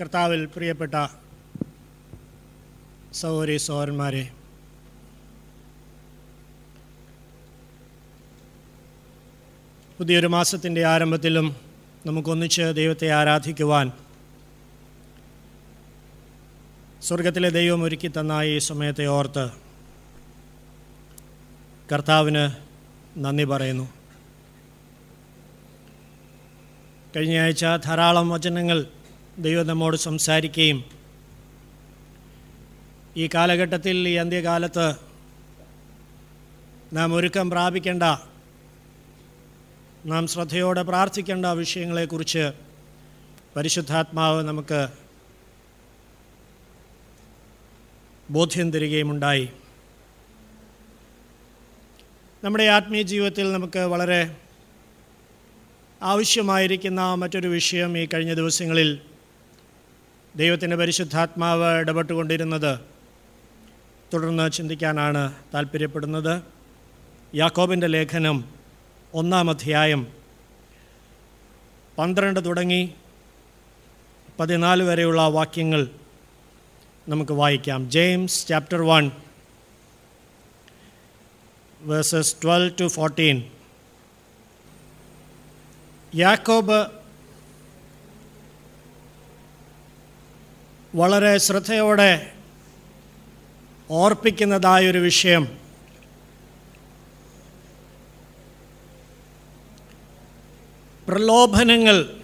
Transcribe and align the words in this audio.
കർത്താവിൽ 0.00 0.46
പ്രിയപ്പെട്ട 0.46 0.94
സഹോദരി 3.12 3.56
സഹോദരന്മാരെ 3.56 4.24
പുതിയൊരു 9.98 10.26
മാസത്തിന്റെ 10.26 10.86
ആരംഭത്തിലും 10.86 11.56
നമുക്കൊന്നിച്ച് 12.06 12.62
ദൈവത്തെ 12.62 13.10
ആരാധിക്കുവാൻ 13.10 13.86
സ്വർഗത്തിലെ 17.02 17.50
ദൈവം 17.50 17.82
ഒരുക്കി 17.82 18.08
തന്ന 18.08 18.42
ഈ 18.42 18.58
സമയത്തെ 18.58 19.06
ഓർത്ത് 19.06 19.44
കർത്താവിന് 21.92 22.44
നന്ദി 23.18 23.44
പറയുന്നു. 23.44 23.86
കഴിഞ്ഞയാഴ്ച 27.16 27.64
ധാരാളം 27.84 28.30
വചനങ്ങൾ 28.30 28.78
ദൈവം 29.38 29.66
നമ്മോട് 29.66 29.96
സംസാരിക്കുകയും 29.96 30.84
ഈ 33.16 33.28
കാലഘട്ടത്തിൽ 33.34 34.08
ഈ 34.08 34.14
അന്ത്യകാലത്ത് 34.16 34.94
നാം 36.92 37.14
ഒരുക്കം 37.14 37.50
പ്രാപിക്കേണ്ട 37.50 38.02
നാം 40.06 40.26
ശ്രദ്ധയോടെ 40.26 40.82
പ്രാർത്ഥിക്കേണ്ട 40.82 41.46
വിഷയങ്ങളെക്കുറിച്ച് 41.46 42.52
പരിശുദ്ധാത്മാവ് 43.56 44.44
നമുക്ക് 44.44 44.88
ബോധ്യം 48.30 48.70
തരികയുമുണ്ടായി. 48.70 49.48
നമ്മുടെ 52.44 52.64
ആത്മീയ 52.64 53.02
ജീവിതത്തിൽ 53.02 53.52
നമുക്ക് 53.52 53.78
വളരെ 53.78 54.36
ആവശ്യമായിരിക്കുന്ന 56.02 57.14
മറ്റൊരു 57.14 57.48
വിഷയം 57.48 57.98
ഈ 57.98 58.06
കഴിഞ്ഞ 58.06 58.34
ദിവസങ്ങളിൽ 58.34 59.13
ദൈവത്തിന്റെ 60.36 60.76
പരിശുദ്ധാത്മാവ് 60.76 61.78
ഇടപെട്ടുകൊണ്ടിരുന്നത്. 61.78 62.78
തുടർന്ന് 64.14 64.50
ചിന്തിക്കാനാണ് 64.50 65.34
താല്പര്യപ്പെടുന്നത്. 65.54 66.42
യാക്കോബിന്റെ 67.34 67.86
ലേഖനം 67.86 68.44
ഒന്നാം 69.14 69.50
അധ്യായം 69.50 70.06
പന്ത്രണ്ട് 71.98 72.44
തുടങ്ങി 72.44 72.94
പതിനാല് 74.40 74.82
വരെയുള്ള 74.82 75.28
വാക്യങ്ങൾ 75.28 75.88
നമുക്ക് 77.08 77.32
വായിക്കാം. 77.32 77.90
James 77.90 78.46
chapter 78.46 78.82
one 78.82 79.10
verses 81.80 82.36
twelve 82.42 82.78
to 82.80 82.88
fourteen. 82.88 83.50
യാക്കോബ് 86.14 87.03
വളരെ 90.94 91.38
ശ്രദ്ധയോടെ 91.38 92.32
ഓർപ്പിക്കുന്നതായൊരു 93.90 94.98
വിഷയം. 94.98 95.58
പ്രലോഭനങ്ങൾ 101.08 102.20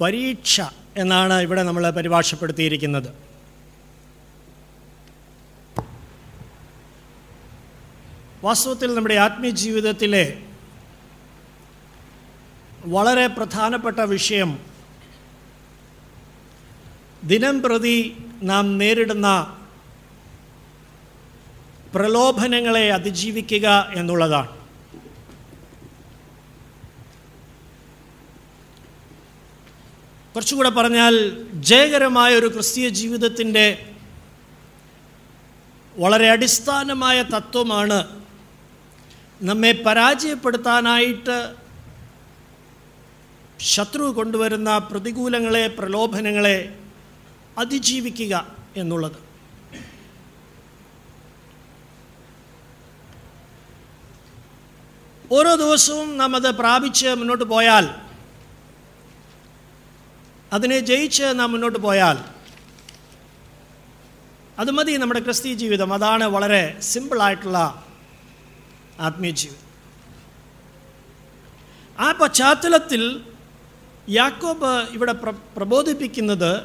പരീക്ഷ 0.00 0.60
എന്നാണ് 0.96 1.34
ഇവിടെ 1.34 1.62
നമ്മൾ 1.62 1.90
പരിഭാഷപ്പെടുത്തിയിരിക്കുന്നത്. 1.90 3.26
വാസ്തവത്തിൽ 8.44 8.94
നമ്മുടെ 8.94 9.14
ആത്മീയ 9.14 9.50
ജീവിതത്തിലെ 9.50 10.45
വളരെ 12.86 13.26
പ്രധാനപ്പെട്ട 13.26 14.00
വിഷയം. 14.00 14.58
ദിനം 17.24 17.62
പ്രതി 17.62 18.24
നാം 18.42 18.78
നേരിടുന്ന 18.78 19.58
പ്രലോഭനങ്ങളെ 21.94 22.92
അതിജീവിക്കുക 22.92 23.92
എന്നുള്ളതാണ്. 23.94 24.48
കുറച്ചുകൂടെ 30.34 30.68
പറഞ്ഞാൽ 30.68 31.44
ജയകരമായ 31.52 32.34
ഒരു 32.34 32.46
ക്രിസ്തീയ 32.46 32.88
ജീവിതത്തിന്റെ 32.88 33.92
വളരെ 35.98 36.30
അടിസ്ഥാനമായ 36.30 37.22
തത്വമാണ് 37.22 38.24
നമ്മെ 39.42 39.72
പരാജയപ്പെടുത്താനായിട്ട് 39.72 41.65
ശത്രു 43.60 44.02
കൊണ്ടുവരുന്ന 44.02 44.78
പ്രതികൂലങ്ങളെ 44.78 45.66
പ്രലോഭനങ്ങളെ 45.68 46.78
അതിജീവിക്കുക 47.58 48.56
എന്നുള്ളത്. 48.76 49.26
ഓരോ 55.32 55.54
ദിവസവും 55.54 56.16
നാം 56.16 56.36
അത് 56.36 56.50
പ്രാപിച്ച് 56.54 57.08
മുന്നോട്ട് 57.08 57.44
പോയാൽ 57.44 57.88
അതിനെ 60.52 60.78
ജയിച്ച് 60.80 61.24
നാം 61.34 61.52
മുന്നോട്ട് 61.52 61.78
പോയാൽ 61.78 62.24
അത് 64.58 64.70
മതി 64.70 64.96
നമ്മുടെ 64.96 65.20
ക്രിസ്തീയ 65.20 65.54
ജീവിതം. 65.54 65.94
അതാണ് 65.94 66.24
വളരെ 66.24 66.80
സിമ്പിളായിട്ടുള്ള 66.80 67.86
ആത്മീയ 69.00 69.30
ജീവിതം. 69.30 69.66
ആ 71.98 72.12
പശ്ചാത്തലത്തിൽ 72.12 73.24
യാക്കോബ് 74.08 74.94
ഇവിടെ 74.94 75.12
പ്ര 75.12 75.30
പ്രബോധിപ്പിക്കുന്നത് 75.56 76.62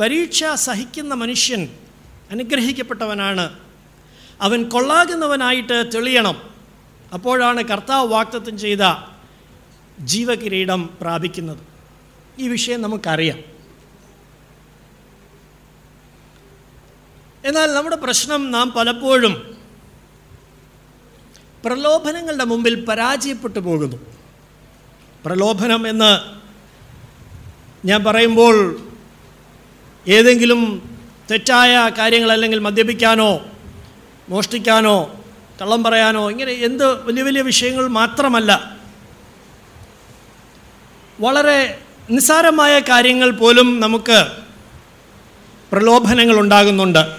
പരീക്ഷ 0.00 0.44
സഹിക്കുന്ന 0.54 1.14
മനുഷ്യൻ 1.14 1.68
അനുഗ്രഹിക്കപ്പെട്ടവനാണ്. 2.30 3.58
അവൻ 4.40 4.68
കൊള്ളാകുന്നവനായിട്ട് 4.68 5.90
തെളിയണം. 5.94 6.42
അപ്പോഴാണ് 7.12 7.62
കർത്താവ് 7.62 8.08
വാക്തത്വം 8.08 8.58
ചെയ്ത 8.58 9.12
ജീവകിരീടം 10.00 10.90
പ്രാപിക്കുന്നത്. 11.00 11.58
ഈ 12.38 12.48
വിഷയം 12.48 12.82
നമുക്കറിയാം. 12.82 13.38
എന്നാൽ 17.44 17.66
നമ്മുടെ 17.66 17.96
പ്രശ്നം 17.96 18.50
നാം 18.50 18.70
പലപ്പോഴും 18.70 19.58
പ്രലോഭനങ്ങളുടെ 21.64 22.44
മുമ്പിൽ 22.44 22.84
പരാജയപ്പെട്ടു 22.84 23.58
പോകുന്നു. 23.58 23.96
പ്രലോഭനം 25.24 25.88
എന്ന് 25.88 26.34
ഞാൻ 27.86 28.04
പറയുമ്പോൾ 28.04 28.80
ഏതെങ്കിലും 30.08 30.90
തെറ്റായ 31.30 31.90
കാര്യങ്ങൾ 31.98 32.32
അല്ലെങ്കിൽ 32.32 32.58
മദ്യപിക്കാനോ 32.58 33.40
മോഷ്ടിക്കാനോ 34.28 35.24
കള്ളം 35.60 35.82
പറയാനോ 35.84 36.30
ഇങ്ങനെ 36.30 36.52
എന്ത് 36.52 37.04
വലിയ 37.04 37.22
വലിയ 37.22 37.42
വിഷയങ്ങൾ 37.42 37.88
മാത്രമല്ല 37.88 38.76
വളരെ 41.20 41.78
നിസ്സാരമായ 42.10 42.78
കാര്യങ്ങൾ 42.78 43.30
പോലും 43.30 43.80
നമുക്ക് 43.80 44.26
പ്രലോഭനങ്ങൾ 45.72 46.40
ഉണ്ടാകുന്നുണ്ട്. 46.40 47.16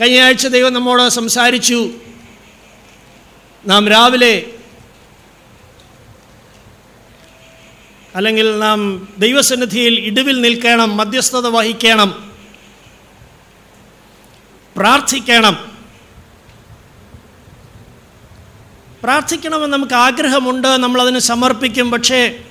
കഴിഞ്ഞ 0.00 0.20
ആഴ്ച 0.20 0.46
ദൈവം 0.46 0.72
നമ്മോട് 0.72 1.08
സംസാരിച്ചു 1.08 1.90
നാം 3.66 3.88
രാവിലെ 3.88 4.52
അല്ലെങ്കിൽ 8.14 8.58
നാം 8.58 9.08
ദൈവസന്നിധിയിൽ 9.18 9.98
ഇടിവിൽ 9.98 10.40
നിൽക്കണം 10.40 10.96
മധ്യസ്ഥത 10.96 11.46
വഹിക്കണം 11.46 12.32
പ്രാർത്ഥിക്കണം. 14.76 15.78
പ്രാർത്ഥിക്കണമെന്ന് 19.02 19.76
നമുക്ക് 19.76 19.94
ആഗ്രഹമുണ്ട് 19.94 20.68
നമ്മളതിന് 20.68 21.18
സമർപ്പിക്കും. 21.18 21.90
പക്ഷേ 21.90 22.44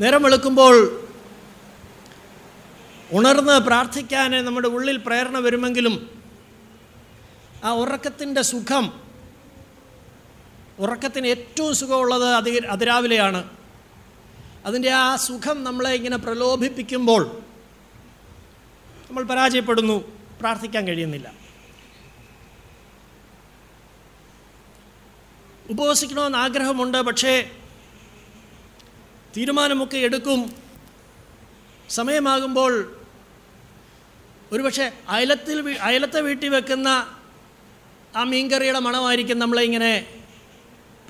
നേരം 0.00 0.22
വെളുക്കുമ്പോൾ 0.22 1.04
ഉണർന്ന് 3.12 3.60
പ്രാർത്ഥിക്കാൻ 3.60 4.44
നമ്മുടെ 4.44 4.68
ഉള്ളിൽ 4.68 4.96
പ്രേരണ 4.96 5.38
വരുമെങ്കിലും 5.38 6.10
ആ 7.64 7.70
ഉറക്കത്തിന്റെ 7.70 8.42
സുഖം 8.42 9.00
ഉറക്കത്തിന് 10.78 11.26
ഏറ്റവും 11.26 11.74
സുഖമുള്ളത് 11.74 12.34
അതി 12.34 12.50
അതിരാവിലെയാണ്. 12.50 13.57
അതിന്റെ 14.64 14.90
ആ 14.90 15.16
സുഖം 15.16 15.64
നമ്മളെ 15.64 15.90
ഇങ്ങനെ 15.90 16.16
പ്രലോഭിപ്പിക്കുമ്പോൾ 16.16 17.42
നമ്മൾ 19.08 19.22
പരാജയപ്പെടുന്നു 19.22 20.18
പ്രാർത്ഥിക്കാൻ 20.40 20.86
കഴിയുന്നില്ല. 20.86 21.34
ഉപവസിക്കണമെന്ന് 25.70 26.38
ആഗ്രഹമുണ്ട് 26.38 26.98
പക്ഷേ 26.98 27.50
തീരുമാനമൊക്കെ 29.36 29.96
എടുക്കും. 29.96 30.56
സമയമാകുമ്പോൾ 31.88 32.94
ഒരുപക്ഷെ 34.52 34.92
അയലത്തിൽ 35.08 35.78
അയലത്തെ 35.78 36.20
വീട്ടിൽ 36.20 36.48
വെക്കുന്ന 36.48 36.88
ആ 38.16 38.24
മീൻകറിയുടെ 38.24 38.78
മണമായിരിക്കും 38.78 39.38
നമ്മളെ 39.38 39.62
ഇങ്ങനെ 39.62 40.20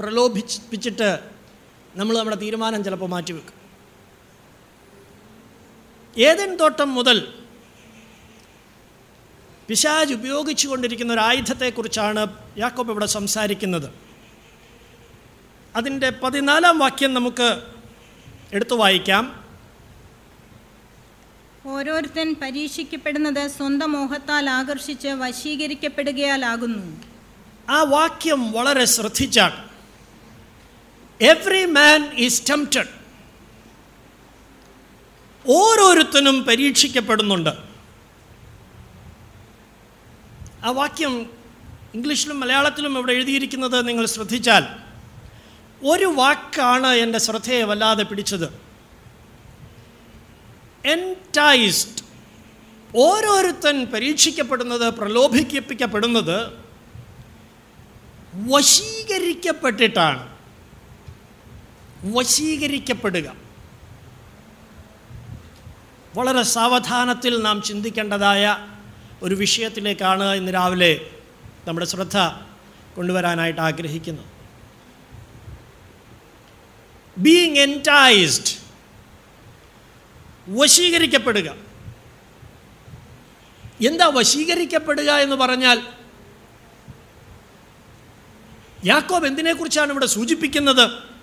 പ്രലോഭിപ്പിച്ചിട്ട് 0.00 1.37
നമ്മൾ 1.98 2.18
നമ്മുടെ 2.18 2.36
തീരുമാനം 2.36 2.84
ചിലപ്പോൾ 2.84 3.06
മാറ്റിവെക്കും 3.06 3.54
ഏതൻ 6.22 6.56
തോട്ടം 6.56 6.94
മുതൽ 6.94 7.32
പിശാജ് 9.68 10.14
ഉപയോഗിച്ചു 10.14 10.68
കൊണ്ടിരിക്കുന്ന 10.68 11.12
ഒരു 11.12 11.20
ആയുധത്തെക്കുറിച്ചാണ് 11.20 12.26
യാക്കോബ് 12.58 12.90
ഇവിടെ 12.90 13.06
സംസാരിക്കുന്നത്. 13.06 13.90
അതിന്റെ 15.76 16.10
പതിനാലാം 16.10 16.78
വാക്യം 16.78 17.14
നമുക്ക് 17.14 17.62
എടുത്തു 18.52 18.74
വായിക്കാം. 18.74 19.44
ഓരോരുത്തൻ 21.66 22.36
പരീക്ഷിക്കപ്പെടുന്നത് 22.42 23.48
സ്വന്തം 23.48 23.92
മോഹത്താൽ 23.92 24.50
ആകർഷിച്ച് 24.50 25.08
വശീകരിക്കപ്പെടുകയാലാകുന്നു. 25.08 27.04
ആ 27.68 27.82
വാക്യം 27.82 28.52
വളരെ 28.52 28.84
ശ്രദ്ധിച്ചാണ്. 28.84 29.67
എവ്രി 31.20 31.64
മാൻ 31.64 32.14
ഈസ് 32.14 32.50
ടെംപ്റ്റഡ് 32.50 32.98
ഓരോരുത്തനും 35.50 36.44
പരീക്ഷിക്കപ്പെടുന്നുണ്ട്. 36.44 37.50
ആ 40.64 40.70
വാക്യം 40.70 41.30
ഇംഗ്ലീഷിലും 41.94 42.40
മലയാളത്തിലും 42.40 42.98
ഇവിടെ 42.98 43.12
എഴുതിയിരിക്കുന്നത് 43.12 43.88
നിങ്ങൾ 43.88 44.06
ശ്രദ്ധിച്ചാൽ 44.06 44.66
ഒരു 45.84 46.04
വാക്കാണ് 46.04 46.86
എന്റെ 46.86 47.18
ശ്രദ്ധയെ 47.18 47.62
വല്ലാതെ 47.62 48.02
പിടിച്ചത്. 48.02 48.52
എന്റൈസ്ഡ് 50.84 52.04
ഓരോരുത്തൻ 52.96 53.84
പരീക്ഷിക്കപ്പെടുന്നത് 53.84 54.94
പ്രലോഭിപ്പിക്കപ്പെടുന്നത് 54.94 56.52
വശീകരിക്കപ്പെട്ടിട്ടാണ്. 58.34 60.37
വശീകരിക്കപ്പെടുക. 62.04 63.36
വളരെ 66.16 66.42
സാവധാനത്തിൽ 66.42 67.42
നാം 67.42 67.62
ചിന്തിക്കേണ്ടതായ 67.62 68.56
ഒരു 69.22 69.34
വിഷയത്തിലേക്കാണ് 69.34 70.24
ഇന്ന് 70.24 70.54
രാവിലെ 70.54 71.10
നമ്മുടെ 71.66 71.86
ശ്രദ്ധ 71.86 72.16
കൊണ്ടുവരാനായിട്ട് 72.96 73.60
ആഗ്രഹിക്കുന്നത്. 73.60 74.24
ബീങ് 77.18 77.56
എന്റൈസ്ഡ് 77.56 78.60
വശീകരിക്കപ്പെടുക. 80.48 81.54
എന്താ 83.86 84.06
വശീകരിക്കപ്പെടുക 84.06 85.10
എന്ന് 85.10 85.36
പറഞ്ഞാൽ 85.36 85.82
യാക്കോബ് 88.84 89.26
എന്തിനെക്കുറിച്ചാണ് 89.26 89.90
ഇവിടെ 89.90 90.06
സൂചിപ്പിക്കുന്നത്? 90.06 91.17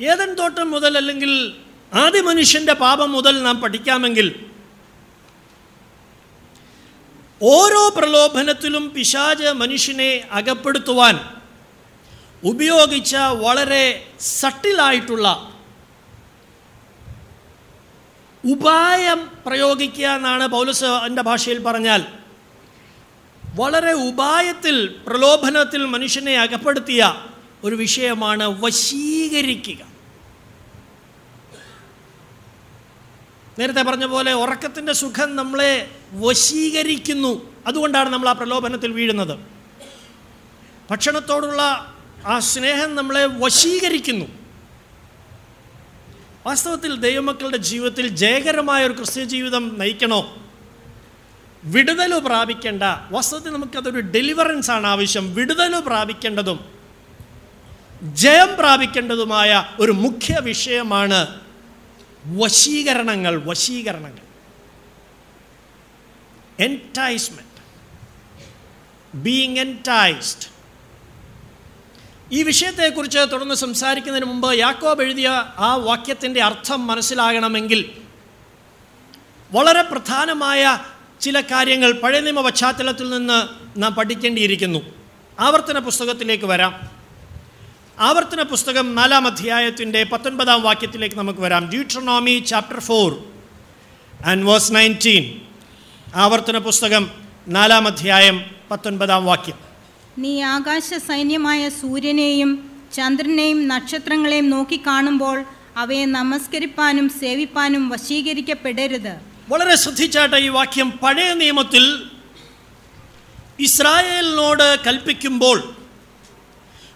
ഏതൻ 0.00 0.34
തോട്ടം 0.34 0.70
മുതൽ 0.70 0.96
അല്ലെങ്കിൽ 0.96 1.56
ആദ്യ 1.94 2.20
മനുഷ്യന്റെ 2.20 2.72
പാപം 2.72 3.12
മുതൽ 3.12 3.42
നാം 3.42 3.60
പഠിക്കാമെങ്കിൽ 3.60 4.46
ഓരോ 7.42 7.88
പ്രലോഭനത്തിലും 7.88 8.94
പിശാജ് 8.94 9.52
മനുഷ്യനെ 9.52 10.28
അകപ്പെടുത്തുവാൻ 10.32 11.36
ഉപയോഗിച്ച 12.44 13.16
വളരെ 13.16 14.10
സട്ടിലായിട്ടുള്ള 14.20 15.52
ഉപായം 18.44 19.30
പ്രയോഗിക്കുക 19.46 20.06
എന്നാണ് 20.06 20.46
പൗലസ് 20.46 20.84
എന്റെ 20.84 21.22
ഭാഷയിൽ 21.22 21.62
പറഞ്ഞാൽ. 21.62 22.06
വളരെ 23.54 23.92
ഉപായത്തിൽ 23.92 24.96
പ്രലോഭനത്തിൽ 25.06 25.84
മനുഷ്യനെ 25.84 26.36
അകപ്പെടുത്തിയ 26.36 27.26
ഒരു 27.64 27.74
വിഷയമാണ് 27.74 28.64
വശീകരിക്കുക. 28.64 29.96
നേരത്തെ 33.58 33.82
പറഞ്ഞ 33.82 34.06
പോലെ 34.06 34.32
ഉറക്കത്തിന്റെ 34.32 34.92
സുഖം 34.92 35.36
നമ്മളെ 35.36 35.90
വശീകരിക്കുന്നു. 36.12 37.54
അതുകൊണ്ടാണ് 37.66 38.08
നമ്മൾ 38.08 38.28
ആ 38.28 38.32
പ്രലോഭനത്തിൽ 38.32 38.92
വീഴുന്നത്. 38.92 39.38
ഭക്ഷണത്തോടുള്ള 40.90 41.94
ആ 42.26 42.38
സ്നേഹം 42.38 42.94
നമ്മളെ 42.94 43.26
വശീകരിക്കുന്നു. 43.26 44.24
വാസ്തവത്തിൽ 46.46 46.96
ദൈവമക്കളുടെ 46.96 47.56
ജീവിതത്തിൽ 47.56 48.08
ജയകരമായ 48.08 48.86
ഒരു 48.86 48.92
ക്രിസ്ത്യ 48.92 49.24
ജീവിതം 49.24 49.78
നയിക്കണോ? 49.78 50.36
വിടുതൽ 51.64 52.18
പ്രാപിക്കേണ്ട. 52.18 52.82
വാസ്തവത്തിൽ 53.10 53.50
നമുക്കതൊരു 53.50 54.00
ഡെലിവറൻസ് 54.00 54.70
ആണ് 54.70 54.86
ആവശ്യം. 54.86 55.34
വിടുതൽ 55.34 55.82
പ്രാപിക്കേണ്ടതും 55.86 56.75
ജയം 58.02 58.56
പ്രാപിക്കേണ്ടതുമായ 58.58 59.66
ഒരു 59.80 59.92
മുഖ്യ 59.92 60.38
വിഷയമാണ് 60.40 61.40
വശീകരണങ്ങൾ 62.26 63.42
വശീകരണങ്ങൾ. 63.46 64.26
എന്റൈസ്മെന്റ് 66.60 67.46
ബീങ് 69.14 69.58
എന്റൈസ്ഡ് 69.58 70.56
ഈ 72.32 72.42
വിഷയത്തെക്കുറിച്ച് 72.42 73.18
തുടർന്ന് 73.18 73.54
സംസാരിക്കുന്നതിന് 73.54 74.28
മുമ്പ് 74.28 74.58
യാക്കോബ് 74.58 75.02
എഴുതിയ 75.02 75.28
ആ 75.58 75.74
വാക്യത്തിന്റെ 75.74 76.42
അർത്ഥം 76.42 76.86
മനസ്സിലാകണമെങ്കിൽ 76.86 77.90
വളരെ 79.50 79.82
പ്രധാനമായ 79.82 80.78
ചില 81.20 81.40
കാര്യങ്ങൾ 81.40 81.92
പഴയ 81.92 82.20
നിയമ 82.20 82.40
പശ്ചാത്തലത്തിൽ 82.40 83.10
നിന്ന് 83.10 83.48
നാം 83.82 83.94
പഠിക്കേണ്ടിയിരിക്കുന്നു. 83.94 84.78
ആവർത്തന 85.40 85.78
പുസ്തകത്തിലേക്ക് 85.78 86.44
വരാം. 86.44 86.95
ആവർത്തന 87.98 88.42
പുസ്തകം 88.42 88.94
നാലാം 88.94 89.26
അധ്യായത്തിന്റെ 89.26 90.04
പത്തൊൻപതാം 90.04 90.62
വാക്യത്തിലേക്ക് 90.62 91.16
നമുക്ക് 91.16 91.40
വരാം. 91.40 91.70
Deuteronomy 91.70 92.38
chapter 92.46 92.80
four 92.80 93.24
and 94.26 94.46
verse 94.46 94.74
nineteen 94.74 95.40
ആവർത്തന 96.14 96.58
പുസ്തകം 96.58 97.10
നാലാം 97.48 97.86
അധ്യായം 97.86 98.44
പത്തൊൻപതാം 98.70 99.24
വാക്യം. 99.24 99.56
നീ 100.18 100.42
ആകാശ 100.42 100.82
സൈന്യമായ 100.82 101.68
സൂര്യനെയും 101.68 102.70
ചന്ദ്രനെയും 102.92 103.68
നക്ഷത്രങ്ങളെയും 103.68 104.50
നോക്കി 104.50 104.80
കാണുമ്പോൾ 104.86 105.44
അവയെ 105.76 106.04
നമസ്കരിപ്പാനും 106.04 107.08
സേവിപ്പാനും 107.08 107.88
വശീകരിക്കപ്പെടരുത്. 107.88 109.20
വളരെ 109.48 109.74
ശ്രദ്ധിച്ചാട്ട് 109.74 110.36
ഈ 110.36 110.48
വാക്യം 110.48 110.90
പഴയ 110.90 111.34
നിയമത്തിൽ 111.34 112.10
ഇസ്രായേലിനോട് 113.60 114.76
കൽപ്പിക്കുമ്പോൾ 114.86 115.85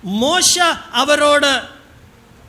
മോശ 0.05 0.59
അവരോട് 0.93 1.63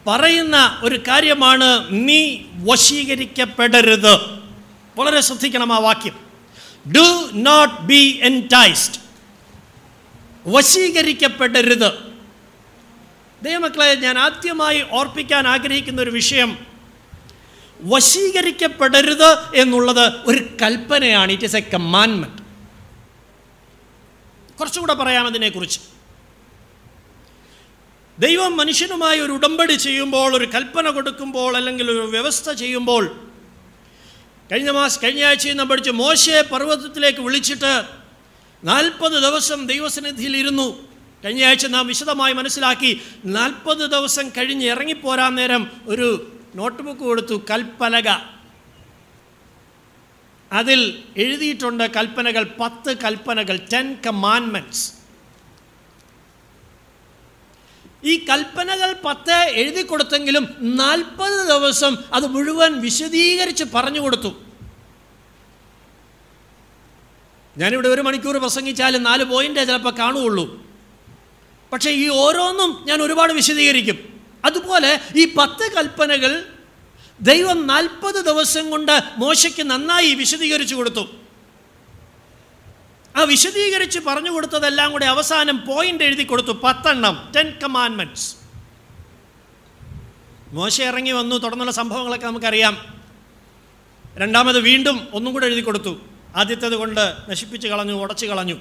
പറയുന്ന 0.07 0.79
ഒരു 0.83 0.95
കാര്യമാണ് 1.07 1.87
നീ 1.89 2.37
വശീകരിക്കപ്പെടരുത്. 2.55 4.15
വളരെ 4.97 5.21
ശ്രദ്ധിക്കണം 5.21 5.73
ആ 5.73 5.77
വാക്യം. 5.77 6.19
ഡു 6.91 7.29
നോട്ട് 7.33 7.81
ബി 7.81 8.19
എന്റൈസ്ഡ് 8.23 8.99
വശീകരിക്കപ്പെടരുത്. 10.47 11.91
ദൈവമക്കളെ 13.41 13.95
ഞാൻ 13.95 14.17
ആദ്യമായി 14.17 14.85
ഓർപ്പിക്കാൻ 14.91 15.47
ആഗ്രഹിക്കുന്ന 15.47 16.01
ഒരു 16.01 16.09
വിഷയം 16.09 16.57
വശീകരിക്കപ്പെടരുത് 17.81 19.55
എന്നുള്ളത് 19.55 20.13
ഒരു 20.25 20.47
കൽപ്പനയാണ്. 20.61 21.31
ഇറ്റ് 21.31 21.43
ഇസ് 21.43 21.55
എ 21.55 21.59
കമാൻമെന്റ് 21.59 22.41
കുറച്ചുകൂടെ 24.59 24.93
പറയാം 24.93 25.27
അതിനെക്കുറിച്ച്. 25.27 25.79
ദൈവം 28.21 28.57
മനുഷ്യനുമായി 28.57 29.19
ഒരു 29.19 29.31
ഉടമ്പടി 29.31 29.73
ചെയ്യുമ്പോൾ 29.73 30.37
ഒരു 30.37 30.45
കൽപ്പന 30.45 30.89
കൊടുക്കുമ്പോൾ 30.89 31.57
അല്ലെങ്കിൽ 31.57 31.91
ഒരു 31.91 31.99
വ്യവസ്ഥ 31.99 32.51
ചെയ്യുമ്പോൾ 32.51 33.27
കഴിഞ്ഞ 34.51 34.69
മാസം 34.69 35.01
കഴിഞ്ഞ 35.03 35.23
ആഴ്ചയിൽ 35.23 35.53
നാം 35.53 35.67
പഠിച്ചു 35.69 35.91
മോശയെ 35.91 36.41
പർവതത്തിലേക്ക് 36.41 37.19
വിളിച്ചിട്ട് 37.19 37.83
നാൽപ്പത് 38.63 39.11
ദിവസം 39.11 39.67
ദൈവസന്നിധിയിൽ 39.67 40.37
ഇരുന്നു. 40.37 40.89
കഴിഞ്ഞ 41.25 41.43
ആഴ്ച 41.45 41.65
നാം 41.65 41.87
വിശദമായി 41.87 42.33
മനസ്സിലാക്കി 42.33 43.01
നാൽപ്പത് 43.25 43.91
ദിവസം 43.91 44.29
കഴിഞ്ഞ് 44.29 44.65
ഇറങ്ങിപ്പോരാൻ 44.65 45.35
നേരം 45.35 45.71
ഒരു 45.87 46.37
നോട്ട് 46.55 46.83
ബുക്ക് 46.83 46.99
കൊടുത്തു 46.99 47.45
കൽപ്പലക 47.49 48.09
അതിൽ 50.51 51.03
എഴുതിയിട്ടുണ്ട് 51.17 51.83
കൽപ്പനകൾ 51.83 52.55
പത്ത് 52.59 52.97
കൽപ്പനകൾ 52.97 53.59
ടെൻ 53.73 53.97
കമാൻമെന്റ്സ് 54.05 55.00
ഈ 58.03 58.25
കൽപ്പനകൾ 58.25 58.95
പത്ത് 59.05 59.31
എഴുതി 59.31 59.81
കൊടുത്തെങ്കിലും 59.81 60.55
നാൽപ്പത് 60.61 61.47
ദിവസം 61.47 61.97
അത് 62.13 62.27
മുഴുവൻ 62.27 62.81
വിശദീകരിച്ച് 62.81 63.63
പറഞ്ഞു 63.73 63.99
കൊടുത്തു. 63.99 64.33
ഞാനിവിടെ 67.57 67.87
ഒരു 67.87 68.01
മണിക്കൂർ 68.01 68.37
പ്രസംഗിച്ചാലും 68.37 69.03
നാല് 69.03 69.23
പോയിന്റേ 69.23 69.65
ചിലപ്പോൾ 69.65 69.97
കാണുകയുള്ളൂ. 69.97 70.71
പക്ഷേ 71.71 71.91
ഈ 71.91 72.09
ഓരോന്നും 72.09 72.85
ഞാൻ 72.87 73.01
ഒരുപാട് 73.01 73.33
വിശദീകരിക്കും. 73.33 74.21
അതുപോലെ 74.45 75.01
ഈ 75.15 75.33
പത്ത് 75.37 75.71
കൽപ്പനകൾ 75.75 76.45
ദൈവം 77.21 77.67
നാൽപ്പത് 77.67 78.25
ദിവസം 78.25 78.69
കൊണ്ട് 78.69 79.01
മോശയ്ക്ക് 79.17 79.63
നന്നായി 79.63 80.13
വിശദീകരിച്ചു 80.13 80.75
കൊടുത്തു. 80.75 81.07
ആ 83.15 83.23
വിശദീകരിച്ച് 83.23 83.99
പറഞ്ഞു 83.99 84.31
കൊടുത്തതെല്ലാം 84.31 84.91
കൂടി 84.91 85.05
അവസാനം 85.05 85.65
പോയിന്റ് 85.67 86.03
എഴുതി 86.03 86.23
കൊടുത്തു. 86.23 86.51
പത്തെണ്ണം. 86.63 87.31
ടെൻ 87.35 87.59
കമാൻമെന്റ്സ് 87.63 88.35
മോശ 90.51 90.81
ഇറങ്ങി 90.81 91.11
വന്നു. 91.11 91.35
തുടർന്നുള്ള 91.35 91.71
സംഭവങ്ങളൊക്കെ 91.71 92.27
നമുക്കറിയാം. 92.27 93.01
രണ്ടാമത് 94.17 94.59
വീണ്ടും 94.59 95.07
ഒന്നും 95.13 95.33
കൂടെ 95.33 95.45
എഴുതി 95.45 95.61
കൊടുത്തു. 95.61 96.01
ആദ്യത്തേത് 96.35 96.73
കൊണ്ട് 96.73 97.13
നശിപ്പിച്ച് 97.29 97.67
കളഞ്ഞു 97.67 97.93
ഉടച്ചു 97.93 98.25
കളഞ്ഞു. 98.25 98.57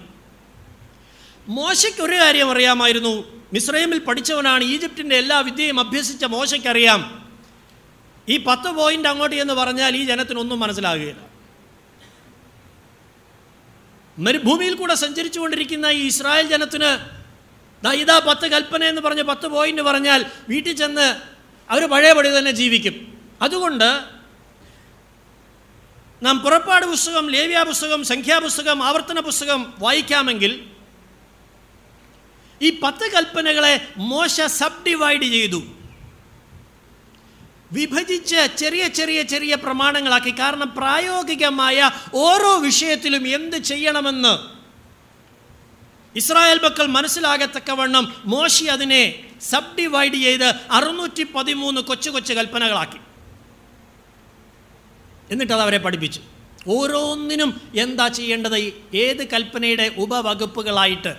മോശയ്ക്ക് 1.49 2.01
ഒരു 2.01 2.17
കാര്യം 2.17 2.51
അറിയാമായിരുന്നു. 2.51 3.25
മിസ്രൈമിൽ 3.53 3.99
പഠിച്ചവനാണ് 3.99 4.65
ഈജിപ്തിന്റെ 4.65 5.17
എല്ലാ 5.17 5.41
വിദ്യയും 5.41 5.81
അഭ്യസിച്ച 5.81 6.25
മോശയ്ക്കറിയാം. 6.25 7.29
ഈ 8.29 8.37
പത്ത് 8.37 8.71
പോയിന്റ് 8.71 9.09
അങ്ങോട്ട് 9.09 9.37
എന്ന് 9.37 9.55
പറഞ്ഞാൽ 9.55 9.97
ഈ 9.97 10.05
ജനത്തിനൊന്നും 10.05 10.61
മനസ്സിലാകുകയില്ല. 10.61 11.30
മരുഭൂമിയിൽ 14.19 14.75
കൂടെ 14.75 14.95
സഞ്ചരിച്ചുകൊണ്ടിരിക്കുന്ന 14.95 15.87
ഈ 15.87 16.07
ഇസ്രായേൽ 16.07 16.49
ജനത്തിന് 16.49 17.21
ദൈതാ 17.85 18.19
പത്ത് 18.19 18.47
കൽപ്പന 18.49 18.85
എന്ന് 18.85 19.03
പറഞ്ഞ് 19.03 19.23
പത്ത് 19.23 19.47
പോയിന്റ് 19.47 19.83
പറഞ്ഞാൽ 19.83 20.27
വീട്ടിൽ 20.49 20.77
ചെന്ന് 20.77 21.23
അവർ 21.71 21.85
പഴയപടി 21.85 22.39
തന്നെ 22.39 22.51
ജീവിക്കും. 22.51 23.19
അതുകൊണ്ട് 23.43 24.01
നാം 26.23 26.39
പുറപ്പാട് 26.39 26.87
പുസ്തകം 26.87 27.31
ലേവ്യ 27.31 27.65
പുസ്തകം 27.69 28.05
സംഖ്യാപുസ്തകം 28.05 28.85
ആവർത്തന 28.85 29.21
പുസ്തകം 29.21 29.75
വായിക്കാമെങ്കിൽ 29.79 30.65
ഈ 32.63 32.81
പത്ത് 32.81 33.13
കൽപ്പനകളെ 33.13 33.89
മോശ 33.97 34.41
സബ് 34.41 34.87
ഡിവൈഡ് 34.87 35.23
ചെയ്തു. 35.23 35.63
വിഭജിച്ച് 37.73 38.57
ചെറിയ 38.57 38.89
ചെറിയ 38.89 39.23
ചെറിയ 39.23 39.55
പ്രമാണങ്ങളാക്കി. 39.55 40.31
കാരണം 40.31 40.75
പ്രായോഗികമായ 40.77 41.91
ഓരോ 42.15 42.59
വിഷയത്തിലും 42.59 43.29
എന്ത് 43.29 43.57
ചെയ്യണമെന്ന് 43.57 44.61
ഇസ്രായേൽ 46.19 46.61
മക്കൾ 46.65 46.87
മനസ്സിലാകത്തക്കവണ്ണം 46.87 48.15
മോശി 48.25 48.65
അതിനെ 48.65 49.31
സബ് 49.41 49.77
ഡിവൈഡ് 49.79 50.15
ചെയ്ത് 50.15 50.45
അറുന്നൂറ്റി 50.71 51.23
പതിമൂന്ന് 51.23 51.81
കൊച്ചു 51.81 52.11
കൊച്ചു 52.11 52.35
കൽപ്പനകളാക്കി. 52.35 52.99
എന്നിട്ട് 55.33 55.53
അത് 55.53 55.63
അവരെ 55.63 55.79
പഠിപ്പിച്ചു. 55.79 56.21
ഓരോന്നിനും 56.69 57.61
എന്താ 57.79 58.09
ചെയ്യേണ്ടത്? 58.09 58.73
ഏത് 58.95 59.29
കൽപ്പനയുടെ 59.29 59.95
ഉപവകുപ്പുകളായിട്ട് 59.97 61.17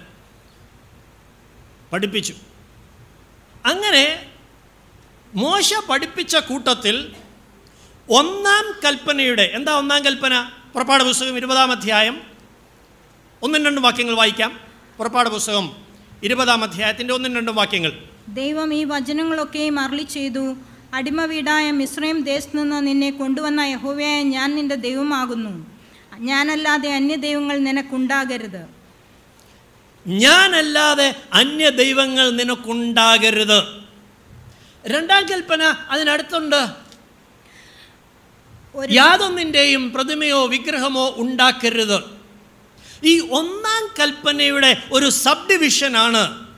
പഠിപ്പിച്ചു. 1.94 2.34
അങ്ങനെ 3.66 4.31
മോശ 5.36 5.74
പഠിപ്പിച്ച 5.90 6.36
കൂട്ടത്തിൽ 6.36 7.14
ഒന്നാം 8.10 8.80
കൽപ്പനയുടെ 8.86 9.52
എന്താ 9.54 9.78
ഒന്നാം 9.78 10.06
കൽപ്പന? 10.06 10.52
പുറപ്പാട് 10.74 11.04
പുസ്തകം 11.04 11.38
ഇരുപതാം 11.38 11.72
അധ്യായം. 11.72 12.22
ഒന്നും 13.42 13.66
രണ്ടും 13.66 13.84
വാക്യങ്ങൾ 13.84 14.14
വായിക്കാം. 14.14 14.60
പുറപ്പാട് 14.98 15.30
പുസ്തകം 15.30 15.72
ഇരുപതാം 16.24 16.64
അധ്യായത്തിന്റെ 16.64 17.14
ഒന്നും 17.14 17.36
രണ്ടും 17.36 17.56
വാക്യങ്ങൾ. 17.56 17.94
ദൈവം 18.28 18.74
ഈ 18.74 18.84
വചനങ്ങളൊക്കെയും 18.84 19.80
അരളി 19.80 20.04
ചെയ്തു. 20.04 20.56
അടിമ 20.94 21.26
വീടായ 21.26 21.72
മിശ്രയും 21.72 22.24
ദേശത്ത് 22.24 22.58
നിന്ന് 22.58 22.88
നിന്നെ 22.88 23.12
കൊണ്ടുവന്ന 23.12 23.62
യഹോവയായ 23.62 24.24
ഞാൻ 24.24 24.56
നിന്റെ 24.56 24.76
ദൈവമാകുന്നു. 24.76 25.66
ഞാനല്ലാതെ 26.18 26.94
അന്യ 26.94 27.16
ദൈവങ്ങൾ 27.16 27.58
നിനക്കുണ്ടാകരുത്. 27.58 28.66
ഞാനല്ലാതെ 30.08 31.16
അന്യ 31.34 31.70
ദൈവങ്ങൾ 31.70 32.32
നിനക്കുണ്ടാകരുത്. 32.32 33.81
രണ്ടാം 34.88 35.30
കൽപ്പന 35.30 35.64
അതിനടുത്തുണ്ട്. 35.64 36.70
യാതൊന്നിന്റെയും 38.90 39.92
പ്രതിമയോ 39.92 40.46
വിഗ്രഹമോ 40.46 41.14
ഉണ്ടാക്കരുത്. 41.18 42.22
ഈ 43.04 43.20
ഒന്നാം 43.20 43.94
കൽപ്പനയുടെ 44.00 44.84
ഒരു 44.92 45.10
സബ് 45.10 45.50
ഡിവിഷനാണ് 45.50 46.52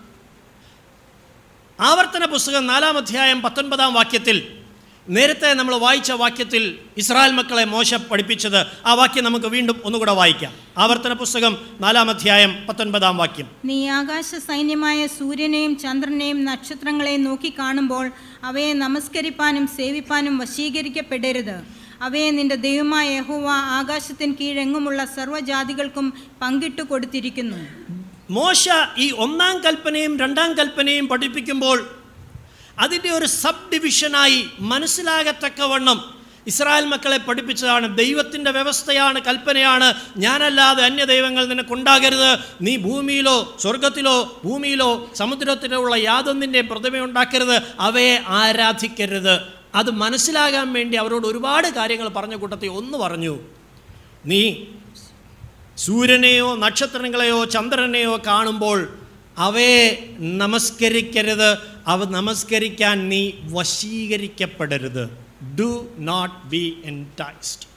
ആവർത്തന 1.80 2.26
പുസ്തകം 2.26 2.68
നാലാം 2.68 2.98
അധ്യായം 2.98 3.42
പത്തൊൻപതാം 3.42 3.94
വാക്യത്തിൽ 3.94 4.63
നേരത്തെ 5.10 5.54
നമ്മൾ 5.54 5.76
വായിച്ച 5.76 6.12
വാക്യത്തിൽ 6.12 6.80
ഇസ്രായേൽ 6.98 7.32
മക്കളെ 7.32 7.66
മോശ 7.66 7.94
പഠിപ്പിച്ചത് 7.94 8.68
ആ 8.86 8.94
വാക്യം 8.94 9.24
നമുക്ക് 9.24 9.46
വീണ്ടും 9.46 9.82
ഒന്നുകൂടെ 9.84 10.12
വായിക്കാം. 10.12 10.54
ആവർത്തന 10.78 11.14
പുസ്തകം 11.14 11.58
നാലാം 11.82 12.10
അധ്യായം 12.10 12.68
പത്തൊൻപതാം 12.70 13.18
വാക്യം. 13.18 13.48
നീ 13.66 13.88
ആകാശ 13.88 14.26
സൈന്യമായ 14.26 15.08
സൂര്യനെയും 15.08 15.78
ചന്ദ്രനെയും 15.78 16.46
നക്ഷത്രങ്ങളെയും 16.46 17.24
നോക്കി 17.24 17.54
കാണുമ്പോൾ 17.60 18.12
അവയെ 18.44 18.74
നമസ്കരിപ്പാനും 18.74 19.68
സേവിപ്പാനും 19.68 20.38
വശീകരിക്കപ്പെടരുത്. 20.38 21.64
അവയെ 22.02 22.32
നിന്റെ 22.32 22.56
ദൈവമായ 22.56 23.18
യഹോവ 23.18 23.48
ആകാശത്തിന് 23.50 24.34
കീഴെങ്ങുമുള്ള 24.42 25.06
സർവജാതികൾക്കും 25.06 26.14
പങ്കിട്ടു 26.42 26.82
കൊടുത്തിരിക്കുന്നു. 26.82 27.58
മോശ 28.30 28.70
ഈ 28.98 29.12
ഒന്നാം 29.12 29.64
കൽപ്പനയും 29.64 30.20
രണ്ടാം 30.20 30.54
കൽപ്പനയും 30.54 31.08
പഠിപ്പിക്കുമ്പോൾ 31.08 32.03
അതിന്റെ 32.80 33.10
ഒരു 33.10 33.26
സബ് 33.26 33.72
ഡിവിഷനായി 33.74 34.46
മനസ്സിലാകത്തക്കവണ്ണം 34.60 36.24
ഇസ്രായേൽ 36.48 36.86
മക്കളെ 36.86 37.18
പഠിപ്പിച്ചതാണ്. 37.18 37.98
ദൈവത്തിന്റെ 37.98 38.52
വ്യവസ്ഥയാണ് 38.52 39.22
കൽപ്പനയാണ്. 39.22 39.94
ഞാനല്ലാതെ 40.18 40.86
അന്യ 40.86 41.06
ദൈവങ്ങൾ 41.06 41.46
നിനക്കുണ്ടാകരുത്. 41.46 42.38
നീ 42.62 42.78
ഭൂമിയിലോ 42.78 43.58
സ്വർഗത്തിലോ 43.60 44.42
ഭൂമിയിലോ 44.44 45.10
സമുദ്രത്തിലോ 45.16 45.78
ഉള്ള 45.78 45.96
യാതൊന്നിന്റെയും 45.96 46.68
പ്രതിമയുണ്ടാക്കരുത്. 46.68 47.62
അവയെ 47.80 48.24
ആരാധിക്കരുത്. 48.28 49.40
അത് 49.76 49.92
മനസ്സിലാകാൻ 49.92 50.74
വേണ്ടി 50.74 50.98
അവരോട് 50.98 51.28
ഒരുപാട് 51.28 51.68
കാര്യങ്ങൾ 51.68 52.08
പറഞ്ഞ 52.08 52.36
കൂട്ടത്തിൽ 52.36 52.68
ഒന്ന് 52.68 52.98
പറഞ്ഞു. 52.98 53.40
നീ 54.26 54.56
സൂര്യനെയോ 55.78 56.56
നക്ഷത്രങ്ങളെയോ 56.56 57.46
ചന്ദ്രനെയോ 57.46 58.20
കാണുമ്പോൾ 58.28 59.00
അവയെ 59.38 60.10
നമസ്കരിക്കരുത്. 60.20 61.58
അവ 61.88 62.04
നമസ്കരിക്കാൻ 62.04 63.10
നീ 63.10 63.32
വശീകരിക്കപ്പെടരുത്. 63.44 65.10
Do 65.60 65.90
not 65.98 66.48
be 66.48 66.82
enticed 66.86 67.74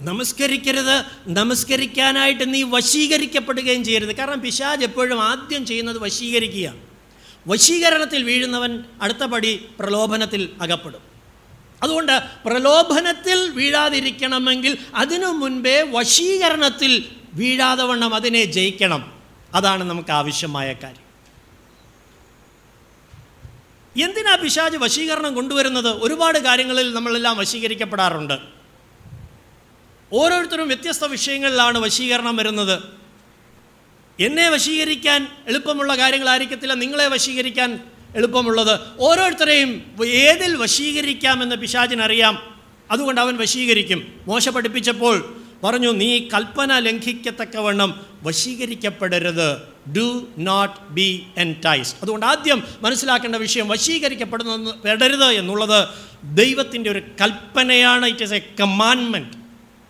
നമസ്കരിക്കരുത്. 0.00 1.04
നമസ്കരിക്കാനായിട്ട് 1.26 2.54
നീ 2.54 2.62
വശീകരിക്കപ്പെടുകയും 2.62 3.84
ചെയ്യരുത്. 3.84 4.16
കാരണം 4.16 4.40
പിശാജ് 4.40 4.84
എപ്പോഴും 4.84 5.22
ആദ്യം 5.22 5.66
ചെയ്യുന്നത് 5.66 5.98
വശീകരിക്കുക. 5.98 6.74
വശീകരണത്തിൽ 7.46 8.22
വീഴുന്നവൻ 8.22 8.84
അടുത്ത 9.02 9.24
പടി 9.24 9.66
പ്രലോഭനത്തിൽ 9.80 10.48
അകപ്പെടും. 10.60 11.00
അതുകൊണ്ട് 11.82 12.22
പ്രലോഭനത്തിൽ 12.44 13.50
വീഴാതിരിക്കണമെങ്കിൽ 13.50 14.78
അതിനു 14.94 15.26
മുൻപേ 15.26 15.82
വശീകരണത്തിൽ 15.82 17.04
വീഴാതെ 17.32 17.82
വണ്ണം 17.82 18.14
അതിനെ 18.14 18.44
ജയിക്കണം. 18.44 19.12
അതാണ് 19.54 19.84
നമുക്ക് 19.84 20.10
ആവശ്യമായ 20.10 20.72
കാര്യം. 20.72 21.10
എന്തിനാ 24.04 24.34
പിശാജ് 24.34 24.76
വശീകരണം 24.76 25.34
കൊണ്ടുവരുന്നത്? 25.34 25.88
ഒരുപാട് 25.88 26.38
കാര്യങ്ങളിൽ 26.38 26.94
നമ്മളെല്ലാം 26.94 27.36
വശീകരിക്കപ്പെടാറുണ്ട്. 27.36 28.38
ഓരോരുത്തരും 30.12 30.68
വ്യത്യസ്ത 30.68 31.04
വിഷയങ്ങളിലാണ് 31.04 31.78
വശീകരണം 31.78 32.36
വരുന്നത്. 32.36 32.82
എന്നെ 34.20 34.50
വശീകരിക്കാൻ 34.50 35.28
എളുപ്പമുള്ള 35.48 35.98
കാര്യങ്ങളായിരിക്കത്തില്ല 35.98 36.74
നിങ്ങളെ 36.74 37.08
വശീകരിക്കാൻ 37.08 37.80
എളുപ്പമുള്ളത്. 38.16 38.80
ഓരോരുത്തരെയും 38.98 39.96
ഏതിൽ 40.06 40.56
വശീകരിക്കാമെന്ന് 40.56 41.56
പിശാചിനറിയാം 41.56 42.60
അതുകൊണ്ട് 42.90 43.20
അവൻ 43.20 43.36
വശീകരിക്കും. 43.36 44.20
മോശ 44.26 44.48
പഠിപ്പിച്ചപ്പോൾ 44.48 45.39
പറഞ്ഞു 45.64 45.92
നീ 45.92 46.18
കൽപ്പന 46.18 46.78
ലംഘിക്കത്തക്കവണ്ണം 46.78 48.06
വശീകരിക്കപ്പെടരുത്. 48.22 49.70
ഡു 49.96 50.28
നോട്ട് 50.38 50.80
ബി 50.90 51.26
എന്റൈസ്ഡ് 51.36 51.98
അതുകൊണ്ട് 52.02 52.26
ആദ്യം 52.26 52.62
മനസ്സിലാക്കേണ്ട 52.82 53.36
വിഷയം 53.36 53.68
വശീകരിക്കപ്പെടുന്ന 53.68 54.70
പെടരുത് 54.84 55.24
എന്നുള്ളത് 55.24 55.88
ദൈവത്തിന്റെ 56.24 56.90
ഒരു 56.90 57.02
കൽപ്പനയാണ്. 57.20 58.06
ഇറ്റ് 58.06 58.22
ഈസ് 58.22 58.32
എ 58.32 58.38
കമാൻമെന്റ് 58.60 59.36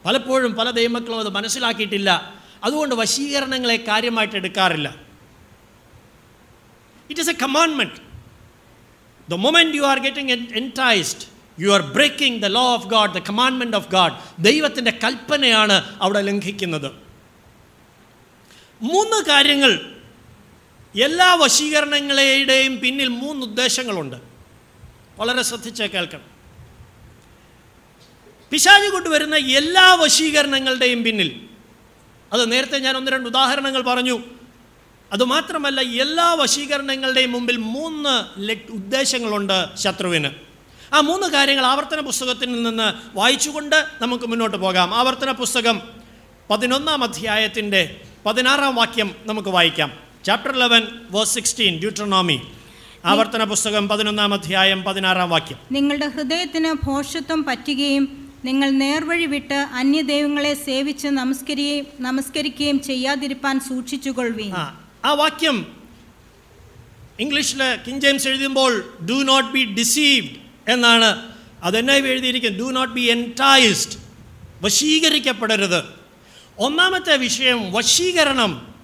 പലപ്പോഴും 0.04 0.54
പല 0.54 0.70
ദൈവമക്കളും 0.70 1.18
അത് 1.18 1.28
മനസ്സിലാക്കിയിട്ടില്ല. 1.28 2.34
അതുകൊണ്ട് 2.64 2.94
വശീകരണങ്ങളെ 2.94 3.76
കാര്യമായിട്ട് 3.76 4.36
എടുക്കാറില്ല. 4.36 4.96
It 7.10 7.20
is 7.20 7.30
A 7.30 7.32
കമാൻമെന്റ് 7.32 8.10
the 9.30 9.34
moment 9.34 9.76
U 9.76 9.82
are 9.82 9.98
getting 9.98 10.32
enticed 10.32 11.29
U 11.61 11.71
are 11.71 11.81
breaking 11.81 12.43
the 12.43 12.47
law 12.47 12.61
of 12.61 12.87
God 12.87 13.14
the 13.14 13.19
കമാൻമെന്റ് 13.19 13.76
of 13.76 13.90
God 13.90 14.12
ദൈവത്തിന്റെ 14.38 14.90
കൽപ്പനയാണ് 15.05 15.99
അവിടെ 16.02 16.21
ലംഘിക്കുന്നത്. 16.21 16.93
മൂന്ന് 18.83 19.25
കാര്യങ്ങൾ 19.25 19.97
എല്ലാ 21.00 21.35
വശീകരണങ്ങളുടെയും 21.35 22.81
പിന്നിൽ 22.81 23.09
മൂന്ന് 23.09 23.47
ഉദ്ദേശങ്ങളുണ്ട്. 23.47 24.17
വളരെ 25.17 25.43
ശ്രദ്ധിച്ച് 25.43 25.83
കേൾക്കണം. 25.83 26.31
പിശാചി 28.50 28.90
കൊണ്ടുവരുന്ന 28.90 29.37
എല്ലാ 29.37 29.95
വശീകരണങ്ങളുടെയും 29.95 31.02
പിന്നിൽ 31.02 31.40
അത് 32.33 32.52
നേരത്തെ 32.52 32.79
ഞാൻ 32.79 32.97
ഒന്ന് 32.97 33.11
രണ്ട് 33.11 33.29
ഉദാഹരണങ്ങൾ 33.29 33.83
പറഞ്ഞു. 33.83 34.21
അതുമാത്രമല്ല 35.12 35.81
എല്ലാ 35.81 36.35
വശീകരണങ്ങളുടെയും 36.35 37.33
മുമ്പിൽ 37.33 37.57
മൂന്ന് 37.57 38.40
ഉദ്ദേശങ്ങളുണ്ട് 38.73 39.76
ശത്രുവിന്. 39.76 40.50
ആ 40.92 41.00
മൂന്ന് 41.00 41.26
കാര്യങ്ങൾ 41.26 41.66
ആവർത്തന 41.66 42.00
പുസ്തകത്തിൽ 42.00 42.62
നിന്ന് 42.62 42.92
വായിച്ചുകൊണ്ട് 43.16 43.87
നമുക്ക് 44.00 44.26
മുന്നോട്ട് 44.26 44.56
പോകാം. 44.56 44.94
ആവർത്തന 44.94 45.32
പുസ്തകം 45.32 45.82
പതിനൊന്നാം 46.50 47.04
അധ്യായത്തിന്റെ 47.04 48.00
പതിനാറാം 48.26 48.75
വാക്യം 48.75 49.14
നമുക്ക് 49.26 49.49
വായിക്കാം. 49.49 49.92
Chapter 50.25 50.52
eleven 50.56 50.82
verse 51.11 51.35
sixteen 51.35 51.78
Deuteronomy 51.78 52.40
ആവർത്തന 53.04 53.44
പുസ്തകം 53.44 53.88
പതിനൊന്നാം 53.88 54.35
അധ്യായം 54.35 54.82
പതിനാറാം 54.82 55.30
വാക്യം. 55.30 55.59
നിങ്ങളുടെ 55.73 56.09
ഹൃദയത്തിന് 56.09 56.73
ഭോഷത്വം 56.87 57.44
പറ്റുകയും 57.44 58.04
നിങ്ങൾ 58.44 58.70
നേർവഴി 58.70 59.26
വിട്ട് 59.26 59.54
അന്യ 59.54 60.02
ദൈവങ്ങളെ 60.02 60.54
സേവിച്ച് 60.54 61.09
നമസ്കരിക്കുകയും 61.09 61.87
നമസ്കരിക്കുകയും 62.00 62.82
ചെയ്യാതിരിപ്പാൻ 62.82 63.61
സൂക്ഷിച്ചുകൊള്ളുവീൻ. 63.61 64.52
ആ 64.52 64.80
ആ 65.04 65.12
വാക്യം 65.12 65.66
ഇംഗ്ലീഷിൽ 67.20 67.62
കിങ് 67.87 68.00
ജെയിംസ് 68.00 68.28
എഴുതുമ്പോൾ 68.28 68.73
ഡു 69.11 69.12
നോട്ട് 69.12 69.50
ബി 69.50 69.64
ഡിസീവ്ഡ് 69.64 70.39
എന്നാണ് 70.69 71.33
അതെന്നെ 71.62 71.95
എഴുതിയിരിക്കുന്നത്. 71.95 72.61
ഡു 72.61 72.71
നോട്ട് 72.71 72.95
ബി 72.95 73.00
എന്റൈസ്ഡ് 73.00 73.93
വശീകരിക്കപ്പെടരുത്. 74.62 75.85
ഒന്നാമത്തെ 76.59 77.17
വിഷയം 77.17 77.73
വശീകരണം. 77.73 78.75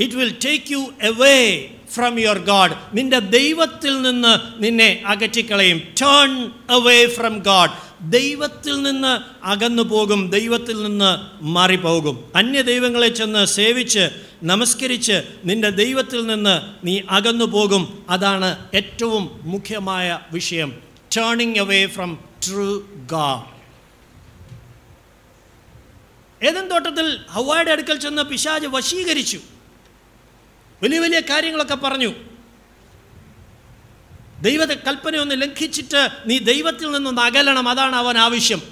It 0.00 0.14
will 0.14 0.36
take 0.44 0.72
you 0.72 0.94
away 1.02 1.68
from 1.92 2.20
your 2.20 2.38
God 2.38 2.70
നിന്റെ 2.92 3.18
ദൈവത്തിൽ 3.18 4.02
നിന്ന് 4.02 4.62
നിന്നെ 4.64 5.02
അകറ്റിക്കളയും. 5.06 5.78
ടേൺ 5.78 6.50
അവേ 6.70 7.06
ഫ്രം 7.06 7.38
ഗാഡ് 7.38 7.89
ദൈവത്തിൽ 8.02 8.82
നിന്ന് 8.82 9.44
അകന്നു 9.46 9.82
പോകും 9.82 10.30
ദൈവത്തിൽ 10.30 10.82
നിന്ന് 10.82 11.44
മാറിപ്പോകും. 11.44 12.32
അന്യ 12.36 12.62
ദൈവങ്ങളെ 12.62 13.08
ചെന്ന് 13.08 13.44
സേവിച്ച് 13.44 14.08
നമസ്കരിച്ച് 14.42 15.22
നിന്റെ 15.44 15.70
ദൈവത്തിൽ 15.70 16.26
നിന്ന് 16.26 16.86
നീ 16.86 17.00
അകന്നു 17.10 17.44
പോകും. 17.44 18.06
അതാണ് 18.10 18.66
ഏറ്റവും 18.74 19.40
മുഖ്യമായ 19.42 20.20
വിഷയം. 20.32 20.78
ടേണിംഗ് 21.16 21.58
അവേ 21.58 21.86
ഫ്രം 21.86 22.18
ട്രൂ 22.46 22.82
ഗാ 23.12 23.44
ഏതൻ 26.42 26.68
തോട്ടത്തിൽ 26.68 27.18
ഹവായുടെ 27.30 27.70
അടുക്കൽ 27.70 27.98
ചെന്ന് 27.98 28.22
പിശാജ് 28.22 28.66
വശീകരിച്ചു. 28.66 29.40
വലിയ 30.82 30.98
വലിയ 30.98 31.20
കാര്യങ്ങളൊക്കെ 31.20 31.74
പറഞ്ഞു. 31.74 32.14
ദൈവത്തെ 34.42 34.74
കൽപ്പനയൊന്ന് 34.74 35.42
ലംഘിച്ചിട്ട് 35.42 36.08
നീ 36.26 36.38
ദൈവത്തിൽ 36.38 36.90
നിന്നൊന്ന് 36.90 37.22
അകലണം. 37.22 37.68
അതാണ് 37.68 37.96
അവൻ 37.96 38.18
ആവശ്യം. 38.18 38.62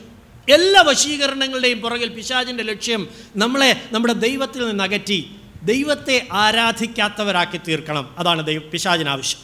എല്ലാ 0.51 0.83
വശീകരണങ്ങളുടെയും 0.83 1.81
പുറകിൽ 1.81 2.09
പിശാചിന്റെ 2.09 2.65
ലക്ഷ്യം 2.65 3.09
നമ്മളെ 3.37 3.89
നമ്മുടെ 3.93 4.13
ദൈവത്തിൽ 4.13 4.69
നിന്ന് 4.69 4.85
അകറ്റി 4.85 5.31
ദൈവത്തെ 5.63 6.29
ആരാധിക്കാത്തവരാക്കി 6.33 7.57
തീർക്കണം. 7.57 8.15
അതാണ് 8.19 8.47
ദൈവ 8.47 8.61
പിശാചിന് 8.61 9.09
ആവശ്യം. 9.09 9.41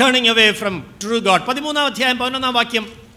Turning 0.00 0.28
away 0.28 0.52
from 0.52 0.94
true 1.02 1.18
God 1.18 1.42
പതിമൂന്നാം 1.42 1.86
അധ്യായം 1.86 2.18
പതിനൊന്നാം 2.18 2.54
വാക്യം. 2.54 3.07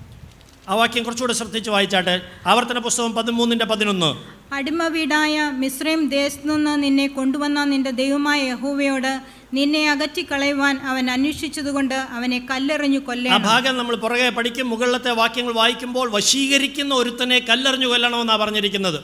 ആ 0.71 0.75
വാക്യം 0.75 1.03
കുറച്ചുകൂടെ 1.03 1.33
ശ്രദ്ധിച്ച് 1.33 1.69
വായിച്ചാട്ടെ. 1.69 2.21
ആവർത്തന 2.45 2.77
പുസ്തകം 2.77 3.13
പതിമൂന്നിന്റെ 3.13 3.65
പതിനൊന്ന്. 3.65 4.15
അടിമ 4.53 4.87
വീടായ 4.87 5.51
മിശ്രയും 5.53 6.09
ദേശത്തു 6.09 6.47
നിന്ന് 6.47 6.83
നിന്നെ 6.83 7.07
കൊണ്ടുവന്ന 7.07 7.63
നിന്റെ 7.63 7.91
ദൈവമായ 7.91 8.41
യഹൂവയോട് 8.41 9.21
നിന്നെ 9.53 9.91
അകറ്റിക്കളയുവാൻ 9.91 10.77
അവൻ 10.77 11.11
അന്വേഷിച്ചതുകൊണ്ട് 11.11 11.95
അവനെ 11.95 12.47
കല്ലെറിഞ്ഞു 12.49 12.99
ആ 13.29 13.37
ഭാഗം 13.37 13.77
നമ്മൾ 13.77 13.95
പുറകെ 13.95 14.29
പഠിക്കും 14.29 14.69
മുകളിലത്തെ 14.69 15.11
വാക്യങ്ങൾ 15.11 15.53
വായിക്കുമ്പോൾ 15.53 16.11
വശീകരിക്കുന്ന 16.11 16.95
ഒരുത്തനെ 16.95 17.39
കല്ലെറിഞ്ഞു 17.39 17.87
കൊല്ലണമെന്നാണ് 17.87 18.39
പറഞ്ഞിരിക്കുന്നത്. 18.39 18.99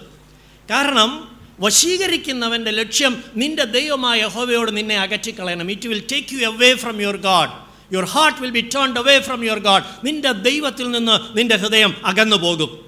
കാരണം 0.72 1.38
വശീകരിക്കുന്നവന്റെ 1.60 2.72
ലക്ഷ്യം 2.72 3.24
നിന്റെ 3.36 3.64
ദൈവമായ 3.64 4.22
യഹോവയോട് 4.22 4.78
നിന്നെ 4.78 4.98
അകറ്റിക്കളയണം. 4.98 5.72
It 5.72 5.88
will 5.88 6.04
take 6.12 6.34
you 6.34 6.48
away 6.48 6.76
from 6.76 7.02
your 7.02 7.18
God 7.18 7.67
your 7.94 8.06
heart 8.06 8.40
will 8.40 8.50
be 8.50 8.70
turn 8.76 8.98
away 8.98 9.20
from 9.20 9.46
your 9.46 9.60
God 9.60 9.84
നിന്റെ 10.04 10.32
ദൈവത്തിൽ 10.32 10.92
നിന്ന് 10.92 11.38
നിന്റെ 11.38 11.56
ഹൃദയം 11.56 11.96
അകന്നു 12.06 12.36
പോകും 12.36 12.88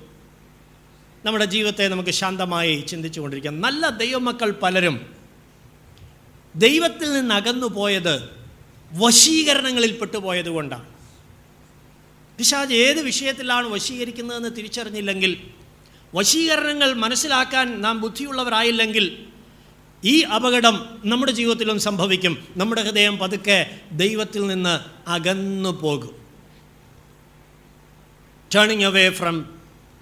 നമ്മുടെ 1.25 1.45
ജീവിതത്തെ 1.45 1.87
നമുക്ക് 1.87 2.09
ശാന്തമായി 2.09 2.81
ചിന്തിച്ചു 2.81 3.19
കൊണ്ടിരിക്കാം 3.19 3.61
നല്ല 3.61 3.89
ദൈവമക്കൾ 3.89 4.51
പലരും 4.51 5.13
ദൈവത്തിൽ 6.55 7.13
നിന്ന് 7.13 7.35
അകന്നു 7.35 7.65
പോയത് 7.65 8.29
വശീകരണങ്ങളിൽ 8.93 9.97
പെട്ടുപോയത് 9.97 10.49
കൊണ്ടാണ്. 10.49 10.85
പിശാജ് 12.37 12.73
ഏത് 12.73 13.01
വിഷയത്തിലാണ് 13.01 13.67
വശീകരിക്കുന്നതെന്ന് 13.67 14.49
തിരിച്ചറിഞ്ഞില്ലെങ്കിൽ 14.57 15.49
വശീകരണങ്ങൾ 16.15 16.93
മനസ്സിലാക്കാൻ 16.93 17.81
നാം 17.81 18.01
ബുദ്ധിയുള്ളവരായില്ലെങ്കിൽ 18.01 19.28
ഈ 20.05 20.21
അപകടം 20.21 20.85
നമ്മുടെ 21.05 21.31
ജീവിതത്തിലും 21.31 21.79
സംഭവിക്കും. 21.79 22.47
നമ്മുടെ 22.57 22.83
ഹൃദയം 22.83 23.17
പതുക്കെ 23.17 23.79
ദൈവത്തിൽ 23.91 24.47
നിന്ന് 24.47 24.79
അകന്നു 25.09 25.69
പോകും. 25.69 26.15
Turning 28.55 28.83
away 28.83 29.09
from 29.09 29.45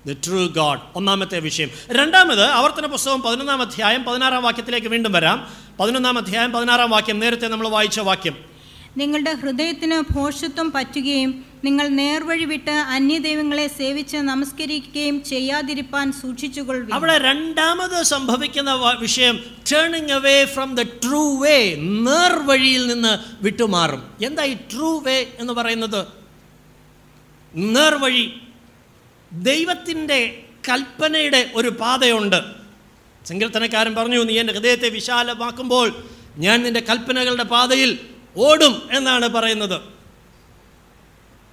the 0.07 0.12
true 0.12 0.47
God 0.47 0.79
ഒന്നാമത്തെ 0.95 1.39
വിഷയം. 1.39 1.69
രണ്ടാമത് 1.91 2.43
ആവർത്തന 2.43 2.86
പുസ്തകം 2.86 3.21
പതിനൊന്നാം 3.21 3.62
അധ്യായം 3.62 4.03
പതിനാറാം 4.03 4.43
വാക്യത്തിലേക്ക് 4.43 4.88
വീണ്ടും 4.88 5.12
വരാം. 5.12 5.47
പതിനൊന്നാം 5.79 6.17
അധ്യായം 6.17 6.51
പതിനാറാം 6.51 6.89
വാക്യം 6.89 7.19
നേരത്തെ 7.19 7.47
നമ്മൾ 7.47 7.67
വായിച്ച 7.67 7.99
വാക്യം. 7.99 8.57
നിങ്ങളുടെ 8.97 9.33
ഹൃദയത്തിന് 9.33 10.13
ഭോഷത്വം 10.13 10.71
പറ്റുകയും 10.71 11.45
നിങ്ങൾ 11.63 11.88
നേർവഴി 11.88 12.45
വിട്ട് 12.45 12.71
അന്യദൈവങ്ങളെ 12.71 13.67
സേവിച്ച് 13.67 14.17
നമസ്കരിക്കുകയും 14.17 15.23
ചെയ്യാതിരിപ്പാൻ 15.23 16.12
സൂക്ഷിച്ചുകൊള്ളുവിൻ. 16.12 16.93
അവിടെ 16.93 17.17
രണ്ടാമത് 17.17 18.03
സംഭവിക്കുന്ന 18.03 18.73
വിഷയം 18.99 19.43
turning 19.71 20.12
away 20.12 20.45
from 20.45 20.75
the 20.75 20.81
true 20.81 21.39
way 21.43 21.75
നേർവഴിയിൽ 21.75 22.88
നിന്ന് 22.88 23.43
വിട്ടുമാറും. 23.43 24.01
എന്താ 24.25 24.43
ഈ 24.43 24.53
ട്രൂ 24.53 24.99
വേ 24.99 25.27
എന്ന് 25.39 25.53
പറയുന്നത്? 25.53 26.07
നേർവഴി 27.55 28.41
ദൈവത്തിന്റെ 29.31 30.43
കൽപ്പനയുടെ 30.69 31.51
ഒരു 31.55 31.69
പാതയുണ്ട്. 31.69 32.41
സങ്കീർത്തനക്കാരൻ 33.25 33.95
പറഞ്ഞു 33.95 34.23
നീ 34.23 34.39
എന്റെ 34.39 34.53
ഹൃദയത്തെ 34.53 34.89
വിശാലമാക്കുമ്പോൾ 34.89 35.95
ഞാൻ 36.38 36.63
നിന്റെ 36.63 36.79
കൽപ്പനകളുടെ 36.79 37.43
പാതയിൽ 37.43 37.99
ഓടും 38.38 38.89
എന്നാണ് 38.91 39.30
പറയുന്നത്. 39.30 39.82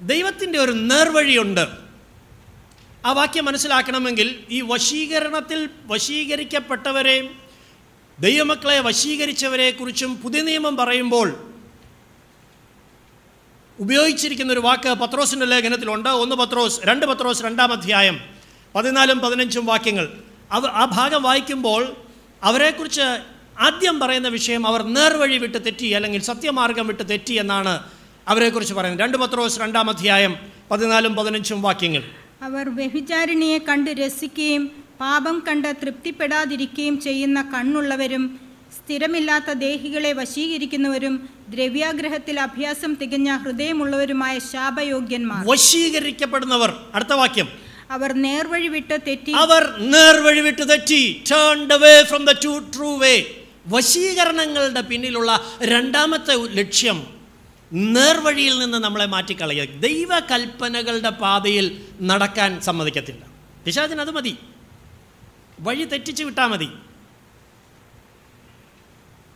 ദൈവത്തിന്റെ 0.00 0.58
ഒരു 0.58 0.72
നേർവഴിയുണ്ട്. 0.72 1.66
ആ 3.06 3.12
വാക്യം 3.12 3.44
മനസ്സിലാക്കണമെങ്കിൽ 3.44 4.44
ഈ 4.50 4.60
വശീകരണത്തിൽ 4.60 5.70
വശീകരിക്കപ്പെട്ടവരെയും 5.86 7.38
ദൈവമക്കളെ 8.20 8.80
വശീകരിച്ചവരെക്കുറിച്ചും 8.80 10.16
പുതിയ 10.16 10.42
നിയമം 10.42 10.76
പറയുമ്പോൾ 10.76 11.52
ഉപയോഗിച്ചിരിക്കുന്ന 13.78 14.52
ഒരു 14.52 14.60
വാക്ക് 14.60 14.88
പത്രോസിന്റെ 14.88 15.46
ലേഖനത്തിലുണ്ട്. 15.46 16.08
ഒന്ന് 16.08 16.36
പത്രോസ് 16.36 16.80
രണ്ട് 16.84 17.06
പത്രോസ് 17.06 17.42
രണ്ടാം 17.42 17.72
അധ്യായം 17.72 18.20
പതിനാലും 18.74 19.18
പതിനഞ്ചും 19.18 19.66
വാക്യങ്ങൾ. 19.66 20.22
അവ 20.52 20.66
ആ 20.66 20.84
ഭാഗം 20.84 21.22
വായിക്കുമ്പോൾ 21.22 21.96
അവരെക്കുറിച്ച് 22.42 23.33
ആദ്യം 23.60 24.00
പറയുന്ന 24.00 24.28
വിഷയം 24.28 24.66
അവർ 24.66 24.82
നേർവഴി 24.82 25.38
വിട്ട് 25.38 25.64
തെറ്റി 25.64 25.86
അല്ലെങ്കിൽ 25.86 26.22
സത്യമാർഗം 26.22 26.86
വിട്ട് 26.86 27.08
തെറ്റി 27.10 27.32
എന്നാണ് 27.32 27.82
അവരെക്കുറിച്ച് 28.28 28.74
പറയുന്നത്. 28.74 29.02
രണ്ട് 29.02 29.18
പത്രോസ് 29.18 29.60
രണ്ടാം 29.60 29.90
അധ്യായം 29.90 30.36
പതിനാലും 30.70 31.16
പതിനഞ്ചും 31.16 31.62
വാക്യങ്ങൾ. 31.62 32.02
അവർ 32.42 32.74
വ്യഭിചാരിണിയെ 32.74 33.58
കണ്ട് 33.58 33.90
രസിക്കുകയും 33.90 34.84
പാപം 35.00 35.42
കണ്ട് 35.48 35.76
തൃപ്തിപ്പെടാതിരിക്കുകയും 35.82 37.00
ചെയ്യുന്ന 37.00 37.42
കണ്ണുള്ളവരും 37.42 38.40
സ്ഥിരമില്ലാത്ത 38.76 39.52
ദേഹികളെ 39.52 40.12
വശീകരിക്കുന്നവരും 40.12 41.28
ദ്രവ്യാഗ്രഹത്തിൽ 41.48 42.40
അഭ്യാസം 42.40 42.94
തികഞ്ഞ 42.94 43.36
ഹൃദയമുള്ളവരുമായ 43.36 44.38
ശാപയോഗ്യന്മാർ. 44.38 45.46
വശീകരിക്കപ്പെടുന്നവർ. 45.46 46.74
അടുത്ത 46.94 47.12
വാക്യം. 47.12 47.48
അവർ 47.90 48.12
നേർവഴി 48.12 48.68
വിട്ട് 48.68 48.98
തെറ്റി. 49.06 49.32
അവർ 49.32 49.74
നേർവഴി 49.78 50.40
വിട്ട് 50.40 50.68
തെറ്റി. 50.68 51.24
Turned 51.30 51.74
away 51.74 52.02
from 52.02 52.24
the 52.24 52.32
true 52.32 52.96
way 52.96 53.24
വശീകരണങ്ങളുടെ 53.66 54.80
പിന്നിലുള്ള 54.80 55.58
രണ്ടാമത്തെ 55.64 56.34
ലക്ഷ്യം 56.34 57.20
നേർവഴിയിൽ 57.72 58.58
നിന്ന് 58.58 58.78
നമ്മളെ 58.78 59.06
മാറ്റിക്കളയുക. 59.06 59.68
ദൈവകൽപ്പനകളുടെ 59.68 61.10
പാതയിൽ 61.10 61.84
നടക്കാൻ 62.02 62.60
സമ്മതിക്കത്തില്ല. 62.60 63.24
പിശാചിന് 63.64 64.00
അത് 64.00 64.10
മതി. 64.10 64.36
വഴി 65.60 65.84
തെറ്റിച്ച് 65.84 66.24
വിട്ടാൽ 66.24 66.46
മതി. 66.46 66.68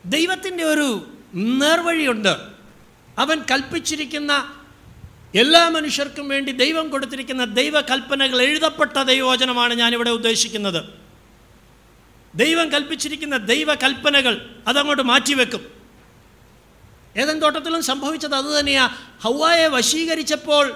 ദൈവത്തിന്റെ 0.07 0.65
ഒരു 0.65 1.11
നേർവഴിയുണ്ട്. 1.35 2.37
അവൻ 3.19 3.43
കൽപ്പിച്ചിരിക്കുന്ന 3.51 4.55
എല്ലാ 5.35 5.69
മനുഷ്യർക്കും 5.69 6.29
വേണ്ടി 6.29 6.53
ദൈവം 6.53 6.89
കൊടുത്തിരിക്കുന്ന 6.89 7.45
ദൈവകൽപ്പനകൾ 7.45 8.43
എഴുതപ്പെട്ട 8.43 9.03
ദൈവവചനമാണ് 9.03 9.75
ഞാനിവിടെ 9.75 10.11
ഉദ്ദേശിക്കുന്നത്. 10.11 11.08
ദൈവം 12.35 12.73
കൽപ്പിച്ചിരിക്കുന്ന 12.73 13.37
ദൈവ 13.37 13.75
കൽപ്പനകൾ 13.75 14.57
അതങ്ങോട്ട് 14.69 15.03
മാറ്റിവെക്കും. 15.03 15.67
ഏതൻ 17.17 17.39
തോട്ടത്തിലും 17.39 17.83
സംഭവിച്ചത് 17.83 18.35
അതുതന്നെയാ 18.35 18.91
ഹൗവായെ 19.23 19.67
വശീകരിച്ചപ്പോൾ 19.67 20.73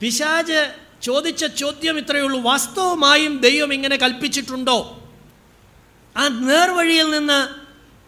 പിശാജ് 0.00 0.74
ചോദിച്ച 1.02 1.44
ചോദ്യം 1.46 1.98
ഇത്രയേ 1.98 2.22
ഉള്ളൂ. 2.22 2.40
വാസ്തവമായും 2.40 3.38
ദൈവം 3.38 3.74
ഇങ്ങനെ 3.74 3.96
കൽപ്പിച്ചിട്ടുണ്ടോ? 3.96 5.08
ആ 6.16 6.28
നേർവഴിയിൽ 6.28 7.10
നിന്ന് 7.10 7.48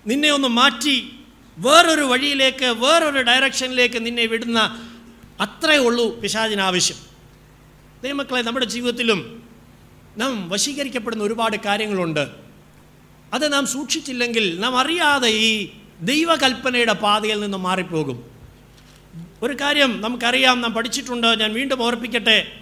നിന്നെ 0.09 0.31
ഒന്ന് 0.31 0.48
മാറ്റി 0.48 1.25
വേറൊരു 1.59 2.01
വഴിയിലേക്ക് 2.01 2.64
വേറൊരു 2.64 3.22
ഡയറക്ഷനിലേക്ക് 3.22 4.07
നിന്നെ 4.07 4.27
വിടുന്ന 4.27 4.88
അത്രയേ 5.40 5.79
ഉള്ളൂ 5.79 6.20
പിശാചിന് 6.20 6.61
ആവശ്യം. 6.61 6.96
ദൈവമക്കളെ 8.03 8.42
നമ്മുടെ 8.42 8.66
ജീവിതത്തിലും 8.66 9.48
നാം 10.16 10.48
വശീകരിക്കപ്പെടുന്ന 10.48 11.25
ഒരുപാട് 11.25 11.57
കാര്യങ്ങളുണ്ട്. 11.57 12.52
അത് 13.33 13.53
നാം 13.53 13.66
സൂക്ഷിച്ചില്ലെങ്കിൽ 13.66 14.61
നാം 14.61 14.79
അറിയാതെ 14.79 15.29
ഈ 15.29 15.68
ദൈവകൽപ്പനയുടെ 16.01 16.92
പാതയിൽ 16.92 17.40
നിന്ന് 17.40 17.59
മാറിപ്പോകും. 17.59 18.25
ഒരു 19.42 19.57
കാര്യം 19.61 20.01
നമുക്കറിയാം 20.01 20.61
നാം 20.61 20.73
പഠിച്ചിട്ടുണ്ട് 20.73 21.40
ഞാൻ 21.40 21.53
വീണ്ടും 21.53 21.83
ഓർപ്പിക്കട്ടെ. 21.83 22.53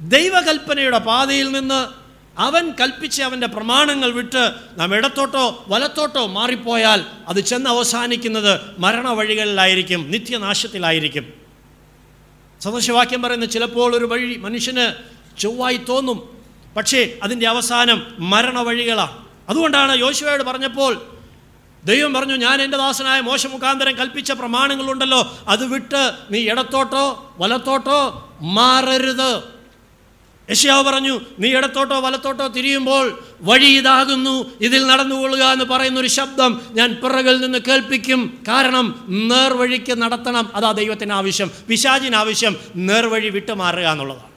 ദൈവകൽപ്പനയുടെ 0.00 0.98
പാതയിൽ 0.98 1.52
നിന്ന് 1.52 2.08
അവൻ 2.40 2.72
കൽപ്പിച്ച 2.80 3.22
അവന്റെ 3.22 3.46
പ്രമാണങ്ങൾ 3.46 4.10
വിട്ട് 4.10 4.52
നാം 4.76 4.94
ഇടത്തോട്ടോ 4.94 5.64
വലത്തോട്ടോ 5.68 6.26
മാറിപ്പോയാൽ 6.26 7.04
അത് 7.28 7.40
ചെന്ന് 7.40 7.70
അവസാനിക്കുന്നത് 7.70 8.60
മരണവഴികളിലായിരിക്കും 8.78 10.10
നിത്യനാശത്തിലായിരിക്കും. 10.10 11.32
സദൃശവാക്യം 12.60 13.22
പറയുന്ന 13.22 13.44
ചിലപ്പോൾ 13.44 13.96
ഒരു 13.96 14.04
വഴി 14.04 14.36
മനുഷ്യന് 14.36 14.94
ചൊവ്വായി 15.40 15.76
തോന്നും. 15.76 16.44
പക്ഷേ 16.76 17.18
അതിന്റെ 17.22 17.48
അവസാനം 17.48 18.14
മരണവഴികളാണ് 18.18 19.27
അതുകൊണ്ടാണ് 19.48 19.92
യോശുവയോട് 19.96 20.42
പറഞ്ഞപ്പോൾ 20.42 20.92
ദൈവം 21.84 22.12
പറഞ്ഞു 22.14 22.36
ഞാൻ 22.36 22.62
എന്റെ 22.62 22.76
ദാസനായ 22.76 23.20
മോശ 23.20 23.46
മുഖാന്തരം 23.46 23.94
കൽപ്പിച്ച 23.98 24.32
പ്രമാണങ്ങളുണ്ടല്ലോ 24.32 25.20
അത് 25.48 25.64
വിട്ട് 25.72 26.02
നീ 26.30 26.40
ഇടത്തോട്ടോ 26.50 27.04
വലത്തോട്ടോ 27.38 28.00
മാറരുത്. 28.56 29.30
യശയാവ് 30.50 30.82
പറഞ്ഞു 30.88 31.14
നീ 31.38 31.48
ഇടത്തോട്ടോ 31.56 31.96
വലത്തോട്ടോ 32.00 32.46
തിരിയുമ്പോൾ 32.46 33.06
വഴി 33.40 33.70
ഇതാകുന്നു 33.78 34.34
ഇതിൽ 34.60 34.86
നടന്നുകൊള്ളുക 34.86 35.44
എന്ന് 35.54 35.64
പറയുന്ന 35.64 36.00
ഒരു 36.00 36.10
ശബ്ദം 36.18 36.50
ഞാൻ 36.78 36.88
പിറകിൽ 37.02 37.36
നിന്ന് 37.40 37.58
കേൾപ്പിക്കും. 37.68 38.20
കാരണം 38.48 38.86
നേർവഴിക്ക് 39.08 39.96
നടത്തണം 40.02 40.46
അതാ 40.54 40.72
ദൈവത്തിന് 40.72 41.12
ആവശ്യം 41.12 41.50
പിശാചിന് 41.68 42.16
ആവശ്യം 42.16 42.56
നേർവഴി 42.76 43.28
വിട്ടു 43.28 43.52
മാറുക 43.52 43.88
എന്നുള്ളതാണ്. 43.94 44.27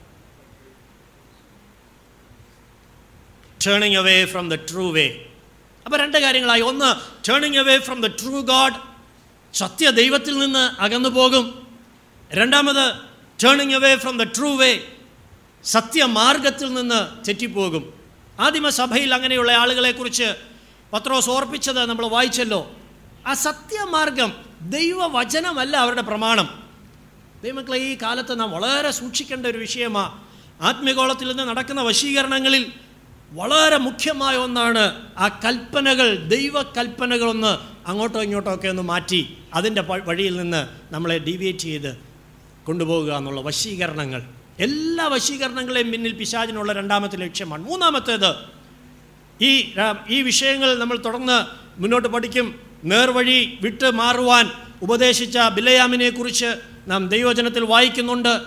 Turning 3.66 3.96
away 3.96 4.24
from 4.24 4.50
the 4.50 4.54
true 4.54 4.90
way 4.90 5.24
അപ്പോൾ 5.84 5.96
രണ്ട് 5.96 6.18
കാര്യങ്ങളായി. 6.18 6.60
ഒന്ന് 6.60 6.90
turning 7.28 7.56
away 7.56 7.78
from 7.78 8.00
the 8.00 8.06
true 8.06 8.40
God 8.40 8.72
സത്യ 9.54 9.90
ദൈവത്തിൽ 9.90 10.38
നിന്ന് 10.38 10.80
അകന്നു 10.80 11.08
പോകും. 11.08 11.66
രണ്ടാമത് 12.32 12.94
turning 13.44 13.74
away 13.74 13.96
from 13.96 14.18
the 14.18 14.22
true 14.22 14.56
way 14.56 14.80
സത്യമാർഗത്തിൽ 15.64 16.74
നിന്ന് 16.74 17.28
തെറ്റിപ്പോകും. 17.28 17.92
ആദിമസഭയിൽ 18.40 19.14
അങ്ങനെയുള്ള 19.14 19.52
ആളുകളെക്കുറിച്ച് 19.52 20.34
പത്രോസ് 20.92 21.30
ഓർപ്പിച്ചത് 21.30 21.86
നമ്മൾ 21.86 22.06
വായിച്ചല്ലോ. 22.06 22.72
ആ 23.26 23.34
സത്യമാർഗം 23.34 24.32
ദൈവവചനമല്ല 24.60 25.76
അവരുടെ 25.76 26.02
പ്രമാണം. 26.02 26.68
ദൈവമക്കളെ 27.42 27.78
ഈ 27.78 27.98
കാലത്ത് 28.02 28.40
നാം 28.40 28.50
വളരെ 28.50 28.90
സൂക്ഷിക്കേണ്ട 28.90 29.46
ഒരു 29.46 29.58
വിഷയമാണ് 29.58 30.24
ആത്മീയഗോളത്തിൽ 30.62 31.28
നിന്ന് 31.28 31.42
നടക്കുന്ന 31.42 31.82
വശീകരണങ്ങളിൽ 31.82 32.72
വളരെ 33.34 33.76
മുഖ്യമായ 33.76 34.36
ഒന്നാണ് 34.36 35.06
ആ 35.18 35.40
കൽപ്പനകൾ 35.44 36.16
ദൈവകൽപ്പനകളൊന്ന് 36.16 37.52
അങ്ങോട്ടോ 37.88 38.22
ഇങ്ങോട്ടോ 38.22 38.54
ഒക്കെ 38.54 38.68
ഒന്ന് 38.68 38.82
മാറ്റി 38.82 39.38
അതിന്റെ 39.54 39.82
വഴിയിൽ 39.82 40.36
നിന്ന് 40.36 40.94
നമ്മളെ 40.94 41.18
ഡീവിയേറ്റ് 41.18 41.58
ചെയ്ത് 41.58 41.98
കൊണ്ടുപോകുക 42.64 43.12
എന്നുള്ള 43.12 43.40
വശീകരണങ്ങൾ. 43.40 44.22
എല്ലാ 44.58 45.06
വശീകരണങ്ങളെയും 45.06 45.92
പിന്നിൽ 45.92 46.12
പിശാചിനുള്ള 46.12 46.72
രണ്ടാമത്തെ 46.72 47.16
ലക്ഷ്യമാണ്. 47.16 47.64
മൂന്നാമത്തേത് 47.64 48.34
ഈ 49.42 49.74
ഈ 50.08 50.22
വിഷയങ്ങൾ 50.22 50.78
നമ്മൾ 50.78 50.96
തുടർന്ന് 50.96 51.46
മുന്നോട്ട് 51.80 52.08
പഠിക്കും. 52.08 52.60
നേർവഴി 52.84 53.58
വിട്ട് 53.62 53.90
മാറുവാൻ 53.90 54.50
ഉപദേശിച്ച 54.82 55.38
ബിലയാമിനെ 55.54 56.10
കുറിച്ച് 56.10 56.54
നാം 56.86 57.08
ദൈവജനത്തിൽ 57.08 57.64
വായിക്കുന്നുണ്ട്. 57.64 58.40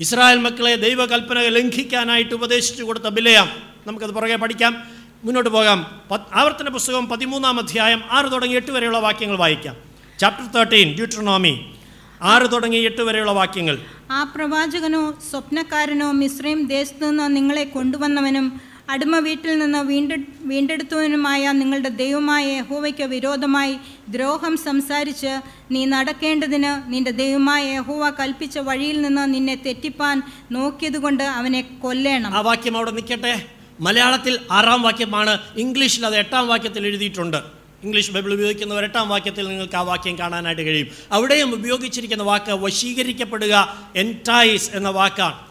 ഇസ്രായേൽ 0.00 0.38
മക്കളെ 0.38 0.74
ദൈവകൽപ്പന 0.74 1.40
ലംഘിക്കാനായിട്ട് 1.40 2.34
ഉപദേശിച്ചു 2.34 2.82
കൊടുത്ത 2.82 3.04
ബിലയാം. 3.04 3.71
നമുക്കത് 3.86 4.10
പുറകെ 4.10 4.36
പഠിക്കാം. 4.36 4.76
മുന്നോട്ട് 5.24 5.50
പോകാം. 5.50 6.00
ആവർത്തന 6.32 6.68
പുസ്തകം 6.68 7.08
പതിമൂന്നാം 7.08 7.58
അധ്യായം 7.58 8.02
ആറ് 8.10 8.32
തുടങ്ങി 8.32 8.56
എട്ട് 8.56 8.70
വരെയുള്ള 8.70 8.98
വാക്യങ്ങൾ 8.98 9.36
വായിക്കാം. 9.36 9.76
ചാപ്റ്റർ 10.18 10.46
തേർട്ടീൻ 10.46 10.94
ഡ്യൂട്രോണോമി 10.94 11.74
ആറ് 12.22 12.52
തുടങ്ങി 12.52 12.76
എട്ട് 12.76 13.02
വരെയുള്ള 13.02 13.32
വാക്യങ്ങൾ. 13.32 13.78
ആ 14.10 14.24
പ്രവാചകനോ 14.24 15.14
സ്വപ്നക്കാരനോ 15.30 16.10
മിശ്രയും 16.12 16.66
ദേശത്തു 16.66 17.06
നിന്ന് 17.06 17.36
നിങ്ങളെ 17.36 17.64
കൊണ്ടുവന്നവനും 17.64 18.60
അടിമ 18.90 19.18
വീട്ടിൽ 19.18 19.58
നിന്ന് 19.58 19.78
വീണ്ടെ 19.78 20.16
വീണ്ടെടുത്തവനുമായ 20.40 21.52
നിങ്ങളുടെ 21.52 21.88
ദൈവമായ 21.88 22.44
യഹോവയ്ക്ക് 22.56 23.02
വിരോധമായി 23.02 23.76
ദ്രോഹം 24.08 24.56
സംസാരിച്ച് 24.56 25.40
നീ 25.70 25.84
നടക്കേണ്ടതിന് 25.84 26.92
നിന്റെ 26.92 27.10
ദൈവമായ 27.10 27.74
യഹോവ 27.74 28.10
കൽപ്പിച്ച 28.10 28.58
വഴിയിൽ 28.58 29.02
നിന്ന് 29.02 29.34
നിന്നെ 29.34 29.54
തെറ്റിപ്പാൻ 29.54 30.22
നോക്കിയതുകൊണ്ട് 30.52 31.24
അവനെ 31.24 31.62
കൊല്ലേണം. 31.82 32.34
ആ 32.34 32.40
വാക്യം 32.40 32.76
അവിടെ 32.76 32.90
നിൽക്കട്ടെ. 32.90 33.46
മലയാളത്തിൽ 33.82 34.38
ആറാം 34.50 34.82
വാക്യമാണ്. 34.82 35.38
ഇംഗ്ലീഷിൽ 35.56 36.06
അത് 36.06 36.16
എട്ടാം 36.16 36.48
വാക്യത്തിൽ 36.48 36.86
എഴുതിയിട്ടുണ്ട്. 36.86 37.36
ഇംഗ്ലീഷ് 37.82 38.10
ബൈബിൾ 38.10 38.34
ഉപയോഗിക്കുന്നവർ 38.34 38.84
എട്ടാം 38.84 39.08
വാക്യത്തിൽ 39.08 39.48
നിങ്ങൾക്ക് 39.48 39.76
ആ 39.76 39.80
വാക്യം 39.80 40.18
കാണാനായിട്ട് 40.18 40.62
കഴിയും. 40.62 40.88
അവിടെയും 41.12 41.54
ഉപയോഗിച്ചിരിക്കുന്ന 41.54 42.22
വാക്ക് 42.22 42.50
വശീകരിക്കപ്പെടുക 42.50 43.82
എന്റൈസ് 43.96 44.70
എന്ന 44.70 44.88
വാക്കാണ്. 44.88 45.46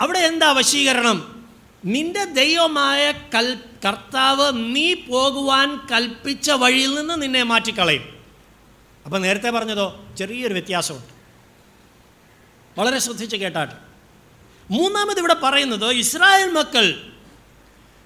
അവിടെ 0.00 0.18
എന്താ 0.18 0.52
വശീകരണം? 0.52 1.46
നിന്റെ 1.84 2.24
ദൈവമായ 2.24 3.12
കൽ 3.12 3.58
കർത്താവ് 3.88 4.52
നീ 4.54 4.94
പോകുവാൻ 4.94 5.80
കൽപ്പിച്ച 5.92 6.50
വഴിയിൽ 6.50 6.94
നിന്ന് 6.94 7.22
നിന്നെ 7.22 7.42
മാറ്റിക്കളയും. 7.42 8.04
അപ്പം 9.04 9.22
നേരത്തെ 9.22 9.50
പറഞ്ഞതോ? 9.50 10.04
ചെറിയൊരു 10.18 10.52
വ്യത്യാസമുണ്ട്. 10.52 11.20
വളരെ 12.80 12.98
ശ്രദ്ധിച്ച് 12.98 13.36
കേട്ടാട്ട്. 13.36 13.74
മൂന്നാമത് 14.70 15.18
ഇവിടെ 15.18 15.36
പറയുന്നത് 15.42 15.90
ഇസ്രായേൽ 15.90 16.50
മക്കൾ 16.50 17.12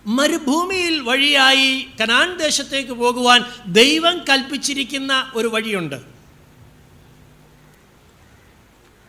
മരുഭൂമിയിൽ 0.06 1.00
വഴിയായി 1.00 1.86
കനാൻ 2.00 2.36
ദേശത്തേക്ക് 2.36 2.92
പോകുവാൻ 2.92 3.44
ദൈവം 3.66 4.18
കൽപ്പിച്ചിരിക്കുന്ന 4.18 5.32
ഒരു 5.34 5.48
വഴിയുണ്ട്. 5.48 5.96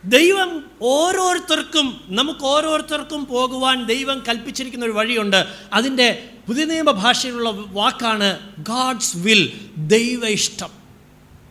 ദൈവം 0.05 0.65
ഓരോരുത്തർക്കും 0.81 2.03
നമുക്ക് 2.07 2.45
ഓരോരുത്തർക്കും 2.45 3.25
പോകുവാൻ 3.25 3.85
ദൈവം 3.85 4.23
കൽപ്പിച്ചിരിക്കുന്ന 4.27 4.85
ഒരു 4.85 4.91
വഴിയുണ്ട്. 4.91 5.47
അതിന്റെ 5.73 6.29
പുതിയ 6.47 6.65
നിയമ 6.65 6.91
ഭാഷയിലുള്ള 6.91 7.49
വാക്കാണ് 7.49 8.49
ഗാഡ്സ് 8.59 9.17
വിൽ 9.17 9.51
ദൈവ 9.77 10.27
ഇഷ്ടം. 10.27 10.69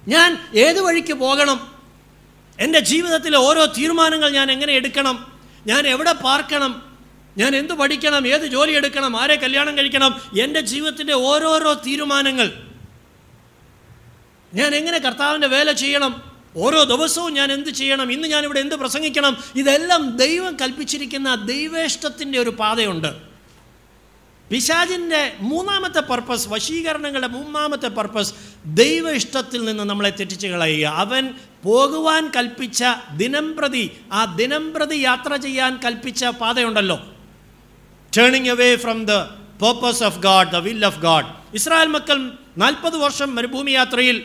ഞാൻ 0.09 0.39
ഏത് 0.55 0.81
വഴിക്ക് 0.81 1.13
പോകണം? 1.13 1.75
എന്റെ 2.61 2.81
ജീവിതത്തിലെ 2.81 3.39
ഓരോ 3.39 3.65
തീരുമാനങ്ങൾ 3.65 4.31
ഞാൻ 4.31 4.51
എങ്ങനെ 4.51 4.73
എടുക്കണം? 4.73 5.41
ഞാൻ 5.67 5.87
എവിടെ 5.87 6.13
പാർക്കണം? 6.13 6.94
ഞാൻ 7.39 7.57
എന്ത് 7.57 7.75
പഠിക്കണം 7.75 8.27
ഏത് 8.27 8.47
ജോലി 8.47 8.73
എടുക്കണം 8.73 9.21
ആരെ 9.21 9.37
കല്യാണം 9.37 9.79
കഴിക്കണം 9.79 10.21
എന്റെ 10.41 10.61
ജീവിതത്തിന്റെ 10.61 11.13
ഓരോരോ 11.13 11.75
തീരുമാനങ്ങൾ. 11.75 12.53
ഞാൻ 14.55 14.75
എങ്ങനെ 14.75 14.99
കർത്താവിന്റെ 14.99 15.47
വേല 15.47 15.73
ചെയ്യണം 15.73 16.35
ഓരോ 16.57 16.85
ദിവസവും 16.85 17.35
ഞാൻ 17.35 17.53
എന്ത് 17.53 17.71
ചെയ്യണം 17.71 18.13
ഇന്ന് 18.13 18.29
ഞാനിവിടെ 18.29 18.61
എന്ത് 18.61 18.75
പ്രസംഗിക്കണം 18.75 19.37
ഇതെല്ലാം 19.57 20.17
ദൈവം 20.17 20.57
കൽപ്പിച്ചിരിക്കുന്ന 20.57 21.35
ദൈവേഷ്ടത്തിന്റെ 21.35 22.39
ഒരു 22.39 22.51
പാതയുണ്ട്. 22.51 23.35
പിശാജിന്റെ 24.51 25.33
മൂന്നാമത്തെ 25.41 26.01
പർപ്പസ് 26.01 26.49
വശീകരണങ്ങളുടെ 26.49 27.27
മൂന്നാമത്തെ 27.27 27.89
പർപ്പസ് 27.89 28.35
ദൈവ 28.67 29.11
ഇഷ്ടത്തിൽ 29.11 29.65
നിന്ന് 29.65 29.85
നമ്മളെ 29.85 30.11
തെറ്റിച്ച് 30.11 30.47
കളയുക. 30.47 30.87
അവൻ 30.87 31.35
പോകുവാൻ 31.63 32.33
കൽപ്പിച്ച 32.37 32.85
ദിനംപ്രതി 33.17 33.91
ആ 34.13 34.25
ദിനംപ്രതി 34.25 34.97
യാത്ര 34.97 35.37
ചെയ്യാൻ 35.37 35.81
കൽപ്പിച്ച 35.85 36.25
പാതയുണ്ടല്ലോ. 36.25 37.14
Turning 38.19 38.49
away 38.49 38.77
from 38.77 39.05
the 39.05 39.13
purpose 39.63 40.03
of 40.03 40.19
God 40.19 40.53
the 40.53 40.57
will 40.57 40.87
of 40.87 40.99
God 40.99 41.27
Israel 41.55 41.87
മക്കൾ 41.87 42.33
നാൽപ്പത് 42.59 42.97
വർഷം 42.97 43.35
മരുഭൂമി 43.35 43.71
യാത്രയിൽ 43.71 44.25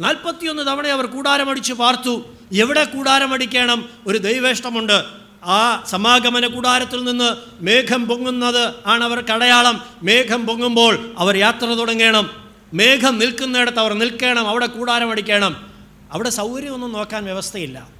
നാൽപ്പത്തിയൊന്ന് 0.00 0.66
തവണ 0.66 0.86
അവർ 0.86 1.06
കൂടാരമടിച്ച് 1.06 1.72
പാർത്തു. 1.72 2.24
എവിടെ 2.52 2.84
കൂടാരമടിക്കണം? 2.84 3.88
ഒരു 4.06 4.18
ദൈവേഷ്ടമുണ്ട്. 4.18 5.04
ആ 5.44 5.84
സമാഗമന 5.86 6.46
കൂടാരത്തിൽ 6.46 7.04
നിന്ന് 7.04 7.36
മേഘം 7.64 8.08
പൊങ്ങുന്നത് 8.08 8.74
ആണ് 8.86 9.04
അവർക്ക് 9.04 9.32
അടയാളം 9.32 9.82
മേഘം 10.02 10.46
പൊങ്ങുമ്പോൾ 10.46 11.14
അവർ 11.18 11.36
യാത്ര 11.36 11.66
തുടങ്ങണം. 11.66 12.30
മേഘം 12.74 13.18
നിൽക്കുന്നിടത്ത് 13.18 13.78
അവർ 13.78 13.92
നിൽക്കണം. 13.92 14.48
അവിടെ 14.48 14.66
കൂടാരമടിക്കണം. 14.66 15.72
അവിടെ 16.12 16.30
സൗകര്യമൊന്നും 16.30 16.92
നോക്കാൻ 16.92 17.24
വ്യവസ്ഥയില്ല. 17.24 17.95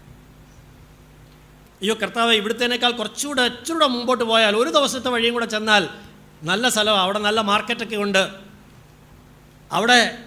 അയ്യോ 1.77 1.95
കർത്താവ് 1.95 2.35
ഇവിടുത്തേനേക്കാൾ 2.35 2.91
കുറച്ചുകൂടെ 2.91 3.43
ഇച്ചിരൂടെ 3.43 3.87
മുമ്പോട്ട് 3.87 4.25
പോയാൽ 4.25 4.57
ഒരു 4.57 4.71
ദിവസത്തെ 4.71 5.09
വഴിയും 5.09 5.35
കൂടെ 5.35 5.47
ചെന്നാൽ 5.47 5.89
നല്ല 6.43 6.69
സ്ഥലമാണ് 6.69 7.01
അവിടെ 7.01 7.19
നല്ല 7.19 7.41
മാർക്കറ്റൊക്കെ 7.41 7.97
ഉണ്ട്. 7.97 8.31
അവിടെ 9.73 10.19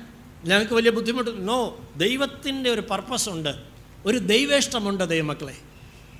ഞങ്ങൾക്ക് 0.46 0.74
വലിയ 0.74 0.92
ബുദ്ധിമുട്ട്. 0.92 1.48
നോ 1.48 1.78
ദൈവത്തിന്റെ 1.98 2.70
ഒരു 2.70 2.82
പർപ്പസ് 2.82 3.30
ഉണ്ട്. 3.30 3.56
ഒരു 4.06 4.18
ദൈവേഷ്ടമുണ്ട് 4.18 5.10
ദൈവമക്കളെ. 5.10 5.58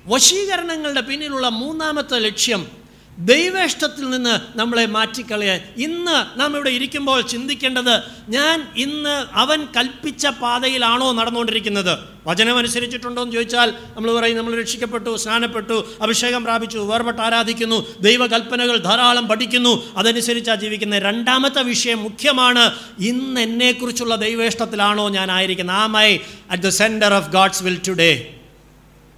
വശീകരണങ്ങളുടെ 0.06 1.00
പിന്നിലുള്ള 1.00 1.48
മൂന്നാമത്തെ 1.48 2.18
ലക്ഷ്യം 2.18 2.79
ദൈവേഷ്ടത്തിൽ 3.20 4.10
നിന്ന് 4.10 4.58
നമ്മളെ 4.58 4.86
മാറ്റിക്കളയാൻ. 4.86 5.60
ഇന്ന് 5.76 6.40
നാം 6.40 6.54
ഇവിടെ 6.54 6.70
ഇരിക്കുമ്പോൾ 6.70 7.20
ചിന്തിക്കേണ്ടത് 7.20 8.02
ഞാൻ 8.28 8.68
ഇന്ന് 8.76 9.26
അവൻ 9.32 9.66
കൽപ്പിച്ച 9.76 10.26
പാതയിലാണോ 10.26 11.12
നടന്നുകൊണ്ടിരിക്കുന്നത്? 11.12 11.98
വചനം 12.26 12.58
അനുസരിച്ചിട്ടുണ്ടോ 12.58 13.22
എന്ന് 13.22 13.34
ചോദിച്ചാൽ 13.34 13.72
നമ്മൾ 13.96 14.16
പറയും 14.16 14.36
നമ്മൾ 14.36 14.60
രക്ഷിക്കപ്പെട്ടു 14.60 15.16
സ്നാനപ്പെട്ടു 15.16 15.86
അഭിഷേകം 16.02 16.44
പ്രാപിച്ചു 16.44 16.78
വേർപെട്ട് 16.78 17.20
ആരാധിക്കുന്നു 17.20 17.86
ദൈവകൽപ്പനകൾ 18.00 18.76
ധാരാളം 18.76 19.28
പഠിക്കുന്നു. 19.28 19.96
അതനുസരിച്ചാണ് 19.96 20.60
ജീവിക്കുന്നത് 20.60 21.02
രണ്ടാമത്തെ 21.02 21.62
വിഷയം 21.62 22.02
മുഖ്യമാണ് 22.02 22.74
ഇന്ന് 22.98 23.40
എന്നെക്കുറിച്ചുള്ള 23.40 24.16
ദൈവേഷ്ടത്തിലാണോ 24.16 25.08
ഞാൻ 25.08 25.32
ആയിരിക്കുന്നത്. 25.32 25.76
Am 25.76 25.98
I 25.98 26.18
at 26.50 26.62
the 26.62 26.68
centre 26.68 27.14
of 27.14 27.28
God's 27.28 27.62
will 27.62 27.80
today. 27.88 28.34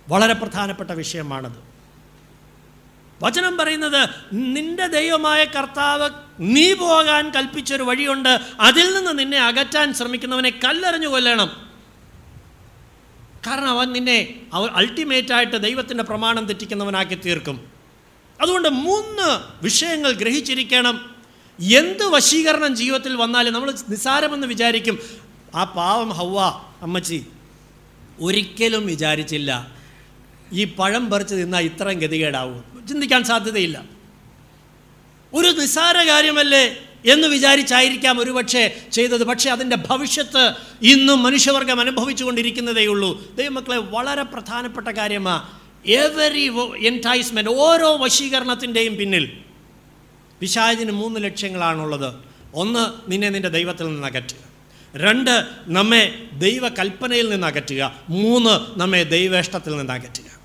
വളരെ 0.08 0.32
പ്രധാനപ്പെട്ട 0.32 0.90
വിഷയമാണത്. 0.90 1.71
വചനം 3.22 3.56
പറയുന്നത് 3.56 4.08
നിന്റെ 4.32 4.86
ദൈവമായ 4.86 5.44
കർത്താവ് 5.44 6.10
നീ 6.40 6.72
പോകാൻ 6.72 7.30
കൽപ്പിച്ചൊരു 7.30 7.82
വഴിയുണ്ട്. 7.82 8.40
അതിൽ 8.60 8.94
നിന്ന് 8.94 9.18
നിന്നെ 9.18 9.38
അകറ്റാൻ 9.38 9.94
ശ്രമിക്കുന്നവനെ 9.94 10.50
കല്ലെറിഞ്ഞു 10.64 11.08
കൊല്ലണം. 11.08 11.70
കാരണം 13.46 13.68
അവൻ 13.68 13.92
നിന്നെ 13.92 14.40
അവൻ 14.52 14.70
അൾട്ടിമേറ്റായിട്ട് 14.70 15.62
ദൈവത്തിന്റെ 15.62 16.04
പ്രമാണം 16.04 16.44
തെറ്റിക്കുന്നവനാക്കി 16.44 17.14
തീർക്കും. 17.14 17.72
അതുകൊണ്ട് 18.40 18.68
മൂന്ന് 18.68 19.40
വിഷയങ്ങൾ 19.62 20.12
ഗ്രഹിച്ചിരിക്കണം. 20.12 21.14
എന്ത് 21.60 22.04
വശീകരണം 22.04 22.76
ജീവിതത്തിൽ 22.76 23.16
വന്നാലും 23.16 23.52
നമ്മൾ 23.52 23.74
നിസ്സാരമെന്ന് 23.88 24.46
വിചാരിക്കും 24.46 24.98
ആ 25.54 25.64
പാവം 25.64 26.10
ഹവ്വ 26.10 26.40
അമ്മച്ചി. 26.82 27.26
ഒരിക്കലും 28.20 28.86
വിചാരിച്ചില്ല. 28.86 29.81
ഈ 30.52 30.64
പഴം 30.64 31.10
പറിച്ച് 31.10 31.34
തിന്നാൽ 31.34 31.64
ഇത്രയും 31.64 31.98
ഗതികേടാവും. 31.98 32.86
ചിന്തിക്കാൻ 32.88 33.24
സാധ്യതയില്ല. 33.24 33.84
ഒരു 35.34 35.48
നിസ്സാര 35.48 35.96
കാര്യമല്ലേ 35.96 36.76
എന്ന് 37.06 37.28
വിചാരിച്ചായിരിക്കാം 37.28 38.20
ഒരുപക്ഷെ 38.20 38.76
ചെയ്തത്. 38.92 39.24
പക്ഷേ 39.24 39.50
അതിന്റെ 39.50 39.76
ഭവിഷ്യത്ത് 39.76 40.52
ഇന്നും 40.82 41.22
മനുഷ്യവർഗം 41.22 41.80
അനുഭവിച്ചുകൊണ്ടിരിക്കുന്നതേ 41.80 42.86
ഉള്ളൂ. 42.86 43.36
ദൈവമക്കളെ 43.36 43.76
വളരെ 43.76 44.22
പ്രധാനപ്പെട്ട 44.22 44.88
കാര്യമാണ് 44.88 45.46
എവരി 45.86 46.50
എന്റൈസ്മെന്റ് 46.86 47.50
ഓരോ 47.50 47.96
വശീകരണത്തിന്റെയും 47.96 48.96
പിന്നിൽ 48.96 49.32
പിശാചിന് 50.40 50.92
മൂന്ന് 50.92 51.24
ലക്ഷ്യങ്ങളാണുള്ളത്. 51.24 52.14
ഒന്ന് 52.54 53.10
നിന്നെ 53.10 53.28
നിന്റെ 53.28 53.48
ദൈവത്തിൽ 53.48 53.84
നിന്ന് 53.84 54.06
അകറ്റുക. 54.06 54.52
രണ്ട് 54.96 55.46
നമ്മെ 55.66 56.28
ദൈവകൽപ്പനയിൽ 56.32 57.30
നിന്ന് 57.30 57.46
അകറ്റുക. 57.46 57.94
മൂന്ന് 58.08 58.80
നമ്മെ 58.80 59.02
ദൈവേഷ്ടത്തിൽ 59.02 59.76
നിന്ന് 59.76 59.92
അകറ്റുക. 59.92 60.41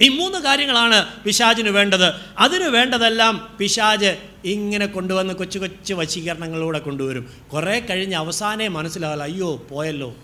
ഈ 0.00 0.08
മൂന്ന് 0.08 0.38
കാര്യങ്ങളാണ് 0.38 1.22
പിശാചിന് 1.22 1.68
വേണ്ടത്. 1.68 2.14
അതിന് 2.38 2.64
വേണ്ടതെല്ലാം 2.64 3.56
പിശാജ് 3.58 4.16
ഇങ്ങനെ 4.44 4.86
കൊണ്ടുവന്ന് 4.86 5.34
കൊച്ചു 5.34 5.58
കൊച്ചു 5.58 5.94
വശീകരണങ്ങളിലൂടെ 5.94 6.78
കൊണ്ടുവരും. 6.78 7.30
കുറേ 7.52 7.80
കഴിഞ്ഞ് 7.80 8.16
അവസാനേ 8.16 8.68
മനസ്സിലാവില്ല 8.68 9.22
അയ്യോ 9.22 9.56
പോയല്ലോ. 9.56 10.14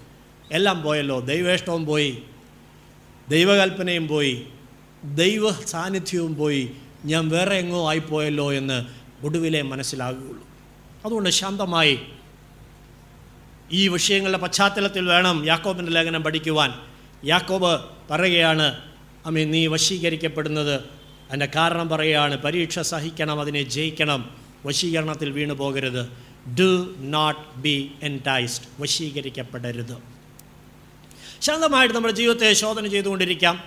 എല്ലാം 0.53 0.83
പോയല്ലോ. 0.83 1.21
ദൈവേഷ്ടവും 1.21 1.87
പോയി. 1.87 2.23
ദൈവകൽപ്പനയും 3.29 4.09
പോയി. 4.09 4.47
ദൈവ 5.05 5.51
സാന്നിധ്യവും 5.53 6.37
പോയി. 6.37 6.71
ഞാൻ 7.05 7.29
വേറെ 7.29 7.57
എങ്ങോ 7.57 7.89
ആയിപ്പോയല്ലോ 7.89 8.53
എന്ന് 8.53 8.85
ഒടുവിലെ 9.27 9.63
മനസ്സിലാകുകയുള്ളൂ. 9.63 10.47
അതുകൊണ്ട് 11.05 11.31
ശാന്തമായി 11.31 11.99
ഈ 13.73 13.89
വിഷയങ്ങളുടെ 13.89 14.39
പശ്ചാത്തലത്തിൽ 14.39 15.09
വേണം 15.09 15.47
യാക്കോബിന്റെ 15.47 15.93
ലേഖനം 15.93 16.23
പഠിക്കുവാൻ. 16.23 16.73
യാക്കോബ് 17.25 17.81
പറയുകയാണ് 18.11 18.92
അമ്മേ 19.27 19.45
നീ 19.45 19.67
വശീകരിക്കപ്പെടുന്നത്. 19.67 20.81
അതിന്റെ 21.29 21.49
കാരണം 21.57 21.89
പറയുകയാണ് 21.89 22.37
പരീക്ഷ 22.37 22.79
സഹിക്കണം 22.79 23.41
അതിനെ 23.41 23.63
ജയിക്കണം. 23.63 24.37
വശീകരണത്തിൽ 24.67 25.31
വീണു 25.31 25.55
പോകരുത്. 25.55 26.09
ഡു 26.61 26.95
നോട്ട് 26.99 27.61
ബി 27.61 27.93
എന്റൈസ്ഡ് 28.03 28.83
വശീകരിക്കപ്പെടരുത്. 28.83 29.97
ശാന്തമായിട്ട് 31.41 31.95
നമ്മുടെ 31.95 32.15
ജീവിതത്തെ 32.15 32.53
ശോധന 32.53 32.87
ചെയ്തുകൊണ്ടിരിക്കാം. 32.87 33.65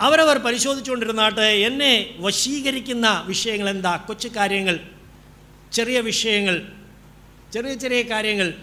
അവരവർ 0.00 0.38
പരിശോധിച്ചുകൊണ്ടിരുന്നാട്ട് 0.38 1.40
എന്നെ 1.40 2.14
വശീകരിക്കുന്ന 2.18 3.22
വിഷയങ്ങൾ 3.26 3.68
എന്താ? 3.68 3.96
കൊച്ചു 3.96 4.28
കാര്യങ്ങൾ 4.28 4.80
ചെറിയ 5.72 6.00
വിഷയങ്ങൾ 6.00 6.68
ചെറിയ 7.52 7.74
ചെറിയ 7.74 8.02
കാര്യങ്ങൾ 8.02 8.54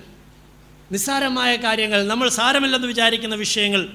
നിസ്സാരമായ 0.92 1.56
കാര്യങ്ങൾ 1.56 2.08
നമ്മൾ 2.08 2.30
സാരമില്ലെന്ന് 2.30 2.88
വിചാരിക്കുന്ന 2.88 3.36
വിഷയങ്ങൾ 3.36 3.88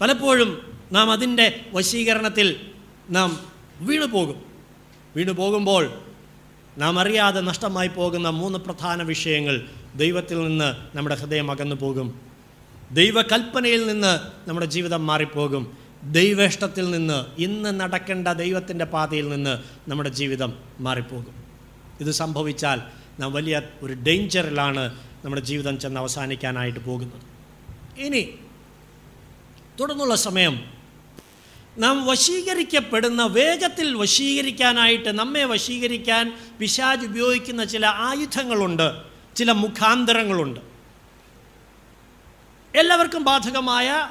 പലപ്പോഴും 0.00 0.69
നാം 0.92 1.12
അതിന്റെ 1.12 1.66
വശീകരണത്തിൽ 1.72 2.60
നാം 3.10 3.52
വീണു 3.80 4.06
പോകും. 4.06 4.42
വീണു 5.16 5.32
പോകുമ്പോൾ 5.32 5.90
നാം 6.78 6.98
അറിയാതെ 6.98 7.40
നഷ്ടമായി 7.40 7.88
പോകുന്ന 7.88 8.28
മൂന്ന് 8.28 8.58
പ്രധാന 8.58 9.02
വിഷയങ്ങൾ 9.02 9.68
ദൈവത്തിൽ 9.96 10.40
നിന്ന് 10.42 10.96
നമ്മുടെ 10.96 11.14
ഹൃദയം 11.14 11.50
അകന്നു 11.50 11.76
പോകും. 11.76 12.20
ദൈവകൽപ്പനയിൽ 12.92 13.86
നിന്ന് 13.86 14.48
നമ്മുടെ 14.48 14.66
ജീവിതം 14.66 15.06
മാറിപ്പോകും. 15.06 15.76
ദൈവേഷ്ടത്തിൽ 16.02 16.90
നിന്ന് 16.90 17.42
ഇന്ന് 17.42 17.80
നടക്കേണ്ട 17.80 18.28
ദൈവത്തിന്റെ 18.28 18.84
പാതയിൽ 18.84 19.28
നിന്ന് 19.28 19.58
നമ്മുടെ 19.90 20.08
ജീവിതം 20.08 20.58
മാറിപ്പോകും. 20.80 21.34
ഇത് 22.00 22.10
സംഭവിച്ചാൽ 22.10 22.80
നാം 23.20 23.32
വലിയ 23.32 23.62
ഒരു 23.82 23.92
ഡേഞ്ചറിലാണ് 23.92 24.98
നമ്മുടെ 25.24 25.42
ജീവിതം 25.42 25.78
ചെന്ന് 25.78 26.00
അവസാനിക്കാനായിട്ട് 26.00 26.80
പോകുന്നത്. 26.80 27.20
ഇനി 28.00 28.28
തുടർന്നുള്ള 29.80 30.14
സമയം 30.14 30.79
നാം 31.78 32.06
വശീകരിക്കപ്പെടുന്ന 32.06 33.26
വേഗത്തിൽ 33.26 33.94
വശീകരിക്കാനായിട്ട് 33.94 35.08
നമ്മെ 35.08 35.44
വശീകരിക്കാൻ 35.44 36.38
പിശാജ് 36.60 37.06
ഉപയോഗിക്കുന്ന 37.06 37.64
ചില 37.64 37.86
ആയുധങ്ങളുണ്ട് 37.86 38.94
ചില 39.36 39.52
മുഖാന്തരങ്ങളുണ്ട്. 39.52 40.60
എല്ലാവർക്കും 42.74 43.24
ബാധകമായ 43.24 44.08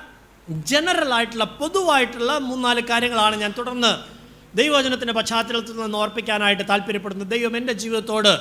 ജനറൽ 0.49 1.13
ആയിട്ടുള്ള 1.13 1.43
പൊതുവായിട്ടുള്ള 1.43 2.37
മൂന്നാൽ 2.37 2.79
കാര്യങ്ങളാണ് 2.79 3.35
ഞാൻ 3.35 3.53
തുടർന്ന് 3.57 4.19
ദൈവവചനത്തിന്റെ 4.57 5.13
പശ്ചാത്തലത്തിൽ 5.13 5.71
നിന്ന് 5.71 5.97
ഓർപ്പിക്കാനായിട്ട് 5.97 6.63
താല്പര്യപ്പെടുന്നത്. 6.69 7.27
ദൈവം 7.27 7.57
എന്റെ 7.57 7.73
ജീവിതത്തോട് 7.73 8.39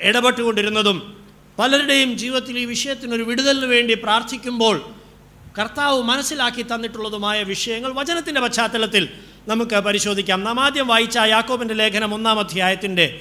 ഇടപെട്ടുകൊണ്ടിരുന്നതും 0.00 1.24
പലരുടെയും 1.58 2.18
ജീവിതത്തിൽ 2.18 2.58
ഈ 2.58 2.64
വിഷയത്തിനൊരു 2.64 3.22
വിടുതലിന് 3.22 3.66
വേണ്ടി 3.66 3.94
പ്രാർത്ഥിക്കുമ്പോൾ 3.94 4.97
കർത്താവ് 5.58 6.02
മനസ്സിലാക്കി 6.02 6.62
തന്നിട്ടുള്ളതുമായ 6.62 7.42
വിഷയങ്ങൾ 7.42 7.92
വചനത്തിന്റെ 7.92 8.40
പശ്ചാത്തലത്തിൽ 8.40 9.08
നമുക്ക് 9.48 9.74
പരിശോധിക്കാം. 9.74 10.44
നാം 10.44 10.60
ആദ്യം 10.60 10.88
വായിച്ച 10.88 11.18
യാക്കോബിന്റെ 11.26 11.74
ലേഖനം 11.74 12.14
ഒന്നാം 12.14 12.38
അധ്യായത്തിന്റെ 12.38 13.20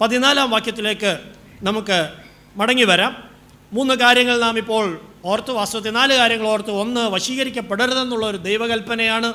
പതിനാലാം 0.00 0.50
വാക്യത്തിലേക്ക് 0.50 1.18
നമുക്ക് 1.62 2.08
മടങ്ങി 2.56 2.84
വരാം. 2.84 3.24
മൂന്ന് 3.72 3.94
കാര്യങ്ങൾ 3.94 4.40
നാം 4.40 4.58
ഇപ്പോൾ 4.58 5.00
ഓർത്ത് 5.24 5.50
വാസ്തവത്തിൽ 5.50 5.90
നാല് 5.90 6.14
കാര്യങ്ങൾ 6.14 6.46
ഓർത്ത്. 6.46 6.70
ഒന്ന് 6.70 7.00
വശീകരിക്കപ്പെടരുതെന്നുള്ള 7.00 8.26
ഒരു 8.26 8.36
ദൈവകൽപ്പനയാണ്. 8.36 9.32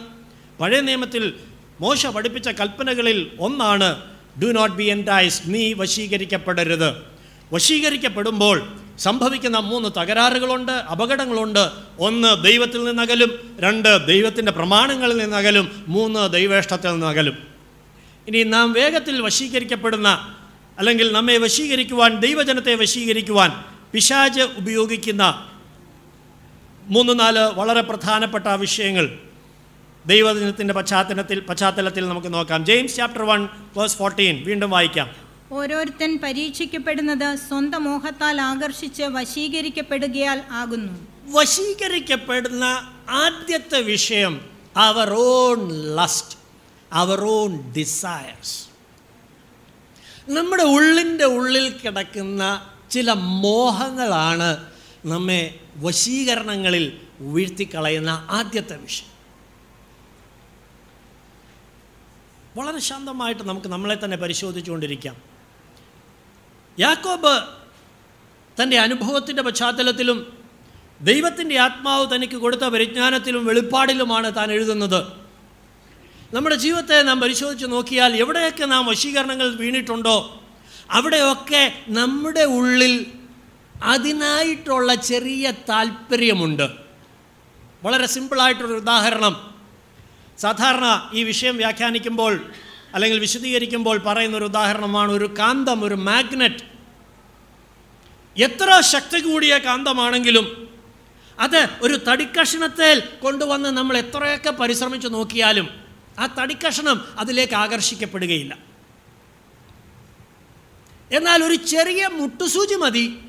പഴയ 0.60 0.82
നിയമത്തിൽ 0.82 1.34
മോശ 1.82 2.08
പഠിപ്പിച്ച 2.08 2.50
കൽപ്പനകളിൽ 2.50 3.32
ഒന്നാണ് 3.40 4.02
ഡു 4.44 4.46
നോട്ട് 4.46 4.76
ബി 4.76 4.84
എന്റൈസ്ഡ് 4.84 5.54
നീ 5.54 5.74
വശീകരിക്കപ്പെടരുത്. 5.74 6.94
വശീകരിക്കപ്പെടുമ്പോൾ 7.54 8.80
സംഭവിക്കുന്ന 9.00 9.60
മൂന്ന് 9.60 9.90
തകരാറുകളുണ്ട് 10.00 10.72
അപകടങ്ങളുണ്ട്. 10.72 11.70
ഒന്ന് 12.00 12.44
ദൈവത്തിൽ 12.44 12.84
നിന്നകലും 12.84 13.58
രണ്ട് 13.60 14.08
ദൈവത്തിന്റെ 14.08 14.52
പ്രമാണങ്ങളിൽ 14.52 15.18
നിന്നകലും 15.18 15.86
മൂന്ന് 15.88 16.34
ദൈവേഷ്ടത്തിൽ 16.34 16.90
നിന്നകലും. 16.90 17.38
ഇനി 18.28 18.44
നാം 18.44 18.74
വേഗത്തിൽ 18.74 19.22
വശീകരിക്കപ്പെടുന്ന 19.22 20.36
അല്ലെങ്കിൽ 20.80 21.12
നമ്മെ 21.12 21.38
വശീകരിക്കുവാൻ 21.38 22.20
ദൈവജനത്തെ 22.20 22.76
വശീകരിക്കുവാൻ 22.76 23.64
പിശാജ് 23.94 24.42
ഉപയോഗിക്കുന്ന 24.42 25.52
മൂന്ന് 26.82 27.20
നാല് 27.20 27.40
വളരെ 27.40 27.82
പ്രധാനപ്പെട്ട 27.82 28.48
വിഷയങ്ങൾ 28.48 29.20
ദൈവദിനത്തിന്റെ 30.06 30.74
പശ്ചാത്തലത്തിൽ 30.74 31.40
പശ്ചാത്തലത്തിൽ 31.40 32.08
നമുക്ക് 32.08 32.34
നോക്കാം. 32.34 32.66
James 32.66 32.96
chapter 32.96 33.24
one 33.24 33.50
verse 33.78 33.98
fourteen. 33.98 34.44
വീണ്ടും 34.44 34.70
വായിക്കാം. 34.70 35.29
ഓരോരുത്തൻ 35.52 36.20
പരീക്ഷിക്കപ്പെടുന്നത് 36.24 37.36
സ്വന്തം 37.36 37.84
മോഹത്താൽ 37.84 38.42
ആകർഷിച്ച് 38.42 39.04
വശീകരിക്കപ്പെടുകയാൽ 39.04 40.44
ആകുന്നു. 40.52 41.08
വശീകരിക്കപ്പെടുന്ന 41.32 42.64
ആദ്യത്തെ 43.10 43.82
വിഷയം 43.82 44.50
our 44.78 45.14
own 45.14 45.70
lust 45.96 46.38
our 46.94 47.22
own 47.22 47.74
desires 47.74 48.70
നമ്മുടെ 50.30 50.64
ഉള്ളിന്റെ 50.64 51.26
ഉള്ളിൽ 51.26 51.80
കിടക്കുന്ന 51.86 52.72
ചില 52.92 53.12
മോഹങ്ങളാണ് 53.14 54.72
നമ്മെ 55.06 55.60
വശീകരണങ്ങളിൽ 55.78 56.98
വീഴ്ത്തിക്കളയുന്ന 57.20 58.28
ആദ്യത്തെ 58.30 58.78
വിഷയം. 58.78 59.10
വളരെ 62.58 62.80
ശാന്തമായിട്ട് 62.80 63.44
നമുക്ക് 63.44 63.68
നമ്മളെ 63.68 63.98
തന്നെ 64.04 64.18
പരിശോധിച്ചുകൊണ്ടിരിക്കാം. 64.18 65.39
യാക്കോബ് 66.80 67.44
തന്റെ 68.64 68.80
അനുഭവത്തിന്റെ 68.80 69.44
പശ്ചാത്തലത്തിലും 69.44 70.38
ദൈവത്തിന്റെ 71.02 71.58
ആത്മാവ് 71.58 72.16
തനിക്ക് 72.16 72.34
കൊടുത്ത 72.34 72.62
പരിജ്ഞാനത്തിലും 72.62 73.46
വെളിപ്പാടിലുമാണ് 73.46 74.36
താൻ 74.36 74.52
എഴുതുന്നത്. 74.52 75.04
നമ്മുടെ 76.34 76.56
ജീവിതത്തെ 76.56 77.02
നാം 77.02 77.20
പരിശോധിച്ച് 77.20 77.66
നോക്കിയാൽ 77.66 78.16
എവിടെയൊക്കെ 78.16 78.66
നാം 78.66 78.86
വശീകരണങ്ങൾ 78.86 79.56
വീണിട്ടുണ്ടോ 79.56 80.44
അവിടെയൊക്കെ 80.92 81.74
നമ്മുടെ 81.88 82.44
ഉള്ളിൽ 82.44 83.06
അതിനായിട്ടുള്ള 83.84 84.96
ചെറിയ 84.96 85.52
താല്പര്യമുണ്ട്. 85.70 86.70
വളരെ 87.84 88.08
സിമ്പിളായിട്ടൊരു 88.08 88.74
ഉദാഹരണം. 88.74 89.56
സാധാരണ 90.38 91.10
ഈ 91.14 91.24
വിഷയം 91.24 91.58
വ്യാഖ്യാനിക്കുമ്പോൾ 91.58 92.46
അല്ലെങ്കിൽ 92.94 93.20
വിശദീകരിക്കുമ്പോൾ 93.20 93.98
പറയുന്നൊരു 93.98 94.46
ഉദാഹരണമാണ് 94.46 95.12
ഒരു 95.12 95.36
കാന്തം 95.40 95.84
ഒരു 95.84 95.96
മാഗ്നറ്റ്. 95.96 96.69
എത്ര 98.38 98.82
ശക്തി 98.82 99.20
കൂടിയ 99.20 99.58
കാന്തമാണെങ്കിലും 99.58 100.70
അത് 101.40 101.68
ഒരു 101.82 101.94
തടിക്കഷണത്തിൽ 101.94 103.00
കൊണ്ടുവന്ന് 103.00 103.70
നമ്മൾ 103.70 103.98
എത്രയൊക്കെ 103.98 104.50
പരിശ്രമിച്ച് 104.50 105.08
നോക്കിയാലും 105.08 105.70
ആ 106.20 106.26
തടിക്കഷണം 106.26 107.20
അതിലേക്ക് 107.20 107.54
ആകർഷിക്കപ്പെടുകയില്ല. 107.54 108.58
എന്നാൽ 111.12 111.44
ഒരു 111.44 111.56
ചെറിയ 111.56 112.10
മുട്ടുസൂചി 112.14 112.76
മതി. 112.76 113.20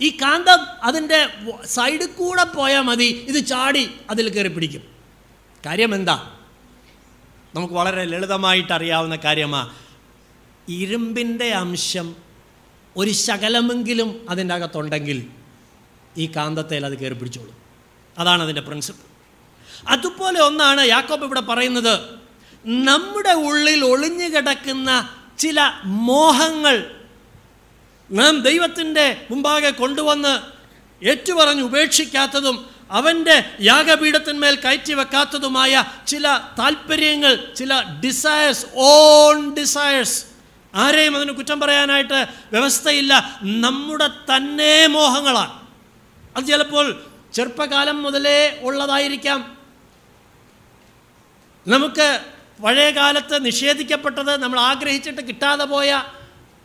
ഈ 0.00 0.10
കാന്തം 0.10 0.58
അതിന്റെ 0.82 1.28
സൈഡിൽ 1.64 2.06
കൂടെ 2.06 2.44
പോയാൽ 2.44 2.80
മതി. 2.80 3.04
ഇത് 3.04 3.46
ചാടി 3.46 3.90
അതിൽ 4.10 4.28
കയറി 4.28 4.48
പിടിക്കും. 4.48 4.82
കാര്യം 5.66 5.94
എന്താ? 5.94 6.36
നമുക്ക് 7.54 7.74
വളരെ 7.74 8.04
ലളിതമായിട്ട് 8.04 8.72
അറിയാവുന്ന 8.72 9.16
കാര്യമാണ് 9.16 9.74
ഇരുമ്പിന്റെ 10.68 11.50
അംശം 11.50 12.23
ഒരു 12.96 13.10
ശകലമെങ്കിലും 13.10 14.26
അതിന്റെ 14.28 14.54
അകത്തുണ്ടെങ്കിൽ 14.54 15.26
ഈ 16.16 16.30
കാന്തത്തേൽ 16.36 16.86
അത് 16.86 16.98
കയറി 16.98 17.14
പിടിച്ചോളും. 17.14 17.54
അതാണ് 18.18 18.42
അതിന്റെ 18.42 18.60
പ്രിൻസിപ്പിൾ 18.60 19.06
അതുപോലെ 19.88 20.40
ഒന്നാണ് 20.40 20.86
യാക്കോബ് 20.86 21.24
ഇവിടെ 21.24 21.40
പറയുന്നത് 21.40 21.94
നമ്മുടെ 22.64 23.30
ഉള്ളിൽ 23.30 23.84
ഒളിഞ്ഞു 23.84 24.28
കിടക്കുന്ന 24.28 24.90
ചില 25.38 25.60
മോഹങ്ങൾ 25.84 26.76
നാം 28.10 28.40
ദൈവത്തിന്റെ 28.40 29.26
മുമ്പാകെ 29.30 29.70
കൊണ്ടുവന്ന് 29.70 30.34
ഏറ്റുപറഞ്ഞ് 31.02 31.62
ഉപേക്ഷിക്കാത്തതും 31.62 32.56
അവന്റെ 32.90 33.44
യാഗപീഠത്തിന്മേൽ 33.60 34.54
കയറ്റി 34.54 34.92
വെക്കാത്തതുമായ 34.94 35.72
ചില 36.06 36.26
താല്പര്യങ്ങൾ 36.58 37.54
ചില 37.54 37.72
ഡിസയേഴ്സ് 38.04 38.66
ഓൺ 38.74 39.54
ഡിസയേഴ്സ് 39.54 40.18
ആരെയും 40.74 41.16
അതിന് 41.16 41.32
കുറ്റം 41.32 41.60
പറയാനായിട്ട് 41.60 42.26
വ്യവസ്ഥയില്ല. 42.52 43.40
നമ്മുടെ 43.42 44.06
തന്നെ 44.06 44.86
മോഹങ്ങളാണ് 44.86 45.68
അത് 46.36 46.44
ചിലപ്പോൾ 46.44 47.04
ചെറുപ്പകാലം 47.34 48.02
മുതലേ 48.02 48.60
ഉള്ളതായിരിക്കാം. 48.62 49.56
നമുക്ക് 51.66 52.20
പഴയ 52.62 52.90
കാലത്ത് 52.90 53.46
നിഷേധിക്കപ്പെട്ടത് 53.46 54.42
നമ്മൾ 54.42 54.60
ആഗ്രഹിച്ചിട്ട് 54.60 55.28
കിട്ടാതെ 55.28 55.64
പോയ 55.64 56.02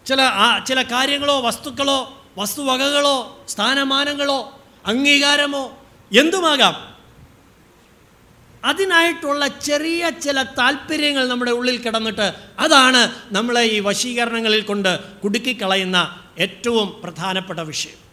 ചില 0.05 0.19
ചില 0.67 0.81
കാര്യങ്ങളോ 0.81 1.41
വസ്തുക്കളോ 1.41 2.27
വസ്തുവകകളോ 2.37 3.45
സ്ഥാനമാനങ്ങളോ 3.49 4.61
അംഗീകാരമോ 4.85 5.85
എന്തുമാകാം? 6.17 6.98
അതിനായിട്ടുള്ള 8.65 9.47
ചെറിയ 9.47 10.09
ചില 10.09 10.43
താല്പര്യങ്ങൾ 10.43 11.27
നമ്മുടെ 11.27 11.51
ഉള്ളിൽ 11.51 11.77
കിടന്നിട്ട് 11.77 12.33
അതാണ് 12.59 13.15
നമ്മളെ 13.31 13.61
ഈ 13.61 13.79
വശീകരണങ്ങളിൽ 13.79 14.61
കൊണ്ട് 14.61 15.19
കുടുക്കിക്കളയുന്ന 15.19 16.23
ഏറ്റവും 16.39 17.01
പ്രധാനപ്പെട്ട 17.03 17.59
വിഷയം. 17.59 18.09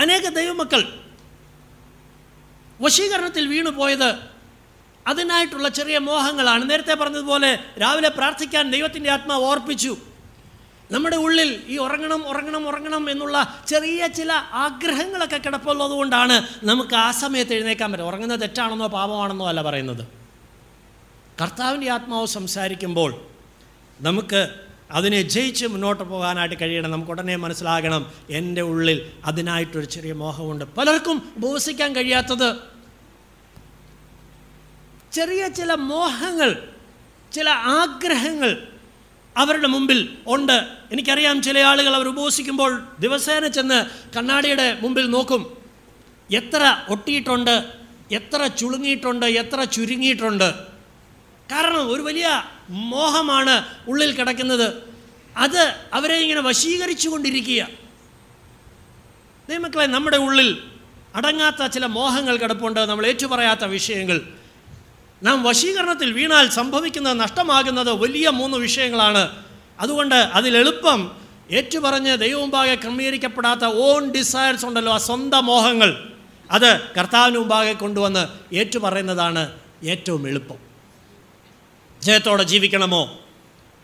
അനേക 0.00 0.28
ദൈവമക്കൾ 0.28 1.00
വശീകരണത്തിൽ 2.80 3.48
വീണു 3.48 3.70
പോയത് 3.70 4.14
അതിനായിട്ടുള്ള 5.06 5.68
ചെറിയ 5.68 5.98
മോഹങ്ങളാണ്. 5.98 6.70
നേരത്തെ 6.70 6.94
പറഞ്ഞതുപോലെ 6.94 7.58
രാവിലെ 7.80 8.08
പ്രാർത്ഥിക്കാൻ 8.08 8.70
ദൈവത്തിന്റെ 8.70 9.10
ആത്മാവ് 9.10 9.44
ഓർപ്പിച്ചു. 9.44 9.96
നമ്മുടെ 10.90 11.16
ഉള്ളിൽ 11.16 11.64
ഈ 11.66 11.76
ഉറങ്ങണം 11.76 12.28
ഉറങ്ങണം 12.28 12.68
ഉറങ്ങണം 12.68 13.10
എന്നുള്ള 13.10 13.64
ചെറിയ 13.66 14.06
ചില 14.06 14.32
ആഗ്രഹങ്ങളൊക്കെ 14.32 15.36
കിടപ്പുള്ളത് 15.36 15.90
കൊണ്ടാണ് 15.90 16.48
നമുക്ക് 16.62 16.94
ആ 16.94 17.10
സമയത്ത് 17.10 17.54
എഴുന്നേക്കാൻ 17.54 17.92
പറ്റും 17.92 18.04
ഉറങ്ങുന്നത് 18.04 18.40
തെറ്റാണെന്നോ 18.40 18.86
പാപമാണെന്നോ 18.86 19.48
അല്ല 19.48 19.62
പറയുന്നത്. 19.62 20.08
കർത്താവിന്റെ 21.42 21.90
ആത്മാവ് 21.90 22.26
സംസാരിക്കുമ്പോൾ 22.26 23.26
നമുക്ക് 24.00 24.54
അതിനെ 24.90 25.22
ജയിച്ച് 25.22 25.66
മുന്നോട്ട് 25.66 26.02
പോകാനായിട്ട് 26.02 26.54
കഴിയണം. 26.60 26.90
നമുക്ക് 26.90 27.10
ഉടനെ 27.10 27.36
മനസ്സിലാകണം 27.36 28.12
എന്റെ 28.30 28.62
ഉള്ളിൽ 28.62 29.12
അതിനായിട്ടൊരു 29.24 29.86
ചെറിയ 29.86 30.12
മോഹമുണ്ട്. 30.12 30.64
പലർക്കും 30.64 31.32
ഉപവസിക്കാൻ 31.36 31.96
കഴിയാത്തത് 31.96 32.56
ചെറിയ 35.12 35.48
ചില 35.48 35.74
മോഹങ്ങൾ 35.74 36.68
ചില 37.32 37.48
ആഗ്രഹങ്ങൾ 37.50 38.68
അവരുടെ 39.36 39.66
മുമ്പിൽ 39.66 40.18
ഉണ്ട്. 40.26 40.68
എനിക്കറിയാം 40.92 41.42
ചില 41.42 41.58
ആളുകൾ 41.58 41.94
അവർ 41.94 42.08
ഉപവസിക്കുമ്പോൾ 42.08 42.88
ദിവസേന 43.00 43.48
ചെന്ന് 43.48 43.84
കണ്ണാടിയുടെ 44.16 44.78
മുമ്പിൽ 44.80 45.10
നോക്കും. 45.10 45.56
എത്ര 46.30 46.84
ഒട്ടിയിട്ടുണ്ട് 46.88 47.72
എത്ര 48.12 48.46
ചുളുങ്ങിയിട്ടുണ്ട് 48.46 49.26
എത്ര 49.26 49.64
ചുരുങ്ങിയിട്ടുണ്ട്. 49.64 50.54
കാരണം 51.52 51.90
ഒരു 51.90 52.02
വലിയ 52.02 52.42
മോഹമാണ് 52.70 53.64
ഉള്ളിൽ 53.88 54.12
കിടക്കുന്നത്. 54.12 54.82
അത് 55.36 55.74
അവരെ 55.92 56.14
ഇങ്ങനെ 56.14 56.40
വശീകരിച്ചു 56.40 57.08
കൊണ്ടിരിക്കുക 57.08 57.66
ദൈവമക്കളെ 59.48 59.86
നമ്മുടെ 59.86 60.16
ഉള്ളിൽ 60.16 60.62
അടങ്ങാത്ത 61.14 61.66
ചില 61.66 61.86
മോഹങ്ങൾ 61.86 62.36
കിടപ്പുണ്ട്. 62.36 62.80
നമ്മൾ 62.80 63.06
ഏറ്റുപറയാത്ത 63.06 63.64
വിഷയങ്ങൾ. 63.64 64.20
നാം 65.22 65.42
വശീകരണത്തിൽ 65.42 66.12
വീണാൽ 66.12 66.48
സംഭവിക്കുന്ന 66.48 67.12
നഷ്ടമാകുന്നത് 67.12 67.90
വലിയ 67.90 68.28
മൂന്ന് 68.28 68.58
വിഷയങ്ങളാണ്. 68.58 69.44
അതുകൊണ്ട് 69.80 70.14
അതിലെളുപ്പം 70.14 71.12
ഏറ്റുപറഞ്ഞ് 71.50 72.18
ദൈവമുമ്പാകെ 72.18 72.74
ക്രമീകരിക്കപ്പെടാത്ത 72.74 73.64
ഓൺ 73.64 74.10
ഡിസയർസ് 74.10 74.66
ഉണ്ടല്ലോ 74.66 74.92
ആ 74.92 74.98
സ്വന്തം 74.98 75.46
മോഹങ്ങൾ. 75.46 76.08
അത് 76.50 76.80
കർത്താവിന് 76.98 77.38
മുമ്പാകെ 77.38 77.72
കൊണ്ടുവന്ന് 77.72 78.54
ഏറ്റുപറയുന്നതാണ് 78.54 79.52
ഏറ്റവും 79.84 80.28
എളുപ്പം. 80.28 80.56
ജയത്തോടെ 82.02 82.42
ജീവിക്കണമോ? 82.42 83.20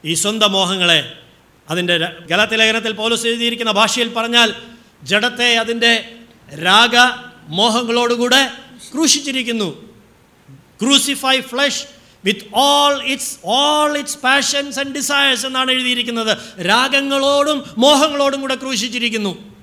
ഈ 0.04 0.14
സ്വന്തം 0.14 0.52
മോഹങ്ങളെ. 0.52 1.18
അതിന്റെ 1.70 1.98
ഗലത്തിലേഖനത്തിൽ 2.30 2.92
പോലീസ് 2.92 3.26
എഴുതിയിരിക്കുന്ന 3.26 3.72
ഭാഷയിൽ 3.72 4.12
പറഞ്ഞാൽ 4.12 4.54
ജഡത്തെ 5.02 5.54
അതിന്റെ 5.54 6.14
രാഗ 6.64 6.96
മോഹങ്ങളോടുകൂടെ 7.48 8.50
ക്രൂശിച്ചിരിക്കുന്നു. 8.92 9.93
Crucify 10.82 11.40
flesh 11.40 11.84
with 12.24 12.40
all 12.54 13.02
its 13.02 13.38
all 13.44 13.98
its 13.98 14.18
passions 14.18 14.78
and 14.78 14.94
desires 14.94 15.46
എന്നാണ് 15.46 15.70
എഴുതിയിരിക്കുന്നത്. 15.70 16.60
രാഗങ്ങളോടും 16.60 17.64
മോഹങ്ങളോടും 17.78 18.40
കൂടെ 18.40 18.54
ക്രൂശിച്ചിരിക്കുന്നു. 18.54 19.54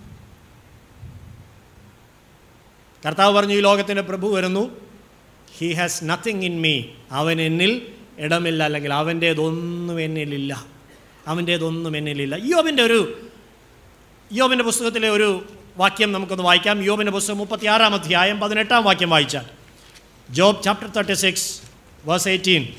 കർത്താവ് 3.05 3.35
പറഞ്ഞു 3.35 3.53
ഈ 3.53 3.59
ലോകത്തിന്റെ 3.59 4.01
പ്രഭു 4.01 4.27
വരുന്നു. 4.27 4.81
He 5.57 5.73
has 5.73 6.03
nothing 6.03 6.43
in 6.43 6.61
me 6.61 6.81
അവൻ 7.11 7.41
എന്നിൽ 7.41 7.81
ഇടമില്ല. 8.17 8.63
അല്ലെങ്കിൽ 8.63 8.93
അവന്റേതൊന്നും 8.93 10.01
എന്നിലില്ല 10.01 10.65
അവന്റേതൊന്നും 11.27 11.97
എന്നിലില്ല 11.97 12.37
യോബിന്റെ 12.43 12.83
ഒരു 12.83 13.21
യോബിന്റെ 14.33 14.63
പുസ്തകത്തിലെ 14.63 15.09
ഒരു 15.09 15.45
വാക്യം 15.77 16.11
നമുക്കൊന്ന് 16.11 16.43
വായിക്കാം. 16.43 16.83
യോബിന്റെ 16.83 17.11
പുസ്തകം 17.11 17.37
മുപ്പത്തിയാറാം 17.37 17.93
അധ്യായം 17.93 18.39
പതിനെട്ടാം 18.39 18.83
വാക്യം 18.83 19.09
വായിച്ചാൽ. 19.09 19.60
Job 20.31 20.63
chapter 20.63 20.87
thirty 20.87 21.13
six 21.13 21.61
verse 22.05 22.27
eighteen 22.27 22.73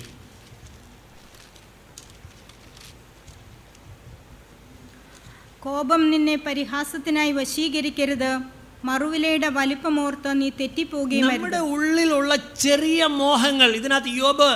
കോപം 5.60 6.10
നിന്നെ 6.10 6.36
പരിഹാസത്തിനായി 6.36 7.32
വശീകരിക്കരുത്. 7.32 8.40
മറുവിലയുടെ 8.84 9.48
വലിപ്പമോർത്ത് 9.48 10.40
നീ 10.40 10.50
തെറ്റിപ്പോകുകയും. 10.60 11.28
നമ്മുടെ 11.28 11.56
ഉള്ളിലുള്ള 11.56 12.36
ചെറിയ 12.36 13.06
മോഹങ്ങൾ 13.06 13.70
ഇതിനകത്ത് 13.76 14.08
യോബ് 14.08 14.50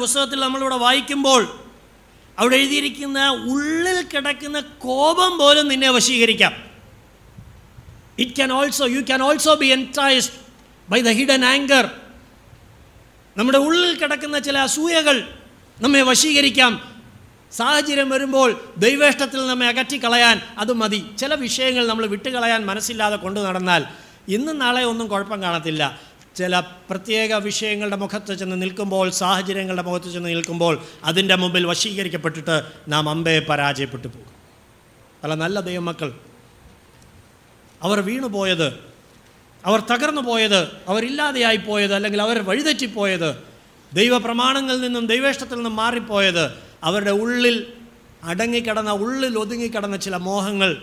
പുസ്തകത്തിൽ 0.00 0.40
നമ്മളിവിടെ 0.40 0.74
വായിക്കുമ്പോൾ 0.74 1.42
അവിടെ 2.38 2.56
എഴുതിയിരിക്കുന്ന 2.56 3.28
ഉള്ളിൽ 3.28 4.06
കിടക്കുന്ന 4.14 4.60
കോപം 4.60 5.38
പോലും 5.38 5.68
നിന്നെ 5.68 5.90
വശീകരിക്കാം. 5.90 6.52
It 8.18 8.32
can 8.32 8.52
also 8.52 8.86
you 8.86 9.00
can 9.00 9.22
also 9.22 9.54
be 9.54 9.66
enticed 9.66 10.34
by 10.88 11.00
the 11.00 11.08
hidden 11.08 11.44
anger 11.44 11.90
നമ്മുടെ 13.38 13.58
ഉള്ളിൽ 13.58 13.98
കിടക്കുന്ന 13.98 14.38
ചില 14.38 14.58
അസൂയകൾ 14.58 15.28
നമ്മെ 15.80 16.02
വശീകരിക്കാം. 16.02 17.02
സാഹചര്യം 17.52 18.10
വരുമ്പോൾ 18.10 18.60
ദൈവേഷ്ടത്തിൽ 18.78 19.46
നമ്മെ 19.46 19.66
അകറ്റിക്കളയാൻ 19.66 20.40
അത് 20.58 20.72
മതി. 20.72 21.04
ചില 21.18 21.34
വിഷയങ്ങൾ 21.34 21.86
നമ്മൾ 21.86 22.06
വിട്ടുകളയാൻ 22.06 22.66
മനസ്സില്ലാതെ 22.66 23.16
കൊണ്ടു 23.16 23.40
നടന്നാൽ 23.40 23.84
ഇന്നും 24.28 24.58
നാളെ 24.58 24.84
ഒന്നും 24.84 25.08
കുഴപ്പം 25.08 25.42
കാണത്തില്ല. 25.42 26.00
ചില 26.36 26.60
പ്രത്യേക 26.60 27.34
വിഷയങ്ങളുടെ 27.34 27.96
മുഖത്ത് 27.96 28.34
ചെന്ന് 28.34 28.62
നിൽക്കുമ്പോൾ 28.62 29.10
സാഹചര്യങ്ങളുടെ 29.10 29.82
മുഖത്ത് 29.82 30.12
ചെന്ന് 30.12 30.28
നിൽക്കുമ്പോൾ 30.28 30.82
അതിന്റെ 31.04 31.34
മുമ്പിൽ 31.34 31.66
വശീകരിക്കപ്പെട്ടിട്ട് 31.66 32.62
നാം 32.88 33.08
അമ്പയെ 33.08 33.40
പരാജയപ്പെട്ടു 33.40 34.08
പോകും. 34.08 34.32
പല 35.24 35.34
നല്ല 35.34 35.60
ദൈവമക്കൾ. 35.60 36.18
അവർ 37.82 38.00
വീണുപോയത് 38.00 38.87
അവർ 39.66 39.80
തകർന്നു 39.80 40.20
പോയത് 40.20 40.68
അവരില്ലാതെയായി 40.88 41.56
പോയത് 41.56 41.94
അല്ലെങ്കിൽ 41.94 42.22
അവർ 42.22 42.38
വഴിതെറ്റിപ്പോയത് 42.38 43.36
ദൈവപ്രമാണങ്ങളിൽ 43.92 44.80
നിന്നും 44.80 45.06
ദൈവേഷ്ടത്തിൽ 45.06 45.54
നിന്നും 45.54 45.76
മാറിപ്പോയത് 45.76 46.52
അവരുടെ 46.84 47.10
ഉള്ളിൽ 47.10 47.72
അടങ്ങിക്കിടന്ന 48.22 48.90
ഉള്ളിൽ 48.90 49.38
ഒതുങ്ങിക്കിടന്ന 49.38 49.96
ചില 49.96 50.16
മോഹങ്ങൾ 50.16 50.82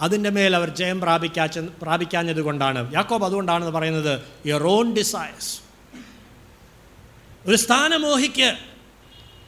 അതിന്റെ 0.00 0.30
മേൽ 0.30 0.56
അവർ 0.56 0.68
ജയം 0.68 1.00
പ്രാപിക്കാച്ച 1.00 1.58
പ്രാപിക്കാഞ്ഞത് 1.58 2.40
കൊണ്ടാണ്. 2.42 2.94
യാക്കോബ് 2.94 3.24
അതുകൊണ്ടാണെന്ന് 3.24 3.72
പറയുന്നത് 3.72 4.20
യുവർ 4.46 4.62
ഓൺ 4.62 4.94
ഡിസയേഴ്സ് 4.94 5.60
ഒരു 7.46 7.56
സ്ഥാനമോഹിക്ക് 7.56 8.56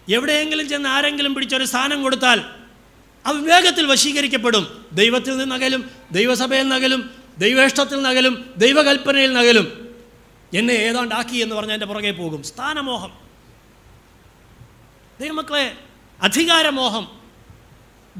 എവിടെയെങ്കിലും 0.08 0.68
ചെന്ന് 0.68 0.88
ആരെങ്കിലും 0.88 1.34
പിടിച്ചൊരു 1.34 1.64
സ്ഥാനം 1.64 2.02
കൊടുത്താൽ 2.02 2.40
അവ 3.26 3.34
വേഗത്തിൽ 3.34 3.86
വശീകരിക്കപ്പെടും. 3.86 4.86
ദൈവത്തിൽ 4.92 5.36
നിന്നകലും 5.36 5.90
ദൈവസഭയിൽ 6.12 6.62
നിന്നകലും 6.62 7.17
ദൈവേഷ്ടത്തിൽ 7.38 8.02
നകലും 8.02 8.54
ദൈവകൽപ്പനയിൽ 8.56 9.32
നകലും 9.32 9.96
എന്നെ 10.54 10.72
ഏതാണ്ടാക്കി 10.72 11.36
എന്ന് 11.36 11.54
പറഞ്ഞ് 11.54 11.72
എന്റെ 11.72 11.86
പുറകെ 11.86 12.10
പോകും. 12.10 12.42
സ്ഥാനമോഹം. 12.42 13.12
ദൈവമക്കളെ 15.20 15.78
അധികാരമോഹം 16.22 17.20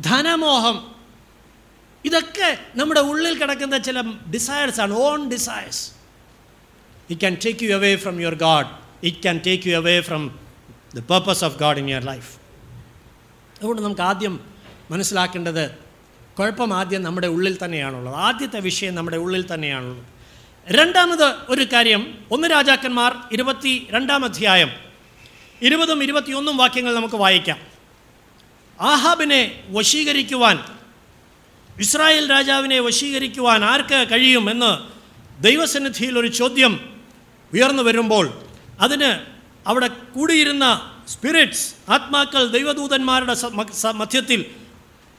ധനമോഹം 0.03 0.95
ഇതൊക്കെ 2.05 2.59
നമ്മുടെ 2.75 3.01
ഉള്ളിൽ 3.01 3.39
കിടക്കുന്ന 3.39 3.79
ചില 3.79 4.01
ഡിസയേഴ്സ് 4.31 4.81
ആണ്. 4.81 4.95
Own 4.95 5.31
desires 5.31 5.91
it 7.11 7.21
can 7.21 7.37
take 7.45 7.65
you 7.65 7.75
away 7.75 7.97
from 7.97 8.21
your 8.21 8.35
God 8.35 8.67
it 9.03 9.19
can 9.19 9.41
take 9.47 9.69
you 9.69 9.77
away 9.77 10.01
from 10.01 10.39
the 10.95 11.01
purpose 11.01 11.45
of 11.45 11.59
God 11.59 11.79
in 11.79 11.91
your 11.91 12.05
life 12.05 12.37
അതുകൊണ്ട് 13.57 13.83
നമുക്ക് 13.83 14.01
ആദ്യം 14.01 14.41
മനസ്സിലാക്കേണ്ടത് 14.91 15.88
കുഴപ്പം 16.39 16.75
ആദ്യം 16.75 17.03
നമ്മുടെ 17.03 17.27
ഉള്ളിൽ 17.27 17.59
തന്നെയാണുള്ളത്. 17.65 18.15
ആദ്യത്തെ 18.15 18.61
വിഷയം 18.61 18.95
നമ്മുടെ 18.95 19.17
ഉള്ളിൽ 19.17 19.55
തന്നെയാണുള്ളത്. 19.55 20.05
രണ്ടാമത് 20.69 21.35
ഒരു 21.49 21.67
കാര്യം 21.73 22.19
ഒന്ന് 22.31 22.49
രാജാക്കന്മാർ 22.49 23.17
ഇരുപത്തി 23.33 23.87
രണ്ടാം 23.91 24.25
അധ്യായം. 24.25 24.71
ഇരുപതും 25.63 26.03
ഇരുപത്തിയൊന്നും 26.03 26.57
വാക്യങ്ങൾ 26.57 26.95
നമുക്ക് 26.95 27.15
വായിക്കാം. 27.15 27.59
ആഹാബിനെ 28.81 29.65
വശീകരിക്കുവാൻ 29.69 30.59
ഇസ്രായേൽ 31.81 32.31
രാജാവിനെ 32.31 32.81
വശീകരിക്കുവാൻ 32.81 33.65
ആർക്ക് 33.65 34.07
കഴിയും 34.13 34.51
എന്ന് 34.51 34.99
ദൈവസന്നിധിയിൽ 35.43 36.19
ഒരു 36.19 36.27
ചോദ്യം 36.27 37.01
ഉയർന്നു 37.53 37.83
വരുമ്പോൾ 37.83 38.43
അതിന് 38.81 39.27
അവിടെ 39.69 39.89
കൂടിയിരുന്ന 39.89 40.95
സ്പിരിറ്റ്സ് 41.09 41.75
ആത്മാക്കൾ 41.91 42.47
ദൈവദൂതന്മാരുടെ 42.47 43.35
മധ്യത്തിൽ 43.93 44.68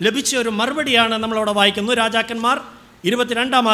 ലഭിച്ച 0.02 0.36
ഒരു 0.36 0.50
മറുപടിയാണ് 0.50 1.14
നമ്മളവിടെ 1.14 1.52
വായിക്കുന്നത് 1.52 1.98
രാജാക്കന്മാർ 1.98 2.58
ഇരുപത്തിരണ്ടാം 3.04 3.68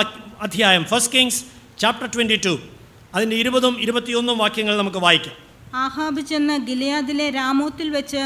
അധ്യായം 0.46 0.84
first 0.84 1.14
Kings 1.18 1.42
chapter 1.80 2.08
twenty 2.16 2.38
two 2.46 2.54
അതിന്റെ 3.16 3.36
ഇരുപതും 3.36 3.76
ഇരുപത്തിയൊന്നും 3.82 4.38
വാക്യങ്ങൾ 4.38 4.78
നമുക്ക് 4.78 4.98
വായിക്കാം. 4.98 5.36
ആഹാബ് 5.76 6.22
ചെന്ന് 6.22 6.56
ഗിലിയാദിലെ 6.68 7.30
രാമോത്തിൽ 7.30 7.90
വെച്ച് 7.90 8.22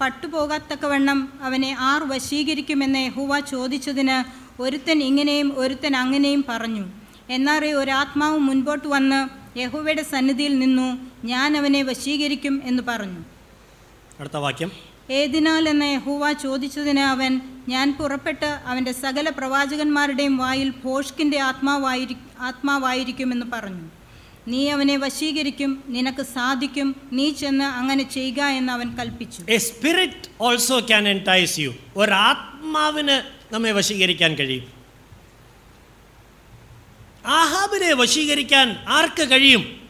പട്ടുപോകത്തക്കവണ്ണം 0.00 1.18
അവനെ 1.42 1.76
ആർ 1.78 2.02
വശീകരിക്കുമെന്ന് 2.08 3.04
ഹുവ 3.16 3.40
ചോദിച്ചതിന് 3.40 4.18
ഒരുത്തൻ 4.62 4.98
ഇങ്ങനെയും 5.02 5.48
ഒരുത്തൻ 5.56 5.96
അങ്ങനെയും 5.96 6.44
പറഞ്ഞു. 6.48 6.84
എന്നാറേ 7.30 7.72
ഒരാത്മാവ് 7.72 8.38
മുൻപോട്ട് 8.38 8.88
വന്ന് 8.88 9.20
യഹുവയുടെ 9.58 10.02
സന്നിധിയിൽ 10.02 10.58
നിന്നു 10.58 10.88
ഞാൻ 11.26 11.56
അവനെ 11.56 11.82
വശീകരിക്കും 11.82 12.62
എന്ന് 12.64 12.82
പറഞ്ഞു. 12.88 13.22
അടുത്ത 14.20 14.36
വാക്യം. 14.36 14.72
ഏതിനാൽ 15.10 15.68
എന്ന് 15.68 15.94
യഹോവ 15.94 16.32
ചോദിച്ചതിന് 16.32 17.00
അവൻ 17.00 17.40
ഞാൻ 17.68 17.96
പുറപ്പെട്ട് 18.00 18.44
അവന്റെ 18.44 18.92
സകല 18.92 19.28
പ്രവാചകന്മാരുടെയും 19.28 20.36
വായിൽ 20.36 20.70
ഭോഷ്കിന്റെ 20.70 21.40
ആത്മാവായിരി 21.40 22.16
ആത്മാവായിരിക്കുമെന്ന് 22.38 23.46
പറഞ്ഞു. 23.52 23.88
നീ 24.48 24.68
അവനെ 24.68 24.96
വശീകരിക്കും 24.96 25.84
നിനക്ക് 25.86 26.22
സാധിക്കും 26.22 26.96
നീ 27.12 27.32
ചെന്ന് 27.32 27.64
അങ്ങനെ 27.64 28.10
ചെയ്യുക 28.10 28.42
എന്ന് 28.42 28.72
അവൻ 28.72 28.96
കൽപ്പിച്ചു. 28.96 29.42
A 29.48 29.56
spirit 29.56 30.28
also 30.40 30.80
can 30.80 31.08
entice 31.08 31.58
you 31.58 31.74
ഒരാത്മാവിന് 31.96 33.22
നമ്മെ 33.54 33.72
വശീകരിക്കാൻ 33.72 34.34
കഴിയും. 34.34 34.64
ആഹാബിനെ 37.26 37.94
വശീകരിക്കാൻ 37.94 38.76
ആർക്ക് 38.88 39.30
കഴിയും? 39.30 39.83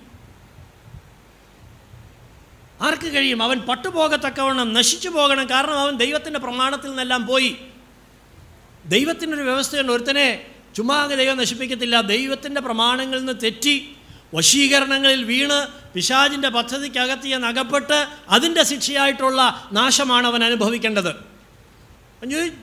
ആർക്ക് 2.82 3.14
കഴിയും? 3.14 3.42
അവൻ 3.42 3.60
പട്ടുപോകത്തക്കവണ്ണം 3.60 4.74
നശിച്ചു 4.74 5.08
പോകണം. 5.08 5.50
കാരണം 5.50 5.78
അവൻ 5.78 5.96
ദൈവത്തിന്റെ 5.96 6.40
പ്രമാണത്തിൽ 6.40 6.88
നിന്നെല്ലാം 6.88 7.26
പോയി. 7.26 7.56
ദൈവത്തിനൊരു 8.86 9.42
വ്യവസ്ഥയുണ്ട്. 9.42 9.92
ഒരുത്തനെ 9.92 10.46
ചുമ്മാ 10.76 11.06
ദൈവം 11.06 11.36
നശിപ്പിക്കത്തില്ല. 11.36 12.00
ദൈവത്തിന്റെ 12.00 12.60
പ്രമാണങ്ങളിൽ 12.60 13.24
നിന്ന് 13.24 13.42
തെറ്റി 13.42 13.96
വശീകരണങ്ങളിൽ 14.34 15.24
വീണ് 15.24 15.66
പിശാജിന്റെ 15.94 16.48
പദ്ധതിക്കകത്ത് 16.48 17.26
ഞാൻ 17.26 17.46
അകപ്പെട്ട് 17.46 18.06
അതിന്റെ 18.28 18.62
ശിക്ഷയായിട്ടുള്ള 18.62 19.68
നാശമാണ് 19.72 20.26
അവൻ 20.26 20.44
അനുഭവിക്കേണ്ടത്. 20.44 21.34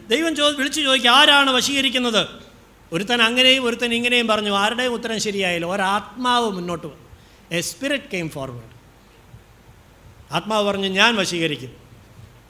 ദൈവം 0.09 0.36
ചോ 0.36 0.49
വിളിച്ചു 0.49 0.82
ചോദിക്കുക 0.82 1.09
ആരാണ് 1.09 1.51
വശീകരിക്കുന്നത്? 1.51 2.28
ഒരുത്തൻ 2.93 3.22
അങ്ങനെയും 3.22 3.66
ഒരുത്തൻ 3.66 3.93
ഇങ്ങനെയും 3.93 4.28
പറഞ്ഞു. 4.28 4.55
ആരുടെയും 4.55 4.93
ഉത്തരം 4.93 5.20
ശരിയായില്ല. 5.20 5.66
ഒരാത്മാവ് 5.66 6.49
മുന്നോട്ട് 6.49 6.88
വന്നു. 6.88 7.09
എ 7.51 7.62
സ്പിരിറ്റ് 7.62 8.03
കെയിം 8.14 8.30
ഫോർവേഡ് 8.30 8.70
ആത്മാവ് 10.32 10.67
പറഞ്ഞു 10.67 10.88
ഞാൻ 10.88 11.15
വശീകരിക്കും. 11.15 11.71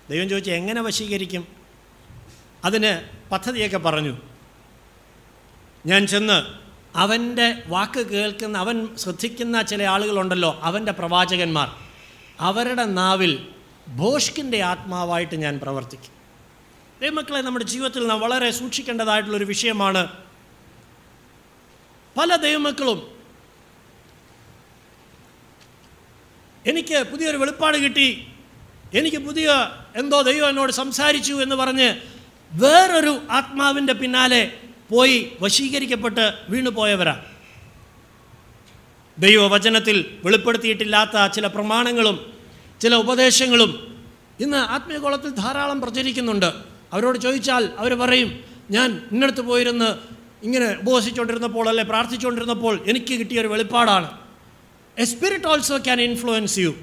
ദൈവം 0.09 0.29
ചോദിച്ചു 0.29 0.51
എങ്ങനെ 0.51 0.81
വശീകരിക്കും? 0.81 1.47
അതിന് 2.65 3.09
പദ്ധതിയൊക്കെ 3.29 3.77
പറഞ്ഞു. 3.77 4.17
ഞാൻ 5.85 6.07
ചെന്ന് 6.07 6.43
അവന്റെ 6.97 7.63
വാക്ക് 7.67 8.07
കേൾക്കുന്ന 8.07 8.57
അവൻ 8.57 8.95
ശ്രദ്ധിക്കുന്ന 8.95 9.61
ചില 9.61 9.83
ആളുകളുണ്ടല്ലോ 9.83 10.59
അവന്റെ 10.61 10.91
പ്രവാചകന്മാർ. 10.91 11.69
അവരുടെ 12.39 12.85
നാവിൽ 12.85 13.47
ഭോഷ്കിന്റെ 13.87 14.61
ആത്മാവായിട്ട് 14.61 15.35
ഞാൻ 15.35 15.59
പ്രവർത്തിക്കും. 15.59 16.21
ദൈവമക്കളെ 17.01 17.41
നമ്മുടെ 17.41 17.65
ജീവിതത്തിൽ 17.65 18.07
നാം 18.07 18.19
വളരെ 18.19 18.51
സൂക്ഷിക്കേണ്ടതായിട്ടുള്ളൊരു 18.51 19.45
വിഷയമാണ് 19.45 20.07
പല 22.17 22.35
ദൈവമക്കളും 22.35 23.20
എനിക്ക് 26.65 27.03
പുതിയൊരു 27.11 27.37
വെളിപ്പാട് 27.37 27.77
കിട്ടി. 27.77 28.27
എനിക്ക് 28.93 29.17
പുതിയ 29.17 29.69
എന്തോ 29.95 30.21
ദൈവം 30.21 30.49
എന്നോട് 30.49 30.71
സംസാരിച്ചു 30.71 31.33
എന്ന് 31.33 31.55
പറഞ്ഞ് 31.55 31.95
വേറൊരു 32.51 33.21
ആത്മാവിന്റെ 33.31 33.93
പിന്നാലെ 33.93 34.53
പോയി 34.89 35.31
വശീകരിക്കപ്പെട്ട് 35.41 36.33
വീണുപോയവരാ 36.49 37.25
ദൈവവചനത്തിൽ 39.19 40.19
വെളിപ്പെടുത്തിയിട്ടില്ലാത്ത 40.23 41.27
ചില 41.31 41.47
പ്രമാണങ്ങളും 41.47 42.33
ചില 42.81 42.95
ഉപദേശങ്ങളും 42.95 44.03
ഇന്ന് 44.39 44.57
ആത്മീയകോളത്തിൽ 44.57 45.29
ധാരാളം 45.29 45.81
പ്രചരിക്കുന്നുണ്ട്. 45.81 46.53
അവരോട് 46.93 47.17
ചോദിച്ചാൽ 47.17 47.69
അവർ 47.77 47.93
പറയും 47.93 48.43
ഞാൻ 48.69 49.07
ഇന്നടുത്ത് 49.11 49.41
പോയിരുന്ന് 49.41 49.95
ഇങ്ങനെ 50.43 50.77
ഉപവസിച്ചുകൊണ്ടിരുന്നപ്പോൾ 50.79 51.69
അല്ലെ 51.69 51.83
പ്രാർത്ഥിച്ചുകൊണ്ടിരുന്നപ്പോൾ 51.83 52.79
എനിക്ക് 52.87 53.13
കിട്ടിയ 53.19 53.41
ഒരു 53.41 53.47
വെളിപ്പാടാണ്. 53.47 54.20
A 54.97 55.03
spirit 55.03 55.47
also 55.47 55.77
can 55.77 56.01
influence 56.01 56.59
you 56.59 56.75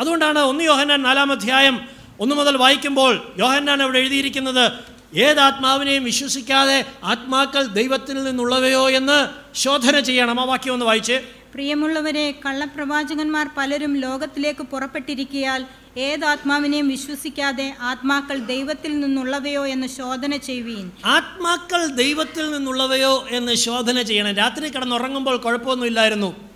അതുകൊണ്ടാണ് 0.00 0.38
ഒന്ന് 0.38 0.64
യോഹന്നാൻ 0.64 1.02
നാലാം 1.02 1.32
അധ്യായം 1.32 1.80
ഒന്ന് 2.20 2.34
മുതൽ 2.34 2.56
വായിക്കുമ്പോൾ 2.56 3.22
യോഹന്നാൻ 3.38 3.82
അവിടെ 3.82 3.98
എഴുതിയിരിക്കുന്നത് 3.98 4.72
ഏത് 5.18 5.40
ആത്മാവിനെയും 5.40 6.04
വിശ്വസിക്കാതെ 6.04 6.86
ആത്മാക്കൾ 7.04 7.66
ദൈവത്തിൽ 7.66 8.24
നിന്നുള്ളവയോ 8.24 8.90
എന്ന് 8.90 9.28
ശോധന 9.56 10.00
ചെയ്യണം. 10.00 10.40
ആ 10.40 10.44
വാക്യം 10.44 10.72
ഒന്ന് 10.72 10.86
വായിച്ച്. 10.86 11.20
പ്രിയമുള്ളവരെ 11.54 12.34
കള്ളപ്രവാചകന്മാർ 12.46 13.50
പലരും 13.56 13.96
ലോകത്തിലേക്ക് 13.96 14.62
പുറപ്പെട്ടിരിക്കിയാൽ 14.62 15.66
ഏത് 15.96 16.24
ആത്മാവിനെയും 16.24 16.88
വിശ്വസിക്കാതെ 16.88 17.74
ആത്മാക്കൾ 17.80 18.38
ദൈവത്തിൽ 18.38 19.00
നിന്നുള്ളവയോ 19.00 19.66
എന്ന് 19.66 19.86
ശോധന 19.86 20.36
ചെയ്യുവീൻ. 20.36 20.90
ആത്മാക്കൾ 21.04 21.86
ദൈവത്തിൽ 21.86 22.50
നിന്നുള്ളവയോ 22.50 23.26
എന്ന് 23.30 23.54
ശോധന 23.54 24.02
ചെയ്യണം. 24.02 24.34
രാത്രി 24.34 24.68
കിടന്നുറങ്ങുമ്പോൾ 24.68 25.36
കുഴപ്പമൊന്നുമില്ലായിരുന്നു. 25.36 26.53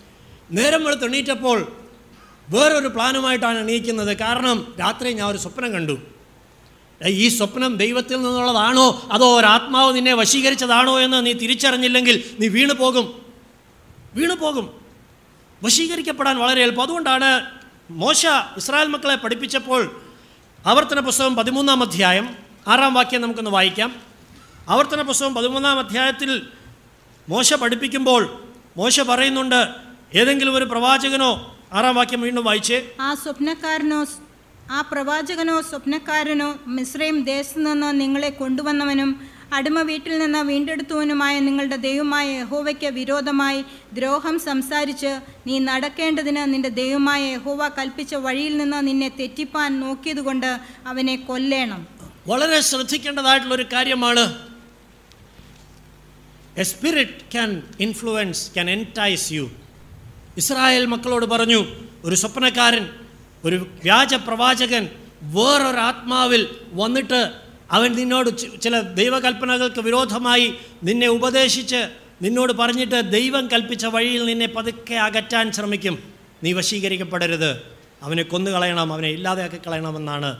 നേരം 0.50 0.84
വെളുത്ത് 0.84 1.04
എണീറ്റപ്പോൾ 1.04 1.72
വേറൊരു 2.48 2.88
പ്ലാനുമായിട്ടാണ് 2.88 3.58
എണീക്കുന്നത്. 3.58 4.16
കാരണം 4.16 4.74
രാത്രി 4.80 5.12
ഞാൻ 5.12 5.28
ഒരു 5.28 5.38
സ്വപ്നം 5.38 5.72
കണ്ടു. 5.72 5.98
ഈ 7.06 7.28
സ്വപ്നം 7.28 7.76
ദൈവത്തിൽ 7.76 8.16
നിന്നുള്ളതാണോ? 8.16 9.08
അതോ 9.12 9.38
ഒരാത്മാവ് 9.38 9.96
നിന്നെ 9.96 10.14
വശീകരിച്ചതാണോ 10.14 11.00
എന്ന് 11.00 11.26
നീ 11.26 11.32
തിരിച്ചറിഞ്ഞില്ലെങ്കിൽ 11.32 12.24
നീ 12.40 12.48
വീണു 12.48 12.72
പോകും. 12.72 13.22
വീണു 14.14 14.34
പോകും. 14.34 14.70
വശീകരിക്കപ്പെടാൻ 15.62 16.38
വളരെ 16.38 16.62
എളുപ്പം. 16.62 16.82
അതുകൊണ്ടാണ് 16.82 17.50
മോശ 17.90 18.26
ഇസ്രായേൽ 18.56 18.88
മക്കളെ 18.88 19.14
പഠിപ്പിച്ചപ്പോൾ 19.14 20.02
ആവർത്തന 20.66 21.00
പുസ്തകം 21.00 21.36
പതിമൂന്നാം 21.36 21.82
അധ്യായം 21.82 22.36
ആറാം 22.68 22.94
വാക്യം 22.94 23.20
നമുക്കൊന്ന് 23.20 23.50
വായിക്കാം. 23.50 23.94
ആവർത്തന 24.68 25.02
പുസ്തകം 25.02 25.34
പതിമൂന്നാം 25.34 25.78
അധ്യായത്തിൽ 25.78 26.42
മോശ 27.28 27.54
പഠിപ്പിക്കുമ്പോൾ 27.54 28.42
മോശ 28.76 29.00
പറയുന്നുണ്ട് 29.00 29.87
ഏതെങ്കിലും 30.14 30.54
ഒരു 30.54 30.64
പ്രവാചകനോ 30.64 31.58
ആറാം 31.72 31.94
വാക്യം 31.94 32.20
വീണ്ടും 32.20 32.44
വായിച്ചേ. 32.44 32.88
ആ 33.00 33.14
സ്വപ്നക്കാരനോ 33.14 34.06
ആ 34.70 34.80
പ്രവാചകനോ 34.80 35.60
സ്വപ്നക്കാരനോ 35.60 36.58
മിശ്രയും 36.66 37.24
ദേശത്തു 37.24 37.58
നിന്ന് 37.58 38.00
നിങ്ങളെ 38.00 38.30
കൊണ്ടുവന്നവനും 38.30 39.20
അടിമ 39.52 39.82
വീട്ടിൽ 39.82 40.18
നിന്ന് 40.18 40.38
വീണ്ടെടുത്തവനുമായ 40.38 41.40
നിങ്ങളുടെ 41.40 41.76
ദൈവമായ 41.76 42.40
യഹോവയ്ക്ക് 42.40 42.86
വിരോധമായി 42.86 43.64
ദ്രോഹം 43.92 44.38
സംസാരിച്ച് 44.38 45.20
നീ 45.46 45.58
നടക്കേണ്ടതിന് 45.58 46.54
നിന്റെ 46.54 46.68
ദൈവമായ 46.68 47.22
യഹോവ 47.32 47.68
കൽപ്പിച്ച 47.68 48.14
വഴിയിൽ 48.14 48.56
നിന്ന് 48.56 48.86
നിന്നെ 48.86 49.08
തെറ്റിപ്പാൻ 49.08 49.80
നോക്കിയതുകൊണ്ട് 49.80 50.58
അവനെ 50.86 51.16
കൊല്ലേണം. 51.16 51.86
വളരെ 52.26 52.60
ശ്രദ്ധിക്കേണ്ടതായിട്ടുള്ള 52.60 53.54
ഒരു 53.54 53.66
കാര്യമാണ്. 53.72 54.38
A 56.56 56.62
spirit 56.62 57.32
can 57.32 57.62
influence 57.80 58.54
can 58.54 58.70
entice 58.70 59.32
you 59.32 59.50
Israel 60.38 60.86
മക്കളോട് 60.86 61.26
പറഞ്ഞു 61.26 61.66
ഒരു 62.04 62.14
സ്വപ്നക്കാരൻ 62.14 62.84
ഒരു 63.44 63.56
വ്യാജ 63.56 64.14
പ്രവാചകൻ 64.14 64.88
വേറൊരു 65.22 65.76
ആത്മാവിൽ 65.76 66.48
വന്നിട്ട് 66.72 67.32
അവൻ 67.70 67.92
നിന്നോട് 67.92 68.60
ചില 68.60 68.80
ദൈവകൽപ്പനകൾക്ക് 68.80 69.80
വിരോധമായി 69.80 70.54
നിന്നെ 70.82 71.08
ഉപദേശിച്ച് 71.08 71.80
നിന്നോട് 72.22 72.52
പറഞ്ഞിട്ട് 72.52 73.12
ദൈവം 73.12 73.46
കൽപ്പിച്ച 73.46 73.86
വഴിയിൽ 73.86 74.24
നിന്നെ 74.26 74.46
പതുക്കെ 74.46 74.94
അകറ്റാൻ 74.94 75.52
ശ്രമിക്കും. 75.52 75.98
നീ 76.42 76.52
വശീകരിക്കപ്പെടരുത്. 76.52 77.50
അവനെ 78.02 78.22
കൊന്നുകളയണം 78.22 78.92
അവനെ 78.92 79.08
ഇല്ലാതെയാക്കി 79.08 79.56
കളയണമെന്നാണ് 79.56 80.36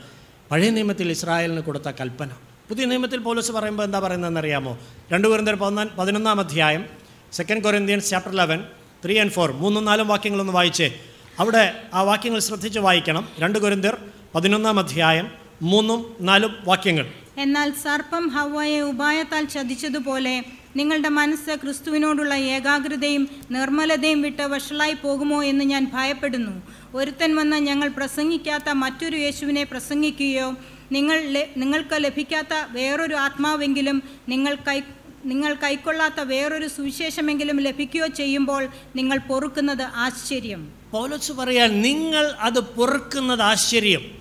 പഴയ 0.51 0.69
നിയമത്തിൽ 0.69 1.11
ഇസ്രായേലിന് 1.11 1.61
കൊടുത്ത 1.61 1.91
കൽപ്പന. 1.99 2.31
പുതിയ 2.69 2.85
നിയമത്തിൽ 2.85 3.19
പോലീസ് 3.19 3.51
പറയുമ്പോൾ 3.51 3.83
എന്താ 3.83 3.99
പറയുന്നതെന്ന് 3.99 4.39
അറിയാമോ 4.39 4.79
രണ്ട് 5.11 5.27
പതിനാ 5.27 5.87
പതിനൊന്നാം 5.99 6.39
അധ്യായം 6.39 6.85
second 7.33 7.63
Corinthians 7.63 8.09
chapter 8.09 8.35
eleven 8.35 8.63
three 9.05 9.19
and 9.19 9.31
four 9.31 9.51
മൂന്നും 9.51 9.85
നാലും 9.85 10.07
വാക്യങ്ങളൊന്ന് 10.07 10.53
വായിച്ചേ. 10.53 10.99
അവിടെ 11.39 11.83
ആ 11.93 12.01
വാക്യങ്ങൾ 12.01 12.39
ശ്രദ്ധിച്ച് 12.39 12.79
വായിക്കണം. 12.79 13.29
രണ്ട് 13.39 13.59
ഗുരുന്തർ 13.59 13.97
പതിനൊന്നാം 14.35 14.79
അധ്യായം 14.79 15.31
മൂന്നും 15.61 16.15
നാലും 16.21 16.55
വാക്യങ്ങൾ. 16.63 17.05
എന്നാൽ 17.37 17.71
സർപ്പം 17.71 18.27
ഹവയെ 18.27 18.79
ഉപായത്താൽ 18.81 19.45
ചതിച്ചതുപോലെ 19.45 20.43
നിങ്ങളുടെ 20.75 21.09
മനസ്സ് 21.09 21.55
ക്രിസ്തുവിനോടുള്ള 21.55 22.33
ഏകാഗ്രതയും 22.33 23.29
നിർമ്മലതയും 23.51 24.21
വിട്ട് 24.21 24.41
വഷളായി 24.41 24.93
പോകുമോ 24.93 25.43
എന്ന് 25.43 25.65
ഞാൻ 25.65 25.91
ഭയപ്പെടുന്നു. 25.93 26.61
ഒരുത്തൻ 26.93 27.35
വന്ന് 27.35 27.57
ഞങ്ങൾ 27.57 27.87
പ്രസംഗിക്കാത്ത 27.87 28.69
മറ്റൊരു 28.69 29.17
യേശുവിനെ 29.17 29.63
പ്രസംഗിക്കുകയോ 29.63 30.53
നിങ്ങൾ 30.91 31.45
നിങ്ങൾക്ക് 31.57 31.95
ലഭിക്കാത്ത 31.95 32.53
വേറൊരു 32.71 33.15
ആത്മാവെങ്കിലും 33.15 34.03
നിങ്ങൾ 34.29 34.55
കൈ 34.55 34.79
നിങ്ങൾ 35.25 35.53
കൈക്കൊള്ളാത്ത 35.53 36.19
വേറൊരു 36.19 36.67
സുവിശേഷമെങ്കിലും 36.67 37.59
ലഭിക്കുകയോ 37.59 38.07
ചെയ്യുമ്പോൾ 38.07 38.67
നിങ്ങൾ 38.95 39.17
പൊറുക്കുന്നത് 39.17 39.81
ആശ്ചര്യം. 39.81 40.73
പൗലോസ് 40.91 41.31
പറയാൻ 41.31 41.81
നിങ്ങൾ 41.81 42.35
അത് 42.39 42.59
പൊറുക്കുന്നത് 42.59 43.41
ആശ്ചര്യം. 43.41 44.17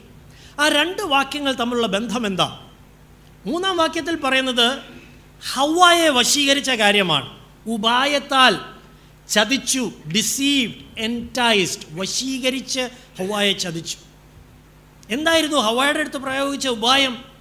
ആ 0.61 0.68
രണ്ട് 0.68 1.03
വാക്യങ്ങൾ 1.03 1.53
തമ്മിലുള്ള 1.53 1.86
ബന്ധം 1.86 2.26
എന്താ? 2.26 2.68
മൂന്നാം 3.46 3.76
വാക്യത്തിൽ 3.76 4.16
പറയുന്നത് 4.16 4.78
ഹവായെ 5.53 6.09
വശീകരിച്ച 6.09 6.70
കാര്യമാണ്. 6.70 7.38
ഉപായത്താൽ 7.66 8.59
ചതിച്ചു 9.28 9.92
ഡിസീവ്ഡ് 10.14 10.76
എന്റൈസ്ഡ് 10.99 12.01
വശീകരിച്ച് 12.01 12.80
ഹവായെ 13.18 13.53
ചതിച്ചു. 13.53 13.96
എന്തായിരുന്നു 15.11 15.57
ഹവായുടെ 15.57 15.99
അടുത്ത് 15.99 16.16
പ്രയോഗിച്ച 16.16 16.68
ഉപായം? 16.68 17.38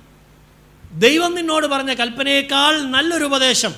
ദൈവം 0.97 1.35
നിന്നോട് 1.35 1.67
പറഞ്ഞ 1.67 1.93
കൽപ്പനയേക്കാൾ 1.93 2.81
നല്ലൊരു 2.81 3.23
ഉപദേശം. 3.23 3.73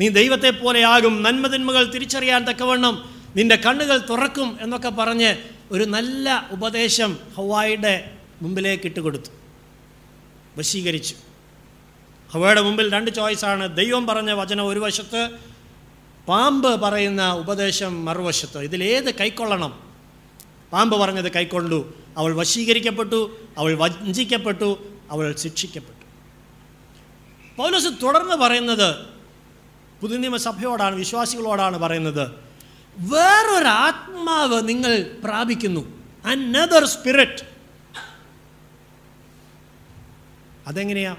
നീ 0.00 0.08
ദൈവത്തെ 0.08 0.50
പോലെയാകും 0.50 1.22
നന്മതിന്മകൾ 1.22 1.90
തിരിച്ചറിയാൻ 1.90 2.44
തക്കവണ്ണം 2.44 3.14
നിന്റെ 3.36 3.56
കണ്ണുകൾ 3.56 3.98
തുറക്കും 3.98 4.58
എന്നൊക്കെ 4.60 4.88
പറഞ്ഞ് 4.88 5.36
ഒരു 5.70 5.84
നല്ല 5.84 6.48
ഉപദേശം 6.52 7.18
ഹവായുടെ 7.36 8.10
മുമ്പിലേക്ക് 8.42 8.86
ഇട്ടുകൊടുത്തു. 8.86 9.30
വശീകരിച്ചു. 10.58 11.14
ഹവയുടെ 12.32 12.60
മുമ്പിൽ 12.60 12.92
രണ്ട് 12.92 13.10
ചോയ്സാണ് 13.10 13.76
ദൈവം 13.76 14.06
പറഞ്ഞ 14.06 14.30
വചനം 14.32 14.66
ഒരു 14.66 14.80
വശത്ത് 14.80 15.30
പാമ്പ് 16.28 16.80
പറയുന്ന 16.80 17.32
ഉപദേശം 17.32 18.04
മറുവശത്ത്. 18.04 18.58
ഇതിലേത് 18.58 19.14
കൈക്കൊള്ളണം? 19.14 19.80
പാമ്പ് 20.72 20.96
പറഞ്ഞത് 20.96 21.32
കൈക്കൊണ്ടു. 21.32 21.94
അവൾ 22.16 22.36
വശീകരിക്കപ്പെട്ടു 22.36 23.36
അവൾ 23.58 23.74
വഞ്ചിക്കപ്പെട്ടു 23.74 24.84
അവൾ 25.10 25.34
ശിക്ഷിക്കപ്പെട്ടു. 25.38 25.99
പൗലോസ് 27.60 27.90
തുടർന്ന് 28.02 28.36
പറയുന്നത് 28.36 28.88
പുതുനിയമസഭയോടാണ് 30.00 30.94
വിശ്വാസികളോടാണ് 30.94 31.78
പറയുന്നത്. 31.78 32.24
വേറൊരു 32.96 33.70
ആത്മാവ് 33.86 34.68
നിങ്ങൾ 34.68 34.92
പ്രാപിക്കുന്നു. 35.24 35.82
അനദർ 36.24 36.84
സ്പിരിറ്റ് 36.84 37.42
അതെങ്ങനെയാ? 40.66 41.16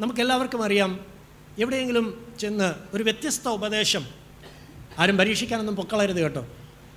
നമുക്കെല്ലാവർക്കും 0.00 0.64
അറിയാം 0.64 1.00
എവിടെയെങ്കിലും 1.58 2.06
ചെന്ന് 2.40 2.74
ഒരു 2.94 3.02
വ്യത്യസ്ത 3.02 3.48
ഉപദേശം 3.48 4.04
ആരും 4.98 5.18
പരീക്ഷിക്കാനൊന്നും 5.18 5.76
പൊക്കളരുത് 5.76 6.20
കേട്ടോ. 6.22 6.42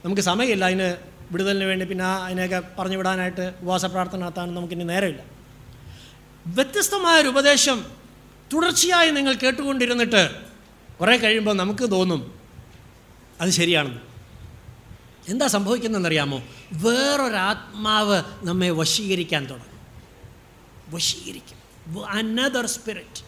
നമുക്ക് 0.05 0.21
സമയമില്ല 0.21 0.65
അതിന് 0.65 0.89
വിടുതലിന് 1.31 1.63
വേണ്ടി 1.63 1.85
പിന്നെ 1.85 2.05
അതിനെയൊക്കെ 2.05 2.61
പറഞ്ഞു 2.79 2.97
വിടാനായിട്ട് 2.97 3.53
ഉപവാസ 3.61 3.85
പ്രാർത്ഥന 3.85 4.19
നടത്താനും 4.19 4.55
നമുക്കിനി 4.55 4.83
നേരമില്ല. 4.83 5.34
വ്യത്യസ്തമായൊരു 6.47 7.27
ഉപദേശം 7.27 7.85
തുടർച്ചയായി 8.53 9.11
നിങ്ങൾ 9.11 9.33
കേട്ടുകൊണ്ടിരുന്നിട്ട് 9.33 10.41
കുറേ 11.01 11.17
കഴിയുമ്പോൾ 11.17 11.55
നമുക്ക് 11.55 11.91
തോന്നും 11.91 12.39
അത് 13.41 13.49
ശരിയാണെന്ന്. 13.49 14.01
എന്താ 15.29 15.47
സംഭവിക്കുന്നതെന്നറിയാമോ? 15.47 16.43
വേറൊരാത്മാവ് 16.73 18.23
നമ്മെ 18.43 18.69
വശീകരിക്കാൻ 18.69 19.45
തുടങ്ങും. 19.45 19.79
വശീകരിക്കും. 20.95 21.65
അനദർ 22.05 22.65
സ്പിരിറ്റ് 22.65 23.23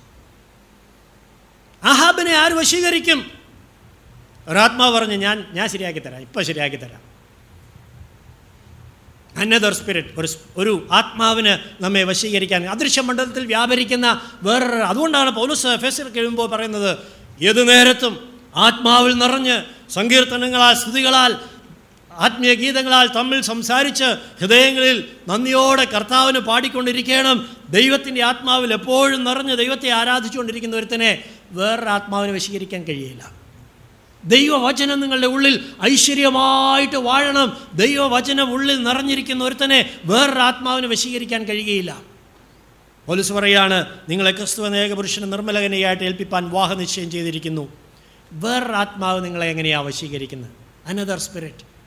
ആഹാബിനെ 1.83 2.31
ആര് 2.31 2.51
വശീകരിക്കും? 2.51 3.31
ഒരാത്മാവ് 4.47 4.95
പറഞ്ഞ് 4.95 5.13
ഞാൻ 5.13 5.47
ഞാൻ 5.51 5.67
ശരിയാക്കി 5.67 5.99
തരാം. 5.99 6.21
ഇപ്പം 6.21 6.45
ശരിയാക്കി 6.45 6.75
തരാം. 6.75 7.06
അനദർ 9.37 9.73
സ്പിരിറ്റ് 9.73 10.07
ഒരു 10.17 10.27
ഒരു 10.57 10.87
ആത്മാവിന് 10.91 11.83
നമ്മെ 11.83 12.03
വശീകരിക്കാൻ. 12.03 12.69
അദൃശ്യ 12.69 13.01
മണ്ഡലത്തിൽ 13.01 13.45
വ്യാപരിക്കുന്ന 13.45 14.21
വേറൊരു 14.43 14.73
അതുകൊണ്ടാണ് 14.73 15.29
പൗലൂസ് 15.29 15.67
എഫേസിൽ 15.67 16.09
കഴിയുമ്പോൾ 16.09 16.49
പറയുന്നത് 16.49 16.97
ഏതു 17.43 17.61
നേരത്തും 17.61 18.13
ആത്മാവിൽ 18.55 19.13
നിറഞ്ഞ് 19.13 19.63
സങ്കീർത്തനങ്ങളാൽ 19.91 20.73
സ്തുതികളാൽ 20.73 21.35
ആത്മീയ 22.11 22.53
ഗീതങ്ങളാൽ 22.53 23.07
തമ്മിൽ 23.07 23.41
സംസാരിച്ച് 23.41 24.03
ഹൃദയങ്ങളിൽ 24.39 25.09
നന്ദിയോടെ 25.27 25.85
കർത്താവിന് 25.85 26.39
പാടിക്കൊണ്ടിരിക്കണം. 26.39 27.49
ദൈവത്തിന്റെ 27.69 28.23
ആത്മാവിൽ 28.23 28.73
എപ്പോഴും 28.73 29.23
നിറഞ്ഞ് 29.23 29.57
ദൈവത്തെ 29.57 29.89
ആരാധിച്ചുകൊണ്ടിരിക്കുന്ന 29.89 30.75
ഒരുത്തനെ 30.75 31.23
വേറൊരു 31.51 31.89
ആത്മാവിനെ 31.89 32.33
വശീകരിക്കാൻ 32.33 32.83
കഴിയില്ല. 32.83 33.31
ദൈവവചനം 34.27 34.99
നിങ്ങളുടെ 34.99 35.27
ഉള്ളിൽ 35.27 35.65
ഐശ്വര്യമായിട്ട് 35.83 36.95
വാഴണം. 36.95 37.57
ദൈവവചനം 37.73 38.53
ഉള്ളിൽ 38.53 38.83
നിറഞ്ഞിരിക്കുന്ന 38.83 39.43
ഒരുത്തനെ 39.43 39.99
വേറൊരു 40.05 40.39
ആത്മാവിനെ 40.39 40.87
വശീകരിക്കാൻ 40.87 41.43
കഴിയുകയില്ല. 41.43 42.01
പോലീസ് 43.05 43.33
പറയാണ് 43.33 43.99
നിങ്ങളെ 44.09 44.31
ക്രിസ്തുവ 44.31 44.77
ഏകപുരുഷന് 44.77 45.31
നിർമ്മലകനെയായിട്ട് 45.31 46.03
ഏൽപ്പിപ്പാൻ 46.03 46.49
വാഹ 46.49 46.73
നിശ്ചയം 46.73 47.11
ചെയ്തിരിക്കുന്നു. 47.11 47.73
വേറൊരു 48.31 48.71
ആത്മാവ് 48.71 49.25
നിങ്ങളെ 49.25 49.47
എങ്ങനെയാണ് 49.47 49.87
വശീകരിക്കുന്നത്? 49.87 50.51
അനദർ 50.85 51.19
സ്പിരിറ്റ് 51.19 51.77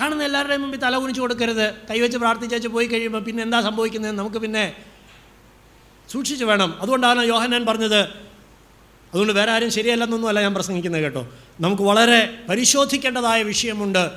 കാണുന്ന 0.00 0.24
എല്ലാവരുടെയും 0.24 0.60
മുമ്പിൽ 0.60 0.80
തല 0.80 0.96
കുനിച്ചു 0.96 1.20
കൊടുക്കരുത്. 1.20 1.74
കൈവച്ച് 1.90 2.18
പ്രാർത്ഥിച്ചു 2.18 2.68
പോയി 2.68 2.86
കഴിയുമ്പോൾ 2.86 3.18
പിന്നെ 3.18 3.42
എന്താ 3.42 3.60
സംഭവിക്കുന്നത് 3.60 4.12
നമുക്ക് 4.12 4.36
പിന്നെ 4.36 4.72
സൂക്ഷിച്ചു 6.12 6.44
വേണം. 6.44 6.82
അതുകൊണ്ടാണ് 6.82 7.24
യോഹന്നാൻ 7.24 7.66
പറഞ്ഞത്. 7.66 8.00
അതുകൊണ്ട് 9.12 9.32
വേറെ 9.32 9.52
ആരും 9.52 9.70
ശരിയല്ലെന്നൊന്നുമല്ല 9.70 10.40
ഞാൻ 10.40 10.54
പ്രസംഗിക്കുന്നത് 10.54 11.02
കേട്ടോ. 11.02 11.32
നമുക്ക് 11.60 11.82
വളരെ 11.82 12.38
പരിശോധിക്കേണ്ടതായ 12.48 13.42
വിഷയമുണ്ട്. 13.42 14.10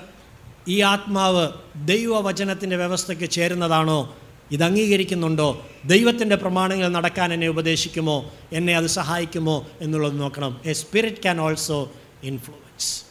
ഈ 0.68 0.82
ആത്മാവ് 0.82 1.50
ദൈവവചനത്തിന്റെ 1.76 2.76
വ്യവസ്ഥയ്ക്ക് 2.76 3.30
ചേരുന്നതാണോ? 3.30 4.18
ഇത് 4.52 4.64
അംഗീകരിക്കുന്നുണ്ടോ? 4.64 5.68
ദൈവത്തിന്റെ 5.86 6.36
പ്രമാണങ്ങൾ 6.36 6.88
നടക്കാൻ 6.88 7.34
എന്നെ 7.34 7.48
ഉപദേശിക്കുമോ? 7.48 8.34
എന്നെ 8.52 8.76
അത് 8.76 8.86
സഹായിക്കുമോ 8.86 9.68
എന്നുള്ളത് 9.82 10.20
നോക്കണം. 10.20 10.62
A 10.66 10.74
spirit 10.74 11.18
can 11.18 11.42
also 11.42 11.92
influence 12.24 13.04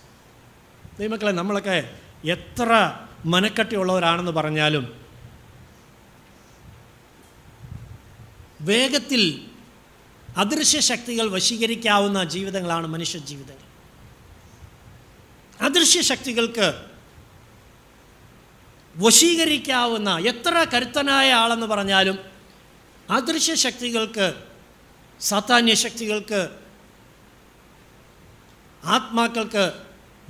ദൈവമക്കളെ 0.98 1.30
നമ്മളൊക്കെ 1.30 1.90
എത്ര 2.24 2.98
മനക്കട്ടിയുള്ളവരാണെന്ന് 3.24 4.32
പറഞ്ഞാലും 4.32 4.92
വേഗത്തിൽ 8.60 9.40
അദൃശ്യ 10.36 10.80
ശക്തികൾ 10.80 11.30
വശീകരിക്കാവുന്ന 11.30 12.24
ജീവിതങ്ങളാണ് 12.24 12.86
മനുഷ്യ 12.86 13.18
ജീവിതങ്ങൾ. 13.18 13.63
അദൃശ്യ 15.60 16.00
ശക്തികൾക്ക് 16.00 16.74
വശീകരിക്കാവുന്ന 18.96 20.18
എത്ര 20.18 20.66
കരുത്തനായ 20.74 21.32
ആളെന്ന് 21.32 21.66
പറഞ്ഞാലും 21.66 22.18
അദൃശ്യ 23.10 23.54
ശക്തികൾക്ക് 23.54 24.34
സാത്താന്യ 25.20 25.74
ശക്തികൾക്ക് 25.74 26.48
ആത്മാക്കൾക്ക് 28.84 29.72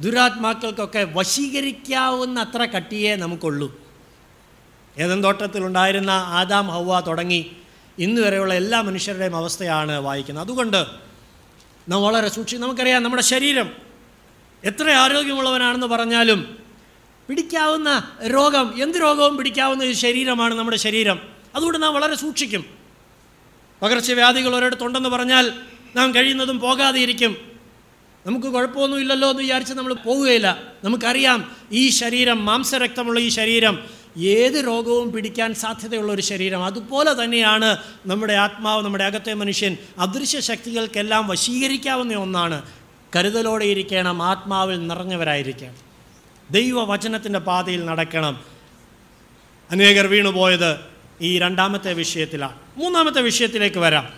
ദുരാത്മാക്കൾക്കൊക്കെ 0.00 1.08
വശീകരിക്കാവുന്ന 1.12 2.40
അത്ര 2.40 2.64
കട്ടിയേ 2.64 3.16
നമുക്കുള്ളൂ. 3.16 3.84
ഏതൻ 4.98 5.24
തോട്ടത്തിലുണ്ടായിരുന്ന 5.24 6.10
ആദാം 6.10 6.68
ഹൗവ 6.68 7.00
തുടങ്ങി 7.00 7.56
ഇന്ന് 7.98 8.22
വരെയുള്ള 8.22 8.54
എല്ലാ 8.54 8.80
മനുഷ്യരുടെയും 8.80 9.36
അവസ്ഥയാണ് 9.36 9.92
വായിക്കുന്നത്. 9.92 10.44
അതുകൊണ്ട് 10.44 10.86
നാം 11.88 12.02
വളരെ 12.02 12.28
സൂക്ഷി 12.28 12.56
നമുക്കറിയാം 12.56 13.02
നമ്മുടെ 13.02 13.22
ശരീരം 13.22 13.83
എത്ര 14.64 14.90
ആരോഗ്യമുള്ളവനാണെന്ന് 14.90 15.86
പറഞ്ഞാലും 15.86 16.58
പിടിക്കാവുന്ന 17.28 18.10
രോഗം 18.26 18.82
എന്ത് 18.82 18.98
രോഗവും 18.98 19.36
പിടിക്കാവുന്ന 19.36 19.84
ഒരു 19.84 19.92
ശരീരമാണ് 19.92 20.54
നമ്മുടെ 20.54 20.76
ശരീരം. 20.76 21.20
അതുകൊണ്ട് 21.54 21.82
നാം 21.82 21.94
വളരെ 21.94 22.14
സൂക്ഷിക്കും. 22.14 22.64
പകർച്ചവ്യാധികൾ 23.82 24.56
ഒരിടത്തുണ്ടെന്ന് 24.56 25.08
പറഞ്ഞാൽ 25.08 25.52
നാം 25.96 26.14
കഴിയുന്നതും 26.14 26.60
പോകാതെ 26.60 27.00
ഇരിക്കും. 27.00 27.36
നമുക്ക് 28.26 28.46
കുഴപ്പമൊന്നുമില്ലല്ലോ 28.46 29.30
എന്ന് 29.30 29.42
വിചാരിച്ച് 29.42 29.74
നമ്മൾ 29.74 29.94
പോവുകയില്ല. 29.94 30.62
നമുക്കറിയാം 30.84 31.56
ഈ 31.72 31.88
ശരീരം 31.88 32.44
മാംസരക്തമുള്ള 32.44 33.20
ഈ 33.20 33.28
ശരീരം 33.28 33.78
ഏത് 34.18 34.66
രോഗവും 34.66 35.12
പിടിക്കാൻ 35.12 35.54
സാധ്യതയുള്ള 35.54 36.12
ഒരു 36.12 36.22
ശരീരം. 36.22 36.64
അതുപോലെ 36.64 37.24
തന്നെയാണ് 37.24 37.76
നമ്മുടെ 38.06 38.32
ആത്മാവ് 38.32 38.84
നമ്മുടെ 38.84 39.04
അകത്തെ 39.04 39.34
മനുഷ്യൻ. 39.34 39.76
അദൃശ്യ 39.98 40.40
ശക്തികൾക്കെല്ലാം 40.40 41.28
വശീകരിക്കാവുന്ന 41.28 42.14
ഒന്നാണ്. 42.14 42.62
കരുതലോടെ 43.16 43.64
ഇരിക്കണം 43.64 44.22
ആത്മാവിൽ 44.22 44.86
നിറഞ്ഞവരായിരിക്കണം. 44.86 45.74
ദൈവവചനത്തിന്റെ 46.50 47.38
പാതയിൽ 47.38 47.84
നടക്കണം. 47.84 48.40
അനേകർ 49.70 50.06
വീണുപോയത് 50.06 50.76
ഈ 51.20 51.38
രണ്ടാമത്തെ 51.38 51.92
വിഷയത്തിലാണ്. 51.92 52.54
മൂന്നാമത്തെ 52.76 53.20
വിഷയത്തിലേക്ക് 53.22 53.78
വരാം. 53.78 54.08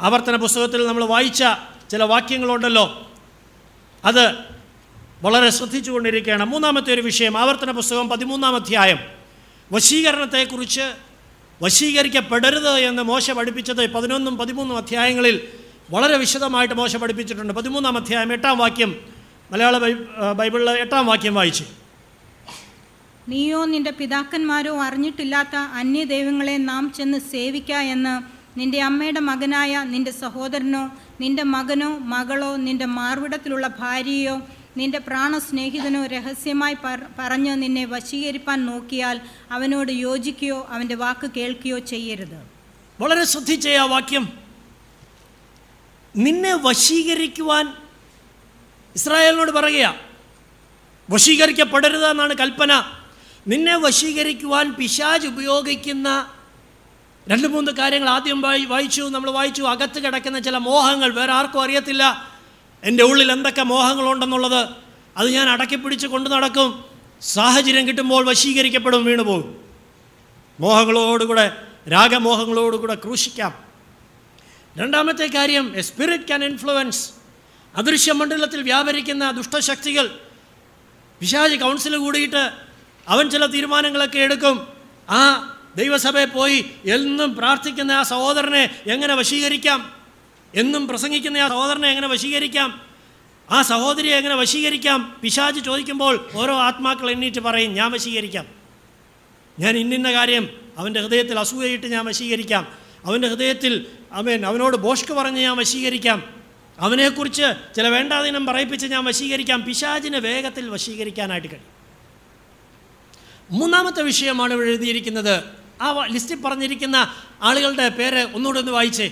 ആവർത്തന 0.00 0.36
പുസ്തകത്തിൽ 0.36 0.86
നമ്മൾ 0.86 1.04
വായിച്ച 1.04 1.44
ചില 1.90 2.02
വാക്യങ്ങളുണ്ടല്ലോ. 2.02 3.12
അത് 4.04 4.34
വളരെ 5.22 5.50
ശ്രദ്ധിച്ചുകൊണ്ടിരിക്കുകയാണ്. 5.50 6.44
മൂന്നാമത്തെ 6.44 6.94
ഒരു 6.94 7.00
വിഷയം 7.00 7.38
ആവർത്തന 7.38 7.70
പുസ്തകം 7.70 8.08
പതിമൂന്നാം 8.08 8.56
അധ്യായം. 8.56 8.98
വശീകരണത്തെക്കുറിച്ച് 9.72 10.94
വശീകരിക്കപ്പെടരുത് 11.62 12.70
എന്ന് 12.70 13.02
മോശ 13.02 13.30
പഠിപ്പിച്ചത് 13.30 13.92
പതിനൊന്നും 13.92 14.38
പതിമൂന്നും 14.38 14.76
അധ്യായങ്ങളിൽ 14.76 15.48
വളരെ 15.90 16.16
വിശദമായിട്ട് 16.16 16.74
മോശ 16.74 16.96
പഠിപ്പിച്ചിട്ടുണ്ട്. 16.96 17.52
പതിമൂന്നാം 17.52 17.96
അധ്യായം 17.96 18.32
എട്ടാം 18.32 18.58
വാക്യം. 18.58 18.94
മലയാള 19.50 19.78
ബൈബിളിലെ 20.32 20.72
എട്ടാം 20.72 21.06
വാക്യം 21.06 21.34
വായിച്ചു. 21.34 21.64
നീയോ 23.28 23.64
നിന്റെ 23.64 23.90
പിതാക്കന്മാരോ 23.90 24.82
അറിഞ്ഞിട്ടില്ലാത്ത 24.82 25.56
അന്യദൈവങ്ങളെ 25.56 26.56
നാം 26.56 26.92
ചെന്ന് 26.96 27.18
സേവിക്ക 27.18 27.72
എന്ന് 27.72 28.22
നിന്റെ 28.58 28.82
അമ്മയുടെ 28.82 29.20
മകനായ 29.20 29.84
നിന്റെ 29.88 30.10
സഹോദരനോ 30.10 30.90
നിന്റെ 31.20 31.42
മകനോ 31.42 31.98
മകളോ 31.98 32.56
നിന്റെ 32.56 32.84
മാർവിടത്തിലുള്ള 32.84 33.66
ഭാര്യയോ 33.66 34.40
നിന്റെ 34.76 34.98
പ്രാണസ്നേഹിതനോ 34.98 36.06
രഹസ്യമായി 36.06 36.76
പറ- 36.84 37.06
പറഞ്ഞ് 37.18 37.62
നിന്നെ 37.62 37.84
വശീകരിപ്പാൻ 37.84 38.66
നോക്കിയാൽ 38.66 39.20
അവനോട് 39.50 39.92
യോജിക്കുകയോ 39.92 40.66
അവന്റെ 40.70 40.94
വാക്ക് 40.94 41.30
കേൾക്കുകയോ 41.36 41.78
ചെയ്യരുത്. 41.78 42.50
വളരെ 43.00 43.24
ശ്രദ്ധിച്ചേ 43.24 43.76
ആ 43.76 43.84
വാക്യം. 43.84 44.47
നിന്നെ 46.18 46.54
വശീകരിക്കുവാൻ 46.54 47.74
ഇസ്രായേലിനോട് 48.94 49.50
പറയുക 49.50 49.94
വശീകരിക്കപ്പെടരുത് 51.10 52.06
എന്നാണ് 52.06 52.34
കൽപ്പന. 52.34 52.82
നിന്നെ 53.48 53.76
വശീകരിക്കുവാൻ 53.76 54.72
പിശാജ് 54.72 55.26
ഉപയോഗിക്കുന്ന 55.26 56.32
രണ്ട് 57.28 57.48
മൂന്ന് 57.48 57.72
കാര്യങ്ങൾ 57.72 58.08
ആദ്യം 58.08 58.40
വായി 58.40 58.64
വായിച്ചു 58.64 59.02
നമ്മൾ 59.02 59.30
വായിച്ചു. 59.30 59.62
അകത്ത് 59.62 60.04
കിടക്കുന്ന 60.04 60.38
ചില 60.38 60.56
മോഹങ്ങൾ 60.56 61.14
വേറെ 61.14 61.32
ആർക്കും 61.32 61.62
അറിയത്തില്ല. 61.62 62.30
എന്റെ 62.84 63.04
ഉള്ളിൽ 63.04 63.32
എന്തൊക്കെ 63.32 63.62
മോഹങ്ങളുണ്ടെന്നുള്ളത് 63.62 64.66
അത് 65.16 65.30
ഞാൻ 65.30 65.48
അടക്കി 65.48 65.76
പിടിച്ച് 65.76 66.06
കൊണ്ടു 66.06 66.30
നടക്കും. 66.30 66.84
സാഹചര്യം 67.22 67.88
കിട്ടുമ്പോൾ 67.88 68.26
വശീകരിക്കപ്പെടും 68.26 69.04
വീണുപോകും. 69.04 69.64
മോഹങ്ങളോടുകൂടെ 70.60 71.66
രാഗമോഹങ്ങളോടുകൂടെ 71.92 72.94
ക്രൂശിക്കാം. 72.94 73.67
രണ്ടാമത്തെ 74.78 75.30
കാര്യം 75.34 75.76
എ 75.76 75.80
സ്പിരിറ്റ് 75.80 76.24
ക്യാൻ 76.24 76.44
ഇൻഫ്ലുവൻസ് 76.44 77.10
അദൃശ്യമണ്ഡലത്തിൽ 77.76 78.62
വ്യാപരിക്കുന്ന 78.62 79.30
ദുഷ്ടശക്തികൾ. 79.30 80.10
വിശാജ് 81.20 81.54
കൗൺസിൽ 81.54 81.96
കൂടിയിട്ട് 81.96 82.50
അവൻ 83.08 83.30
ചില 83.30 83.46
തീരുമാനങ്ങളൊക്കെ 83.46 84.18
എടുക്കും. 84.18 84.68
ആ 85.10 85.20
ദൈവസഭയിൽ 85.76 86.26
പോയി 86.26 86.70
എന്നും 86.84 87.34
പ്രാർത്ഥിക്കുന്ന 87.34 87.92
ആ 87.92 88.02
സഹോദരനെ 88.02 88.80
എങ്ങനെ 88.86 89.14
വശീകരിക്കാം? 89.14 89.92
എന്നും 90.54 90.88
പ്രസംഗിക്കുന്ന 90.88 91.38
ആ 91.38 91.48
സഹോദരനെ 91.48 91.88
എങ്ങനെ 91.88 92.08
വശീകരിക്കാം? 92.08 92.80
ആ 93.50 93.62
സഹോദരിയെ 93.62 94.16
എങ്ങനെ 94.16 94.34
വശീകരിക്കാം? 94.34 95.16
പിശാജ് 95.22 95.64
ചോദിക്കുമ്പോൾ 95.64 96.28
ഓരോ 96.34 96.58
ആത്മാക്കൾ 96.58 97.10
എണ്ണീറ്റ് 97.10 97.40
പറയും 97.40 97.74
ഞാൻ 97.74 97.90
വശീകരിക്കാം. 97.90 98.46
ഞാൻ 99.58 99.76
ഇന്നിന്ന 99.76 100.12
കാര്യം 100.12 100.48
അവന്റെ 100.78 101.00
ഹൃദയത്തിൽ 101.00 101.38
അസൂയയിട്ട് 101.38 101.86
ഞാൻ 101.86 102.04
വശീകരിക്കാം. 102.04 102.87
അവന്റെ 103.08 103.28
ഹൃദയത്തിൽ 103.28 103.86
അവൻ 104.12 104.46
അവനോട് 104.46 104.76
ബോഷ്ക്ക് 104.76 105.12
പറഞ്ഞ് 105.12 105.40
ഞാൻ 105.40 105.56
വശീകരിക്കാം. 105.56 106.22
അവനെക്കുറിച്ച് 106.80 107.42
ചില 107.76 107.88
വേണ്ടാതീനം 107.88 108.46
പറയിപ്പിച്ച് 108.46 108.86
ഞാൻ 108.86 109.04
വശീകരിക്കാം. 109.04 109.64
പിശാചിനെ 109.64 110.18
വേഗത്തിൽ 110.18 110.68
വശീകരിക്കാനായിട്ട് 110.70 111.48
കഴിയും. 111.48 111.78
മൂന്നാമത്തെ 113.50 114.02
വിഷയമാണ് 114.02 114.54
ഇവിടെ 114.54 114.68
എഴുതിയിരിക്കുന്നത്. 114.68 115.44
ആ 115.82 116.04
ലിസ്റ്റിൽ 116.04 116.42
പറഞ്ഞിരിക്കുന്ന 116.42 117.14
ആളുകളുടെ 117.42 117.88
പേര് 117.88 118.28
ഒന്നുകൂടെ 118.34 118.60
ഒന്ന് 118.60 118.72
വായിച്ചേ. 118.72 119.04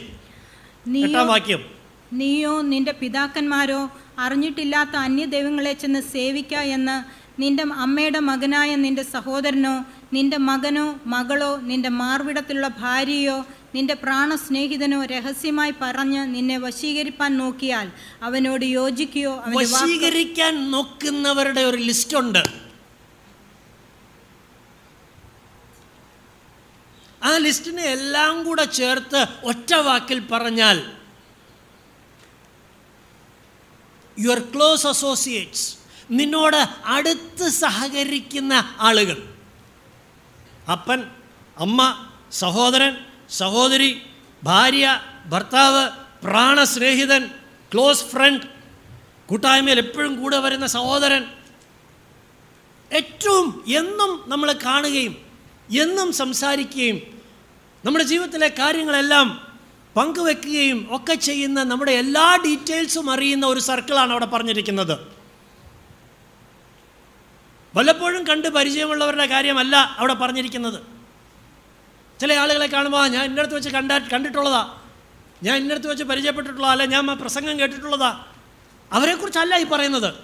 എട്ടാം 1.05 1.29
വാക്യം. 1.29 1.65
നീയോ 2.13 2.61
നിന്റെ 2.61 2.93
പിതാക്കന്മാരോ 2.93 3.91
അറിഞ്ഞിട്ടില്ലാത്ത 4.19 4.97
അന്യദൈവങ്ങളെ 4.97 5.73
ചെന്ന് 5.73 6.03
സേവിക്ക 6.03 6.55
എന്ന് 6.55 7.27
നിന്റെ 7.41 7.63
അമ്മയുടെ 7.63 8.19
മകനായ 8.19 8.75
നിന്റെ 8.75 9.03
സഹോദരനോ 9.03 9.85
നിന്റെ 10.13 10.37
മകനോ 10.37 10.99
മകളോ 11.07 11.57
നിന്റെ 11.57 11.89
മാർവിടത്തിലുള്ള 11.89 12.69
ഭാര്യയോ 12.69 13.47
നിന്റെ 13.75 13.95
പ്രാണസ്നേഹിതനോ 13.95 15.05
രഹസ്യമായി 15.05 15.75
പറഞ്ഞ് 15.81 16.27
നിന്നെ 16.27 16.59
വശീകരിപ്പാൻ 16.59 17.37
നോക്കിയാൽ 17.37 17.89
അവനോട് 18.23 18.65
യോജിക്കുകയോ 18.65 19.33
വശീകരിക്കാൻ 19.55 20.71
നോക്കുന്നവരുടെ 20.71 21.61
ഒരു 21.61 21.77
ലിസ്റ്റ് 21.77 22.17
ഉണ്ട് 22.17 22.43
ആ 27.23 27.37
ലിസ്റ്റിനെ 27.37 27.83
എല്ലാം 27.83 28.45
കൂടെ 28.45 28.65
ചേർത്ത് 28.65 29.21
ഒറ്റ 29.43 29.75
വാക്കിൽ 29.75 30.27
പറഞ്ഞാൽ 30.33 30.79
യുവർ 34.17 34.41
ക്ലോസ് 34.55 34.87
അസോസിയേറ്റ്സ് 34.87 35.67
നിന്നോട് 36.11 36.57
അടുത്ത് 36.87 37.49
സഹകരിക്കുന്ന 37.49 38.53
ആളുകൾ. 38.79 39.19
അപ്പൻ 40.73 41.01
അമ്മ 41.57 41.81
സഹോദരൻ 42.33 42.95
സഹോദരി 43.31 44.03
ഭാര്യ 44.43 45.01
ഭർത്താവ് 45.27 45.91
പ്രാണസ്നേഹിതൻ 46.25 47.31
ക്ലോസ് 47.75 48.05
ഫ്രണ്ട് 48.05 48.47
കൂട്ടായ്മയിൽ 49.27 49.79
എപ്പോഴും 49.79 50.23
കൂടെ 50.23 50.39
വരുന്ന 50.39 50.67
സഹോദരൻ. 50.67 51.25
ഏറ്റവും 52.93 53.65
എന്നും 53.67 54.25
നമ്മൾ 54.27 54.53
കാണുകയും 54.53 55.17
എന്നും 55.77 56.13
സംസാരിക്കുകയും 56.13 57.01
നമ്മുടെ 57.85 58.05
ജീവിതത്തിലെ 58.05 58.49
കാര്യങ്ങളെല്ലാം 58.49 59.47
പങ്കുവെക്കുകയും 59.97 60.97
ഒക്കെ 60.97 61.15
ചെയ്യുന്ന 61.15 61.63
നമ്മുടെ 61.63 61.93
എല്ലാ 61.93 62.39
ഡീറ്റെയിൽസും 62.45 63.11
അറിയുന്ന 63.11 63.47
ഒരു 63.47 63.61
സർക്കിളാണ് 63.61 64.11
അവിടെ 64.11 64.27
പറഞ്ഞിരിക്കുന്നത്. 64.27 64.99
വല്ലപ്പോഴും 67.77 68.27
കണ്ട് 68.27 68.49
പരിചയമുള്ളവരുടെ 68.49 69.27
കാര്യമല്ല 69.27 69.77
അവിടെ 69.77 70.15
പറഞ്ഞിരിക്കുന്നത്. 70.15 70.96
ചില 72.21 72.33
ആളുകളെ 72.33 72.67
കാണുമ്പോൾ 72.67 72.99
"ആ, 72.99 73.07
ഞാൻ 73.09 73.25
ഇന്നടത്ത് 73.25 73.55
വെച്ച് 73.55 73.69
കണ്ട 73.71 73.93
കണ്ടിട്ടുള്ളതാ. 73.93 74.79
ഞാൻ 75.43 75.57
ഇന്നടത്ത് 75.57 75.87
വെച്ച് 75.87 76.05
പരിചയപ്പെട്ടിട്ടുള്ളതാ. 76.05 76.73
അല്ല 76.73 76.85
ഞാൻ 76.85 77.07
പ്രസംഗം 77.07 77.61
കേട്ടിട്ടുള്ളതാ. 77.61 78.25
അവരെക്കുറിച്ചല്ല 78.93 79.57
ഈ 79.57 79.65
പറയുന്നത്. 79.65 80.15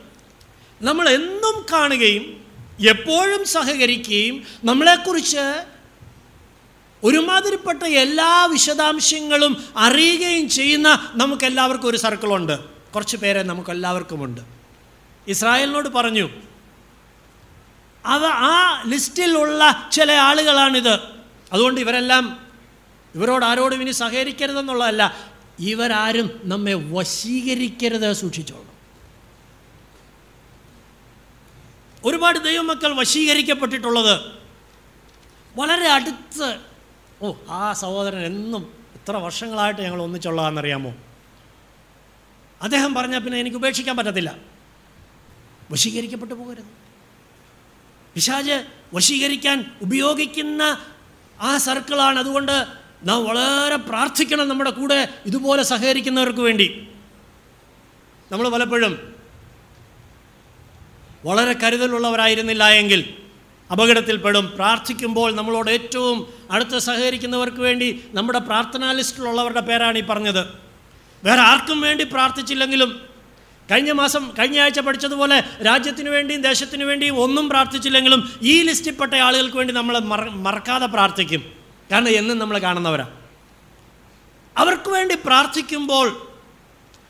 നമ്മൾ 0.82 1.08
എന്നും 1.08 1.66
കാണുകയും 1.72 2.44
എപ്പോഴും 2.88 3.44
സഹകരിക്കുകയും 3.44 4.44
നമ്മളെക്കുറിച്ച് 4.64 5.64
ഒരുമാതിരിപ്പെട്ട 7.04 7.82
എല്ലാ 7.82 8.44
വിശദാംശങ്ങളും 8.44 9.64
അറിയുകയും 9.76 10.48
ചെയ്യുന്ന 10.48 11.10
നമുക്കെല്ലാവർക്കും 11.14 11.88
ഒരു 11.88 11.96
സർക്കിളുണ്ട്. 11.96 12.64
കുറച്ച് 12.64 13.16
പേരെ 13.16 13.42
നമുക്കെല്ലാവർക്കുമുണ്ട്. 13.42 14.40
ഇസ്രായേലിനോട് 15.28 15.88
പറഞ്ഞു 15.88 16.28
അവ 18.06 18.26
ആ 18.26 18.82
ലിസ്റ്റിലുള്ള 18.86 19.88
ചില 19.92 20.12
ആളുകളാണിത്. 20.12 21.21
അതുകൊണ്ട് 21.52 21.80
ഇവരെല്ലാം 21.80 22.46
ഇവരോട് 23.14 23.44
ആരോടും 23.44 23.82
ഇനി 23.82 23.90
സഹകരിക്കരുതെന്നുള്ളതല്ല 23.90 25.32
ഇവരാരും 25.58 26.40
നമ്മെ 26.44 26.74
വശീകരിക്കരുത് 26.74 28.12
സൂക്ഷിച്ചോളൂ 28.12 28.66
ഒരുപാട് 32.04 32.38
ദൈവമക്കൾ 32.38 32.94
വശീകരിക്കപ്പെട്ടിട്ടുള്ളത് 32.94 34.20
വളരെ 35.56 35.88
അടുത്ത്. 35.88 36.60
ഓ 37.22 37.32
ആ 37.48 37.72
സഹോദരൻ 37.72 38.26
എന്നും 38.26 38.74
ഇത്ര 38.94 39.16
വർഷങ്ങളായിട്ട് 39.16 39.80
ഞങ്ങൾ 39.80 40.02
ഒന്നിച്ചുള്ളതാണെന്നറിയാമോ? 40.02 40.94
അദ്ദേഹം 42.62 42.94
പറഞ്ഞാൽ 42.94 43.18
പിന്നെ 43.18 43.38
എനിക്ക് 43.38 43.56
ഉപേക്ഷിക്കാൻ 43.56 43.96
പറ്റത്തില്ല. 43.96 44.36
വശീകരിക്കപ്പെട്ടു 45.70 46.34
പോകരുത്. 46.34 46.64
പിശാജ് 48.14 48.66
വശീകരിക്കാൻ 48.94 49.76
ഉപയോഗിക്കുന്ന 49.82 50.86
ആ 51.42 51.58
സർക്കിളാണ്. 51.58 52.18
അതുകൊണ്ട് 52.18 52.66
നാം 53.02 53.24
വളരെ 53.24 53.76
പ്രാർത്ഥിക്കണം 53.76 54.48
നമ്മുടെ 54.48 54.70
കൂടെ 54.70 55.08
ഇതുപോലെ 55.26 55.62
സഹകരിക്കുന്നവർക്ക് 55.62 56.40
വേണ്ടി. 56.40 56.88
നമ്മൾ 58.32 58.48
പലപ്പോഴും 58.48 59.14
വളരെ 61.24 61.52
കരുതലുള്ളവരായിരുന്നില്ല 61.52 62.68
എങ്കിൽ 62.68 63.14
അപകടത്തിൽപ്പെടും. 63.72 64.52
പ്രാർത്ഥിക്കുമ്പോൾ 64.54 65.34
നമ്മളോട് 65.34 65.70
ഏറ്റവും 65.70 66.32
അടുത്ത് 66.50 66.78
സഹകരിക്കുന്നവർക്ക് 66.78 67.56
വേണ്ടി 67.56 68.04
നമ്മുടെ 68.14 68.38
പ്രാർത്ഥനാ 68.38 68.92
ലിസ്റ്റിലുള്ളവരുടെ 68.92 69.60
പേരാണ് 69.60 69.98
ഈ 69.98 70.02
പറഞ്ഞത്. 70.02 70.46
വേറെ 71.24 71.40
ആർക്കും 71.40 71.80
വേണ്ടി 71.80 72.04
പ്രാർത്ഥിച്ചില്ലെങ്കിലും 72.04 73.11
കഴിഞ്ഞ 73.70 73.92
മാസം 73.92 74.32
കഴിഞ്ഞ 74.38 74.60
ആഴ്ച 74.60 74.80
പഠിച്ചതുപോലെ 74.80 75.40
രാജ്യത്തിന് 75.40 76.10
വേണ്ടിയും 76.10 76.42
ദേശത്തിന് 76.42 76.84
വേണ്ടിയും 76.84 77.18
ഒന്നും 77.20 77.48
പ്രാർത്ഥിച്ചില്ലെങ്കിലും 77.48 78.32
ഈ 78.42 78.62
ലിസ്റ്റിൽപ്പെട്ട 78.62 79.14
ആളുകൾക്ക് 79.14 79.56
വേണ്ടി 79.56 79.74
നമ്മൾ 79.74 79.98
മറക്കാതെ 80.46 80.86
പ്രാർത്ഥിക്കും. 80.86 81.42
കാരണം 81.92 82.08
എന്നും 82.08 82.38
നമ്മൾ 82.38 82.58
കാണുന്നവരാ. 82.58 83.06
അവർക്ക് 84.56 84.90
വേണ്ടി 84.90 85.14
പ്രാർത്ഥിക്കുമ്പോൾ 85.14 86.28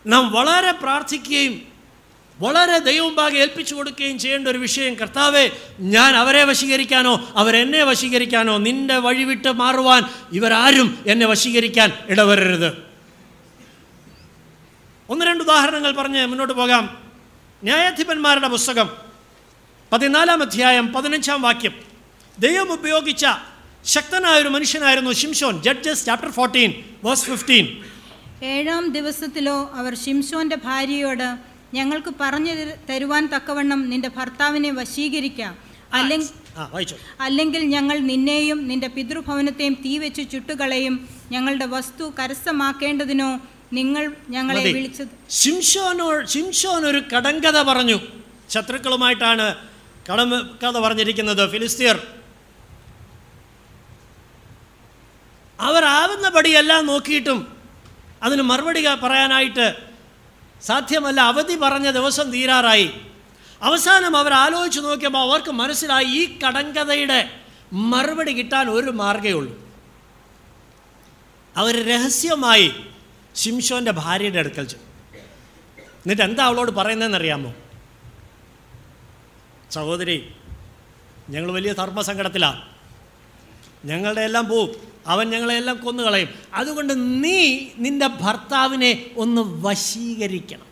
നാം 0.07 0.33
വളരെ 0.33 0.71
പ്രാർത്ഥിക്കുകയും 0.73 1.63
വളരെ 2.41 2.79
ദൈവമുമ്പാകെ 2.79 3.37
ഏൽപ്പിച്ചു 3.37 3.75
കൊടുക്കുകയും 3.75 4.19
ചെയ്യേണ്ട 4.19 4.49
ഒരു 4.49 4.59
വിഷയം 4.59 4.95
കർത്താവേ 4.95 5.51
ഞാൻ 5.81 6.17
അവരെ 6.17 6.45
വശീകരിക്കാനോ 6.45 7.29
അവരെന്നെ 7.37 7.85
വശീകരിക്കാനോ 7.85 8.57
നിന്റെ 8.57 8.97
വഴി 8.97 9.23
വിട്ട് 9.23 9.53
മാറുവാൻ 9.53 10.03
ഇവരാരും 10.33 11.05
എന്നെ 11.07 11.27
വശീകരിക്കാൻ 11.27 11.93
ഇടവരരുത്. 12.09 12.92
ഒന്ന് 15.13 15.27
രണ്ട് 15.27 15.43
ഉദാഹരണങ്ങൾ 15.45 15.93
പറഞ്ഞ് 15.93 16.27
മുന്നോട്ട് 16.27 16.55
പോകാം. 16.55 16.85
ന്യായാധിപന്മാരുടെ 17.63 18.49
പുസ്തകം 18.49 18.89
പതിനാലാം 19.93 20.43
അധ്യായം 20.43 20.93
പതിനഞ്ചാം 20.93 21.43
വാക്യം. 21.43 21.73
ദൈവം 22.39 22.73
ഉപയോഗിച്ച 22.73 23.27
ശക്തനായ 23.85 24.41
ഒരു 24.41 24.49
മനുഷ്യനായിരുന്നു 24.49 25.11
ഷിംഷോൻ 25.11 25.63
Judges 25.63 26.07
chapter 26.07 26.31
fourteen 26.31 26.71
verse 27.05 27.25
fifteen 27.25 27.67
ഏഴാം 28.43 28.89
ദിവസത്തിലോ 28.93 29.71
അവർ 29.75 29.97
ഷിംഷോന്റെ 29.97 30.57
ഭാര്യയോട് 30.57 31.29
ഞങ്ങൾക്ക് 31.75 32.13
പറഞ്ഞു 32.21 32.53
തരു- 32.53 32.77
തരുവാൻ 32.91 33.27
തക്കവണ്ണം 33.27 33.91
നിന്റെ 33.91 34.09
ഭർത്താവിനെ 34.09 34.71
വശീകരിക്കാം. 34.71 35.59
അല്ലെങ്കിൽ 35.93 36.29
അല്ലെങ്കിൽ 37.21 37.61
ഞങ്ങൾ 37.65 37.99
നിന്നെയും 37.99 38.69
നിന്റെ 38.69 38.89
പിതൃഭവനത്തെയും 38.89 39.75
തീ 39.85 39.99
വെച്ച് 39.99 40.23
ചുട്ടുകളയും 40.33 40.95
ഞങ്ങളുടെ 41.31 41.67
വസ്തു 41.67 42.13
കരസ്ഥമാക്കേണ്ടതിനോ 42.19 43.31
നിങ്ങൾ 43.73 44.13
ഞങ്ങളെ. 44.31 44.73
വിളിച്ചത്. 44.73 45.09
ശിംഷോനോ 45.31 46.25
ശിംഷോൻ 46.25 46.87
ഒരു 46.87 46.99
കടങ്കഥ 46.99 47.63
പറഞ്ഞു. 47.63 48.01
ശത്രുക്കളുമായിട്ടാണ് 48.51 49.55
കടം 50.13 50.51
കഥ 50.63 50.71
പറഞ്ഞിരിക്കുന്നത് 50.71 51.51
ഫിലിസ്തീർ. 51.51 52.07
അവരാവുന്ന 55.61 56.29
പടിയെല്ലാം 56.29 56.87
നോക്കിയിട്ടും 56.87 57.57
അതിന് 58.23 58.43
മറുപടി 58.43 58.87
പറയാനായിട്ട് 59.03 59.77
സാധ്യമല്ല. 60.63 61.21
അവധി 61.21 61.57
പറഞ്ഞ 61.57 61.91
ദിവസം 61.91 62.31
തീരാറായി. 62.31 62.91
അവസാനം 63.63 64.17
അവർ 64.17 64.33
ആലോചിച്ച് 64.33 64.81
നോക്കിയപ്പോൾ 64.81 65.19
അവർക്ക് 65.19 65.51
മനസ്സിലായി 65.51 66.05
ഈ 66.05 66.39
കടങ്കഥയുടെ 66.39 67.31
മറുപടി 67.73 68.33
കിട്ടാൻ 68.33 68.71
ഒരു 68.71 68.91
മാർഗമേ 68.91 69.33
ഉള്ളൂ. 69.33 69.73
അവർ 71.57 71.87
രഹസ്യമായി 71.87 72.75
ശിംഷോന്റെ 73.35 73.91
ഭാര്യയുടെ 73.91 74.39
അടുക്കൽ 74.39 74.67
ചെന്നു. 74.67 74.87
എന്നിട്ട് 75.89 76.23
എന്താ 76.23 76.45
അവളോട് 76.45 76.71
പറയുന്നതെന്നറിയാമോ? 76.71 77.55
സഹോദരി 79.71 80.35
ഞങ്ങൾ 81.31 81.53
വലിയ 81.53 81.73
ധർമ്മസങ്കടത്തിലാണ് 81.73 82.69
ഞങ്ങളുടെ 83.85 84.21
എല്ലാം 84.21 84.49
പോവും. 84.49 84.93
അവൻ 85.07 85.31
ഞങ്ങളെല്ലാം 85.31 85.85
കൊന്നുകളയും. 85.85 86.29
അതുകൊണ്ട് 86.55 87.25
നീ 87.25 87.69
നിന്റെ 87.77 88.07
ഭർത്താവിനെ 88.07 89.11
ഒന്ന് 89.17 89.43
വശീകരിക്കണം. 89.47 90.67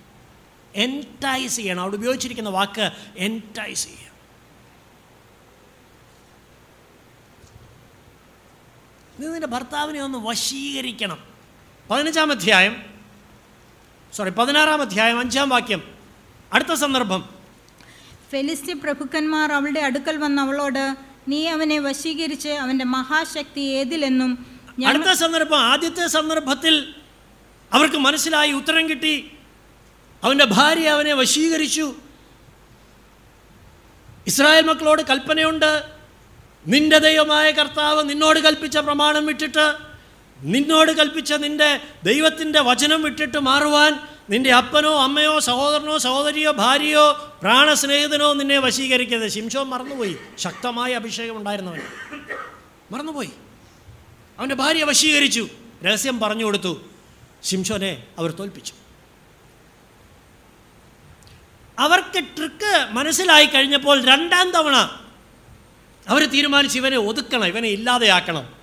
എന്റൈസ് 0.75 1.57
ചെയ്യണം. 1.57 1.81
അവിടെ 1.81 1.97
ഉപയോഗിച്ചിരിക്കുന്ന 1.97 2.51
വാക്ക് 2.51 2.91
എന്റൈസ് 3.17 3.85
ചെയ്യണം. 3.85 4.11
നീ 9.21 9.27
നിന്റെ 9.27 9.47
ഭർത്താവിനെ 9.47 10.01
ഒന്ന് 10.01 10.19
വശീകരിക്കണം. 10.19 11.30
പതിനഞ്ചാം 11.91 12.31
അധ്യായം 12.31 12.83
സോറി 14.13 14.31
പതിനാറാം 14.31 14.81
അധ്യായം 14.81 15.19
അഞ്ചാം 15.19 15.49
വാക്യം. 15.49 15.83
അടുത്ത 16.53 16.75
സന്ദർഭം. 16.75 17.29
ഫെലിസ്ത്യ 18.31 18.73
പ്രഭുക്കന്മാർ 18.73 19.53
അവളുടെ 19.53 19.81
അടുക്കൽ 19.81 20.17
വന്ന 20.17 20.41
അവളോട് 20.41 20.97
നീ 21.29 21.47
അവനെ 21.47 21.79
വശീകരിച്ച് 21.79 22.49
അവന്റെ 22.49 22.85
മഹാശക്തി 22.85 23.61
ഏതിലെന്നും 23.61 24.47
അടുത്ത 24.87 25.13
സന്ദർഭം 25.13 25.59
ആദ്യത്തെ 25.59 26.07
സന്ദർഭത്തിൽ 26.07 26.95
അവർക്ക് 27.73 27.97
മനസ്സിലായി 27.97 28.53
ഉത്തരം 28.53 28.91
കിട്ടി. 28.91 29.31
അവന്റെ 30.25 30.45
ഭാര്യ 30.45 30.89
അവനെ 30.89 31.15
വശീകരിച്ചു. 31.15 31.95
ഇസ്രായേൽ 34.27 34.65
മക്കളോട് 34.65 35.03
കൽപ്പനയുണ്ട്. 35.03 35.83
നിന്റെ 36.67 36.99
ദൈവമായ 36.99 37.51
കർത്താവ് 37.51 38.11
നിന്നോട് 38.11 38.41
കൽപ്പിച്ച 38.41 38.79
പ്രമാണം 38.79 39.27
വിട്ടിട്ട് 39.27 39.90
നിന്നോട് 40.43 40.93
കൽപ്പിച്ച 40.93 41.33
നിന്റെ 41.33 41.81
ദൈവത്തിന്റെ 42.05 42.61
വചനം 42.61 43.03
വിട്ടിട്ട് 43.03 43.39
മാറുവാൻ 43.39 44.09
നിന്റെ 44.31 44.53
അപ്പനോ 44.53 45.03
അമ്മയോ 45.03 45.39
സഹോദരനോ 45.39 45.99
സഹോദരിയോ 45.99 46.53
ഭാര്യയോ 46.53 47.13
പ്രാണസ്നേഹിതനോ 47.43 48.33
നിന്നെ 48.33 48.59
വശീകരിക്കരുത്. 48.59 49.29
ശിംശോ 49.29 49.63
മറന്നുപോയി. 49.63 50.17
ശക്തമായ 50.39 50.93
അഭിഷേകം 50.93 51.37
ഉണ്ടായിരുന്നവൻ. 51.37 51.81
മറന്നുപോയി. 52.91 53.31
അവന്റെ 54.39 54.55
ഭാര്യ 54.55 54.85
വശീകരിച്ചു. 54.85 55.49
രഹസ്യം 55.85 56.21
പറഞ്ഞു 56.21 56.45
കൊടുത്തു. 56.45 56.81
ശിംശോനെ 57.45 58.03
അവർ 58.19 58.31
തോൽപ്പിച്ചു. 58.31 58.73
അവർക്ക് 61.79 62.25
ട്രിക്ക് 62.37 62.87
മനസ്സിലായി 62.91 63.47
കഴിഞ്ഞപ്പോൾ 63.47 64.05
രണ്ടാം 64.05 64.51
തവണ 64.51 64.77
അവർ 66.09 66.25
തീരുമാനിച്ച് 66.25 66.79
ഇവനെ 66.79 66.99
ഒതുക്കണം 66.99 67.47
ഇവനെ 67.47 67.69
ഇല്ലാതെയാക്കണം. 67.69 68.60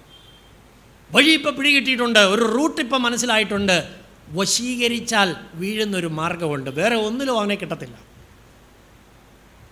വഴി 1.11 1.29
ഇപ്പം 1.29 1.55
പിടികിട്ടിയിട്ടുണ്ട്. 1.55 2.19
ഒരു 2.19 2.41
റൂട്ട് 2.41 2.81
ഇപ്പം 2.81 3.01
മനസ്സിലായിട്ടുണ്ട്. 3.01 3.95
വശീകരിച്ചാൽ 4.29 5.35
വീഴുന്നൊരു 5.53 6.07
മാർഗമുണ്ട്. 6.07 6.69
വേറെ 6.69 6.95
ഒന്നിലും 6.95 7.39
അവനെ 7.39 7.55
കിട്ടത്തില്ല. 7.55 7.99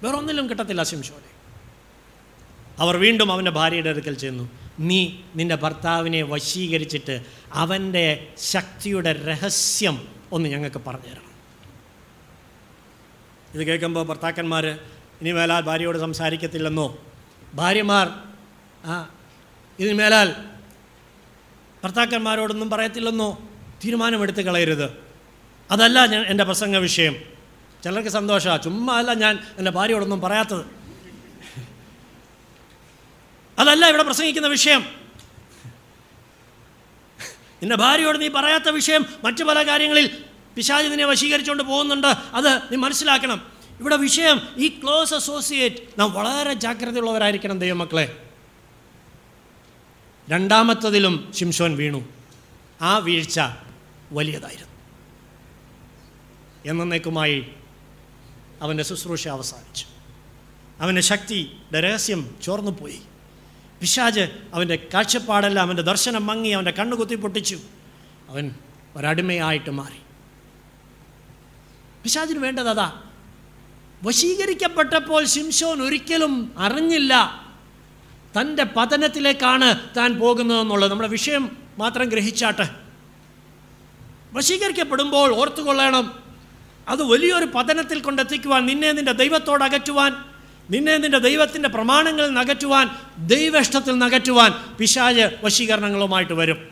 വേറെ 0.03 0.17
ഒന്നിലും 0.17 0.49
കിട്ടത്തില്ല 0.49 0.83
ശിംഷോനെ 0.83 1.35
അവർ 2.79 2.97
വീണ്ടും 2.97 3.31
അവന്റെ 3.31 3.51
ഭാര്യയുടെ 3.51 3.89
അടുക്കൽ 3.89 4.13
ചെന്നു. 4.13 4.49
നീ 4.79 5.11
നിന്റെ 5.35 5.55
ഭർത്താവിനെ 5.55 6.21
വശീകരിച്ചിട്ട് 6.21 7.21
അവന്റെ 7.53 8.27
ശക്തിയുടെ 8.37 9.13
രഹസ്യം 9.13 10.07
ഒന്ന് 10.31 10.49
ഞങ്ങൾക്ക് 10.49 10.81
പറഞ്ഞു 10.87 11.09
തരണം. 11.09 11.25
ഇത് 13.53 13.67
കേൾക്കുമ്പോൾ 13.67 14.05
ഭർത്താക്കന്മാർ 14.05 14.65
ഇനി 15.21 15.31
മേലാൽ 15.31 15.61
ഭാര്യയോട് 15.61 15.97
സംസാരിക്കത്തില്ലെന്നോ? 15.97 16.97
ഭാര്യമാർ 17.53 18.09
ആ 18.85 19.09
മേലാൽ 19.79 20.35
ഭർത്താക്കന്മാരോടൊന്നും 21.85 22.69
പറയത്തില്ലെന്നോ 22.69 23.49
തീരുമാനമെടുത്ത് 23.85 24.41
കളയരുത്. 24.41 25.03
അതല്ല 25.71 26.05
ഞാൻ 26.05 26.21
എന്റെ 26.21 26.43
പ്രസംഗ 26.43 26.77
വിഷയം. 26.77 27.15
ചിലർക്ക് 27.83 28.09
സന്തോഷമാണ് 28.09 28.63
ചുമ്മാ 28.63 28.97
അല്ല 28.97 29.13
ഞാൻ 29.13 29.39
എന്റെ 29.57 29.71
ഭാര്യയോടൊന്നും 29.71 30.21
പറയാത്തത്. 30.21 30.65
അതല്ല 33.59 33.89
ഇവിടെ 33.89 34.03
പ്രസംഗിക്കുന്ന 34.03 34.47
വിഷയം. 34.47 34.85
നിന്റെ 37.61 37.75
ഭാര്യയോട് 37.75 38.21
നീ 38.21 38.27
പറയാത്ത 38.27 38.69
വിഷയം 38.69 39.05
മറ്റു 39.23 39.43
പല 39.43 39.67
കാര്യങ്ങളിൽ 39.67 40.23
പിശാചി 40.55 40.87
നിന്നെ 40.87 41.05
വശീകരിച്ചുകൊണ്ട് 41.05 41.63
പോകുന്നുണ്ട്. 41.63 42.07
അത് 42.07 42.57
നീ 42.57 42.75
മനസ്സിലാക്കണം. 42.75 43.51
ഇവിടെ 43.79 43.95
വിഷയം 43.95 44.41
ഈ 44.57 44.67
ക്ലോസ് 44.67 45.13
അസോസിയേറ്റ്. 45.13 45.75
നാം 45.99 46.13
വളരെ 46.13 46.53
ജാഗ്രതയുള്ളവരായിരിക്കണം 46.53 47.59
ദൈവമക്കളെ. 47.59 48.24
രണ്ടാമത്തതിലും 50.31 51.31
ശിംഷോൻ 51.35 51.75
വീണു. 51.77 52.05
ആ 52.81 52.97
വീഴ്ച 52.97 53.39
വലിയതായിരുന്നു. 54.11 54.73
എന്നേക്കുമായി 56.65 57.47
അവന്റെ 58.61 58.83
ശുശ്രൂഷ 58.83 59.27
അവസാനിച്ചു. 59.27 59.85
അവന്റെ 60.79 61.01
ശക്തിയുടെ 61.01 61.81
രഹസ്യം 61.81 62.35
ചോർന്നുപോയി 62.43 63.01
പിശാജ് 63.81 64.19
അവന്റെ 64.53 64.87
കാഴ്ചപ്പാടെല്ലാം 64.93 65.63
അവന്റെ 65.65 65.83
ദർശനം 65.83 66.25
മങ്ങി 66.25 66.49
അവന്റെ 66.49 66.71
കണ്ണു 66.71 66.95
കുത്തി 66.95 67.15
പൊട്ടിച്ചു. 67.15 67.59
അവൻ 68.29 68.51
ഒരടിമയായിട്ട് 68.95 69.69
മാറി. 69.69 69.99
പിശാജിന് 72.03 72.39
വേണ്ടത് 72.39 72.69
അതാ. 72.69 73.01
വശീകരിക്കപ്പെട്ടപ്പോൾ 74.03 75.25
ശിംഷോൻ 75.25 75.81
ഒരിക്കലും 75.81 76.53
അറിഞ്ഞില്ല. 76.57 77.44
തന്റെ 78.41 78.63
പതനത്തിലേക്കാണ് 78.63 79.89
താൻ 79.97 80.19
പോകുന്നതെന്നുള്ളത്. 80.19 80.91
നമ്മുടെ 80.91 81.09
വിഷയം 81.09 81.57
മാത്രം 81.77 82.09
ഗ്രഹിച്ചാട്ടെ. 82.09 82.69
വശീകരിക്കപ്പെടുമ്പോൾ 84.33 85.35
ഓർത്തുകൊള്ളണം. 85.35 86.23
അത് 86.87 87.03
വലിയൊരു 87.03 87.45
പതനത്തിൽ 87.45 87.99
കൊണ്ടെത്തിക്കുവാൻ 87.99 88.65
നിന്നെ 88.65 88.91
നിന്റെ 88.91 89.11
ദൈവത്തോട് 89.11 89.63
അകറ്റുവാൻ 89.63 90.15
നിന്നെ 90.69 90.97
നിന്റെ 90.97 91.17
ദൈവത്തിന്റെ 91.17 91.69
പ്രമാണങ്ങളിൽ 91.69 92.33
നകറ്റുവാൻ 92.33 92.89
ദൈവഷ്ടത്തിൽ 93.17 93.97
നകറ്റുവാൻ 93.97 94.53
പിശാജ് 94.79 95.37
വശീകരണങ്ങളുമായിട്ട് 95.43 96.33
വരും. 96.33 96.69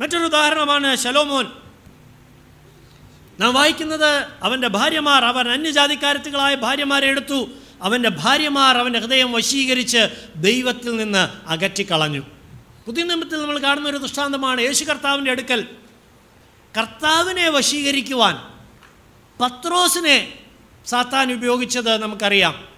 മറ്റൊരു 0.00 0.24
ഉദാഹരണമാണ് 0.24 0.96
ശലോമോൻ. 0.96 1.46
നാം 3.40 3.54
വായിക്കുന്നത് 3.54 4.26
അവന്റെ 4.42 4.68
ഭാര്യമാർ 4.68 5.24
അവൻ 5.24 5.48
അന്യജാതിക്കാരത്തുകളായ 5.48 6.54
ഭാര്യമാരെ 6.54 7.06
എടുത്തു. 7.06 7.48
അവന്റെ 7.82 8.08
ഭാര്യമാർ 8.08 8.76
അവന്റെ 8.76 8.98
ഹൃദയം 8.98 9.32
വശീകരിച്ച് 9.32 10.28
ദൈവത്തിൽ 10.36 10.96
നിന്ന് 10.96 11.48
അകറ്റിക്കളഞ്ഞു. 11.48 12.20
പുതിയ 12.86 13.04
നിയമത്തിൽ 13.04 13.40
നമ്മൾ 13.40 13.58
കാണുന്ന 13.58 13.88
ഒരു 13.88 13.96
ദൃഷ്ടാന്തമാണ് 13.96 14.60
യേശു 14.60 14.84
കർത്താവിന്റെ 14.84 15.30
അടുക്കൽ. 15.30 15.66
കർത്താവിനെ 16.78 17.48
വശീകരിക്കുവാൻ 17.48 18.36
പത്രോസിനെ 19.40 20.38
സാത്താൻ 20.86 21.32
ഉപയോഗിച്ചത് 21.32 21.96
നമുക്കറിയാം. 21.96 22.68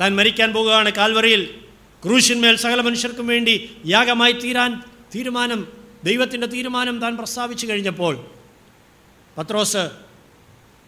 താൻ 0.00 0.16
മരിക്കാൻ 0.16 0.52
പോകുകയാണ് 0.52 0.92
കാൽവറിയിൽ. 0.92 1.60
ക്രൂശിന്മേൽ 2.04 2.56
സകല 2.56 2.80
മനുഷ്യർക്കും 2.80 3.26
വേണ്ടി 3.26 3.70
യാഗമായി 3.86 4.32
തീരാൻ 4.32 4.82
തീരുമാനം 5.14 5.66
ദൈവത്തിന്റെ 6.04 6.46
തീരുമാനം 6.46 7.00
താൻ 7.00 7.16
പ്രസ്താവിച്ചു 7.16 7.66
കഴിഞ്ഞപ്പോൾ 7.66 8.26
പത്രോസ് 9.38 9.90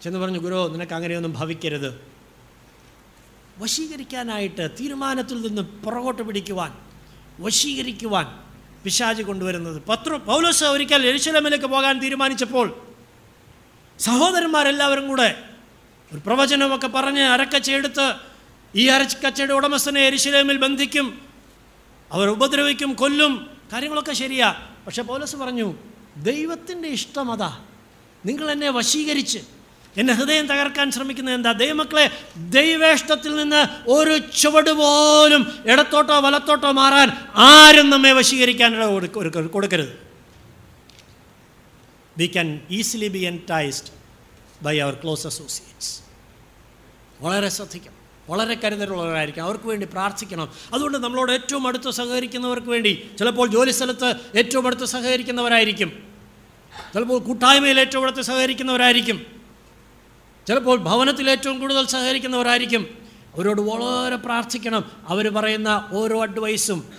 ചെന്ന് 0.03 0.19
പറഞ്ഞു 0.19 0.39
ഗുരു 0.39 0.69
നിനക്ക് 0.73 0.93
അങ്ങനെയൊന്നും 0.93 1.33
ഭവിക്കരുത്. 1.33 2.08
വശീകരിക്കാനായിട്ട് 3.59 4.69
തീരുമാനത്തിൽ 4.79 5.41
നിന്ന് 5.41 5.61
പുറകോട്ട് 5.61 6.21
പിടിക്കുവാൻ 6.21 6.73
വശീകരിക്കുവാൻ 7.39 8.39
പിശാജ് 8.83 9.21
കൊണ്ടുവരുന്നത്. 9.21 9.81
പത്ര 9.81 10.15
പൗലോസ് 10.15 10.63
ഒരിക്കൽ 10.63 11.05
എരിശലമിലേക്ക് 11.05 11.65
പോകാൻ 11.65 11.99
തീരുമാനിച്ചപ്പോൾ 11.99 12.87
സഹോദരന്മാരെല്ലാവരും 13.99 15.07
കൂടെ 15.07 15.43
ഒരു 16.11 16.21
പ്രവചനമൊക്കെ 16.25 16.87
പറഞ്ഞ് 16.87 17.19
അരക്കച്ചെടുത്ത് 17.19 18.15
ഈ 18.75 18.87
അരക്കച്ചയുടെ 18.87 19.53
ഉടമസ്ഥനെ 19.53 20.01
എരിശിലേമിൽ 20.01 20.57
ബന്ധിക്കും. 20.57 21.21
അവർ 22.11 22.29
ഉപദ്രവിക്കും 22.29 22.93
കൊല്ലും 22.93 23.57
കാര്യങ്ങളൊക്കെ 23.73 24.13
ശരിയാ. 24.13 24.55
പക്ഷെ 24.87 25.01
പൗലോസ് 25.01 25.35
പറഞ്ഞു 25.35 25.73
ദൈവത്തിന്റെ 26.17 26.87
ഇഷ്ടം 26.87 27.31
അതാ. 27.31 27.59
നിങ്ങൾ 28.25 28.51
എന്നെ 28.51 28.69
വശീകരിച്ച് 28.69 29.39
എന്റെ 29.97 30.13
ഹൃദയം 30.13 30.47
തകർക്കാൻ 30.47 30.91
ശ്രമിക്കുന്നത് 30.91 31.35
എന്താ? 31.35 31.51
ദൈവമക്കളെ 31.51 32.11
ദൈവേഷ്ടത്തിൽ 32.37 33.35
നിന്ന് 33.35 33.89
ഒരു 33.89 34.17
ചുവട് 34.17 34.71
പോലും 34.71 35.59
ഇടത്തോട്ടോ 35.65 36.19
വലത്തോട്ടോ 36.19 36.71
മാറാൻ 36.71 37.11
ആരും 37.35 37.89
നമ്മെ 37.89 38.11
കൊടുക്ക- 39.07 39.51
കൊടുക്കരുത്. 39.51 40.09
We 42.17 42.25
can 42.25 42.61
easily 42.71 43.07
be 43.07 43.19
enticed 43.19 43.87
by 44.63 44.79
our 44.79 44.93
close 44.93 45.27
associates 45.27 45.99
വളരെ 47.21 47.49
ശ്രദ്ധിക്കണം. 47.49 47.93
വളരെ 48.29 48.55
കരുതലുള്ളവരായിരിക്കും 48.55 49.43
അവർക്ക് 49.43 49.65
വേണ്ടി 49.65 49.85
പ്രാർത്ഥിക്കണം. 49.85 50.53
അതുകൊണ്ട് 50.73 50.97
നമ്മളോട് 50.97 51.31
ഏറ്റവും 51.31 51.67
അടുത്ത് 51.67 51.91
സഹകരിക്കുന്നവർക്ക് 51.91 52.67
വേണ്ടി 52.67 53.09
ചിലപ്പോൾ 53.19 53.47
ജോലി 53.47 53.71
സ്ഥലത്ത് 53.71 54.15
ഏറ്റവും 54.37 54.67
അടുത്ത് 54.67 54.85
സഹകരിക്കുന്നവരായിരിക്കും. 54.85 56.03
ചിലപ്പോൾ 56.93 57.19
കൂട്ടായ്മയിൽ 57.19 57.79
ഏറ്റവും 57.79 58.03
അടുത്ത് 58.03 58.21
സഹകരിക്കുന്നവരായിരിക്കും. 58.21 59.38
ചിലപ്പോൾ 60.49 60.77
ഭവനത്തിൽ 60.77 61.29
ഏറ്റവും 61.29 61.59
കൂടുതൽ 61.59 61.85
സഹകരിക്കുന്നവരായിരിക്കും. 61.85 62.97
അവരോട് 63.35 63.61
വളരെ 63.61 64.15
പ്രാർത്ഥിക്കണം. 64.15 64.91
അവർ 65.07 65.33
പറയുന്ന 65.33 65.89
ഓരോ 65.91 66.21
അഡ്വൈസും 66.21 66.89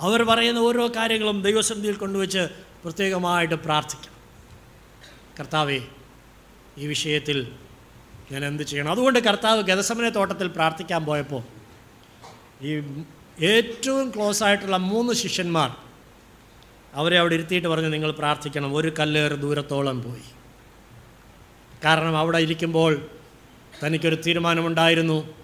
അവർ 0.00 0.22
പറയുന്ന 0.22 0.58
ഓരോ 0.58 0.88
കാര്യങ്ങളും 0.96 1.42
ദൈവസന്ധിയിൽ 1.42 1.94
കൊണ്ടുവച്ച് 1.94 2.38
പ്രത്യേകമായിട്ട് 2.84 3.54
പ്രാർത്ഥിക്കണം 3.54 4.16
കർത്താവേ 5.40 5.80
ഈ 6.78 6.86
വിഷയത്തിൽ 6.86 7.52
ഞാൻ 8.32 8.44
എന്ത് 8.44 8.62
ചെയ്യണം? 8.62 8.90
അതുകൊണ്ട് 8.90 9.18
കർത്താവ് 9.18 9.62
ഗതസമന 9.62 10.08
തോട്ടത്തിൽ 10.08 10.48
പ്രാർത്ഥിക്കാൻ 10.48 11.04
പോയപ്പോൾ 11.04 11.42
ഈ 12.62 12.82
ഏറ്റവും 13.44 14.10
ക്ലോസ് 14.10 14.44
ആയിട്ടുള്ള 14.44 14.76
മൂന്ന് 14.76 15.12
ശിഷ്യന്മാർ 15.12 15.76
അവരെ 16.94 17.18
അവിടെ 17.18 17.34
ഇരുത്തിയിട്ട് 17.34 17.68
പറഞ്ഞു 17.68 17.88
നിങ്ങൾ 17.88 18.10
പ്രാർത്ഥിക്കണം. 18.10 18.76
ഒരു 18.76 18.92
കല്ലേറ് 18.98 19.32
ദൂരത്തോളം 19.32 20.02
പോയി. 20.02 20.39
കാരണം 21.84 22.16
അവിടെ 22.16 22.38
ഇരിക്കുമ്പോൾ 22.38 23.06
തനിക്കൊരു 23.84 24.14
തീരുമാനമുണ്ടായിരുന്നു. 24.14 25.34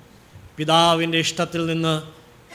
പിതാവിന്റെ 0.56 1.18
ഇഷ്ടത്തിൽ 1.18 1.66
നിന്ന് 1.66 2.02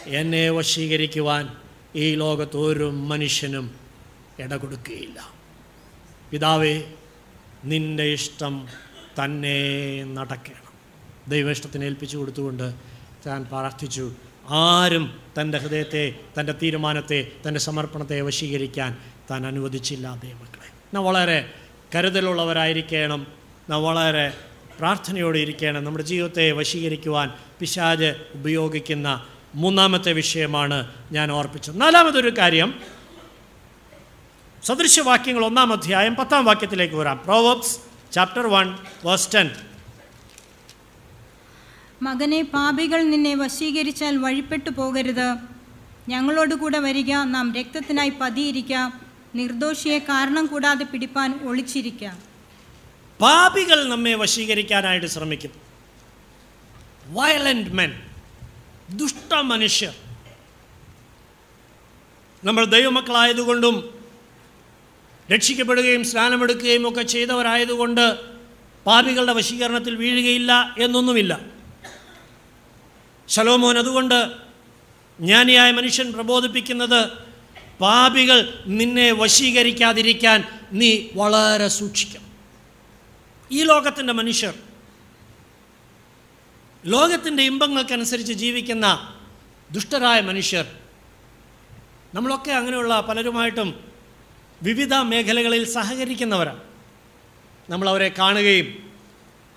എന്നെ 0.05 0.49
വശീകരിക്കുവാൻ 0.49 1.49
ഈ 1.95 2.15
ലോകത്ത് 2.15 2.57
ഒരു 2.57 2.84
മനുഷ്യനും 2.84 3.75
ഇടകൊടുക്കുകയില്ല. 4.39 5.29
പിതാവേ 6.32 6.84
നിന്റെ 7.65 8.03
ഇഷ്ടം 8.03 8.67
തന്നെ 9.23 10.03
നടക്കണം. 10.03 10.61
ദൈവ 11.27 11.51
ഇഷ്ടത്തിന് 11.51 11.86
ഏൽപ്പിച്ചു 11.86 12.17
കൊടുത്തുകൊണ്ട് 12.17 12.73
താൻ 13.27 13.43
പ്രാർത്ഥിച്ചു. 13.43 14.11
ആരും 14.49 15.19
തന്റെ 15.41 15.57
ഹൃദയത്തെ 15.57 16.15
തന്റെ 16.39 16.53
തീരുമാനത്തെ 16.53 17.32
തന്റെ 17.47 17.59
സമർപ്പണത്തെ 17.59 18.21
വശീകരിക്കാൻ 18.21 18.97
താൻ 19.32 19.47
അനുവദിച്ചില്ല 19.47 20.19
ദൈവമക്കളെ. 20.23 20.67
എന്നാൽ 20.67 21.01
വളരെ 21.01 21.53
കരുതലുള്ളവരായിരിക്കണം. 21.95 23.41
വളരെ 23.76 24.38
പ്രാർത്ഥനയോടെ 24.80 25.39
ഇരിക്കുകയാണ്. 25.39 25.80
നമ്മുടെ 25.80 26.03
ജീവിതത്തെ 26.03 26.51
വശീകരിക്കുവാൻ 26.51 27.32
പിശാജ് 27.59 28.15
ഉപയോഗിക്കുന്ന 28.34 29.26
മൂന്നാമത്തെ 29.55 30.11
വിഷയമാണ് 30.13 30.88
ഞാൻ 31.11 31.32
ഓർപ്പിച്ചത്. 31.32 31.82
നാലാമതൊരു 31.82 32.38
കാര്യം 32.38 32.82
സദൃശവാക്യങ്ങൾ 34.63 35.45
ഒന്നാം 35.45 35.74
അധ്യായം 35.74 36.15
പത്താം 36.15 36.45
വാക്യത്തിലേക്ക് 36.45 36.95
വരാം. 36.95 37.22
Proverbs 37.26 37.80
chapter 38.11 38.47
one 38.47 38.78
verse 39.05 39.34
ten. 39.36 39.49
മകനെ 42.01 42.41
പാപികൾ 42.43 43.01
നിന്നെ 43.01 43.36
വശീകരിച്ചാൽ 43.36 44.17
വഴിപ്പെട്ടു 44.17 44.69
പോകരുത്. 44.69 45.38
ഞങ്ങളോട് 46.09 46.55
കൂടെ 46.55 46.80
വരിക 46.80 47.13
നാം 47.13 47.53
രക്തത്തിനായി 47.55 48.13
പതിയിരിക്കാം. 48.22 49.01
നിർദോഷിയെ 49.36 49.99
കാരണം 49.99 50.45
കൂടാതെ 50.45 50.84
പിടിപ്പാൻ 50.84 51.39
ഒളിച്ചിരിക്കാം. 51.43 52.30
പാപികൾ 53.22 53.84
നമ്മെ 53.88 54.13
വശീകരിക്കാനായിട്ട് 54.13 55.07
ശ്രമിക്കും 55.07 55.51
വയലന്റ് 57.05 57.69
മെൻ 57.69 58.01
ദുഷ്ട 58.89 59.34
മനുഷ്യർ. 59.34 59.93
നമ്മൾ 62.43 62.65
ദൈവമക്കളായതുകൊണ്ടും 62.65 63.99
രക്ഷിക്കപ്പെടുകയും 65.34 66.03
സ്നാനമെടുക്കുകയും 66.03 66.89
ഒക്കെ 66.89 67.01
ചെയ്തവരായതുകൊണ്ട് 67.01 68.19
പാപികളുടെ 68.86 69.34
വശീകരണത്തിൽ 69.34 69.95
വീഴുകയില്ല 69.95 70.76
എന്നൊന്നുമില്ല. 70.80 71.39
ശലോമോൻ 73.28 73.78
അതുകൊണ്ട് 73.78 74.32
ജ്ഞാനിയായ 75.19 75.72
മനുഷ്യൻ 75.72 76.13
പ്രബോധിപ്പിക്കുന്നത് 76.13 77.11
പാപികൾ 77.80 78.63
നിന്നെ 78.65 79.11
വശീകരിക്കാതിരിക്കാൻ 79.11 80.43
നീ 80.72 81.07
വളരെ 81.15 81.67
സൂക്ഷിക്കണം. 81.67 82.30
ഈ 83.52 83.64
ലോകത്തിന്റെ 83.64 84.14
മനുഷ്യർ 84.14 84.54
ലോകത്തിന്റെ 86.86 87.43
ഇമ്പങ്ങൾക്കനുസരിച്ച് 87.43 88.34
ജീവിക്കുന്ന 88.34 89.16
ദുഷ്ടരായ 89.72 90.22
മനുഷ്യർ 90.22 90.66
നമ്മളൊക്കെ 92.14 92.52
അങ്ങനെയുള്ള 92.52 93.02
പലരുമായിട്ടും 93.02 93.91
വിവിധ 94.62 94.93
മേഖലകളിൽ 94.93 95.66
സഹകരിക്കുന്നവരാണ്. 95.66 96.64
നമ്മളവരെ 97.70 98.14
കാണുകയും 98.20 98.93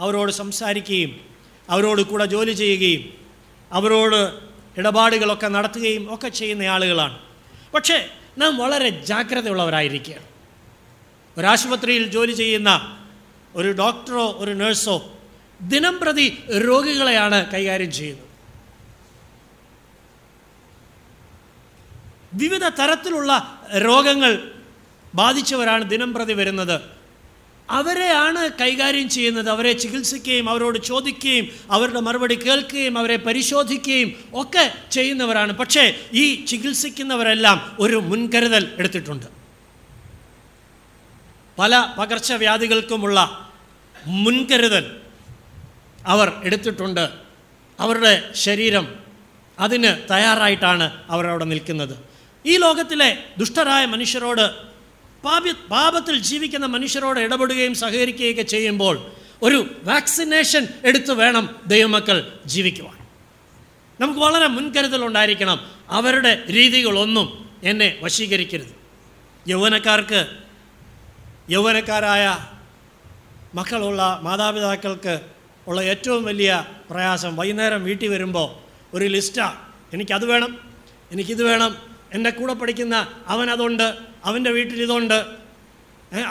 അവരോട് 0.01 0.33
സംസാരിക്കുകയും 0.33 1.21
അവരോട് 1.71 2.03
കൂടെ 2.03 2.25
ജോലി 2.25 2.53
ചെയ്യുകയും 2.53 3.27
അവരോട് 3.73 4.39
ഇടപാടുകളൊക്കെ 4.81 5.47
നടത്തുകയും 5.47 6.15
ഒക്കെ 6.15 6.29
ചെയ്യുന്ന 6.29 6.63
ആളുകളാണ്. 6.63 7.19
പക്ഷേ 7.75 8.09
നാം 8.39 8.59
വളരെ 8.59 8.89
ജാഗ്രതയുള്ളവരായിരിക്കുകയാണ്. 8.89 10.25
ഒരാശുപത്രിയിൽ 11.39 12.11
ജോലി 12.11 12.33
ചെയ്യുന്ന 12.33 13.01
ഒരു 13.57 13.73
ഡോക്ടറോ 13.73 14.35
ഒരു 14.39 14.51
നഴ്സോ 14.51 15.19
ദിനം 15.63 15.99
പ്രതി 16.01 16.43
രോഗികളെയാണ് 16.57 17.53
കൈകാര്യം 17.53 17.93
ചെയ്യുന്നത്. 17.93 18.27
വിവിധ 22.35 22.69
തരത്തിലുള്ള 22.69 23.63
രോഗങ്ങൾ 23.77 24.53
ബാധിച്ചവരാണ് 25.15 25.91
ദിനം 25.91 26.15
പ്രതി 26.15 26.33
വരുന്നത്. 26.33 26.81
അവരെയാണ് 27.71 28.51
കൈകാര്യം 28.61 29.09
ചെയ്യുന്നത്. 29.09 29.51
അവരെ 29.51 29.73
ചികിത്സിക്കുകയും 29.73 30.49
അവരോട് 30.49 30.79
ചോദിക്കുകയും 30.79 31.49
അവരുടെ 31.71 32.01
മറുപടി 32.01 32.35
കേൾക്കുകയും 32.35 32.99
അവരെ 32.99 33.17
പരിശോധിക്കുകയും 33.17 34.15
ഒക്കെ 34.35 34.75
ചെയ്യുന്നവരാണ്. 34.91 35.53
പക്ഷേ 35.53 35.97
ഈ 36.13 36.45
ചികിത്സിക്കുന്നവരെല്ലാം 36.45 37.77
ഒരു 37.79 37.97
മുൻകരുതൽ 37.97 38.75
എടുത്തിട്ടുണ്ട്. 38.79 39.27
പല 41.59 41.95
പകർച്ചവ്യാധികൾക്കുമുള്ള 41.99 43.44
മുൻകരുതൽ 44.07 44.97
അവർ 46.07 46.33
എടുത്തിട്ടുണ്ട്. 46.45 47.11
അവരുടെ 47.81 48.31
ശരീരം 48.35 48.95
അതിന് 49.59 50.13
തയ്യാറായിട്ടാണ് 50.13 51.03
അവരവിടെ 51.11 51.45
നിൽക്കുന്നത്. 51.45 51.97
ഈ 52.47 52.57
ലോകത്തിലെ 52.57 53.25
ദുഷ്ടരായ 53.39 53.87
മനുഷ്യരോട് 53.87 54.75
പാപ 55.23 55.43
പാപത്തിൽ 55.71 56.19
ജീവിക്കുന്ന 56.19 56.67
മനുഷ്യരോട് 56.67 57.21
ഇടപെടുകയും 57.21 57.75
സഹകരിക്കുകയൊക്കെ 57.75 58.43
ചെയ്യുമ്പോൾ 58.43 59.13
ഒരു 59.43 59.81
വാക്സിനേഷൻ 59.85 60.67
എടുത്തു 60.85 61.13
വേണം 61.13 61.57
ദൈവമക്കൾ 61.67 62.39
ജീവിക്കുവാൻ. 62.47 63.07
നമുക്ക് 64.01 64.21
വളരെ 64.21 64.47
മുൻകരുതൽ 64.47 65.05
ഉണ്ടായിരിക്കണം. 65.05 65.71
അവരുടെ 65.89 66.45
രീതികളൊന്നും 66.51 67.51
എന്നെ 67.63 67.99
വശീകരിക്കരുത്. 68.03 68.75
യൗവനക്കാർക്ക് 69.49 70.27
യൗവനക്കാരായ 71.51 72.37
മക്കളുള്ള 73.55 74.21
മാതാപിതാക്കൾക്ക് 74.23 75.15
ഉള്ള 75.69 75.81
ഏറ്റവും 75.83 76.25
വലിയ 76.25 76.51
പ്രയാസം 76.91 77.37
വൈകുന്നേരം 77.37 77.85
വീട്ടിൽ 77.85 78.09
വരുമ്പോൾ 78.09 78.49
ഒരു 78.95 79.05
ലിസ്റ്റാണ് 79.05 79.57
എനിക്കത് 79.93 80.25
വേണം 80.25 80.53
എനിക്കിത് 81.13 81.43
വേണം 81.43 81.73
എന്റെ 82.13 82.31
കൂടെ 82.31 82.55
പഠിക്കുന്ന 82.55 82.97
അവനതുണ്ട് 83.29 83.87
അവന്റെ 84.25 84.51
വീട്ടിൽ 84.51 84.83
ഇതുണ്ട് 84.83 85.19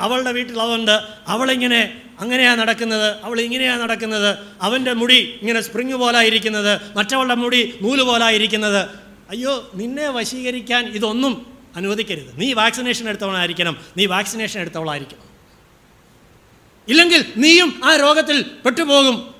അവളുടെ 0.05 0.31
വീട്ടിൽ 0.31 0.59
അതുണ്ട് 0.59 0.95
അവളിങ്ങനെ 1.27 1.81
അങ്ങനെയാണ് 2.19 2.59
നടക്കുന്നത് 2.61 3.07
അവൾ 3.25 3.41
ഇങ്ങനെയാണ് 3.41 3.81
നടക്കുന്നത് 3.81 4.37
അവന്റെ 4.61 4.93
മുടി 4.93 5.19
ഇങ്ങനെ 5.41 5.61
സ്പ്രിങ് 5.61 5.93
പോലായിരിക്കുന്നത് 5.93 6.71
മറ്റവളുടെ 6.97 7.35
മുടി 7.35 7.61
നൂൽ 7.81 7.89
പോലെ 7.89 8.03
പോലായിരിക്കുന്നത്. 8.03 8.81
അയ്യോ 9.29 9.71
നിന്നെ 9.75 10.09
വശീകരിക്കാൻ 10.09 10.85
ഇതൊന്നും 10.87 11.33
അനുവദിക്കരുത്. 11.75 12.31
നീ 12.37 12.53
വാക്സിനേഷൻ 12.53 13.09
എടുത്തവളായിരിക്കണം 13.09 13.77
നീ 13.97 14.05
വാക്സിനേഷൻ 14.05 14.59
എടുത്തവളായിരിക്കണം. 14.61 15.32
ഇല്ലെങ്കിൽ 16.87 17.25
നീയും 17.37 17.81
ആ 17.83 17.95
രോഗത്തിൽ 17.95 18.41
പെട്ടുപോകും. 18.65 19.35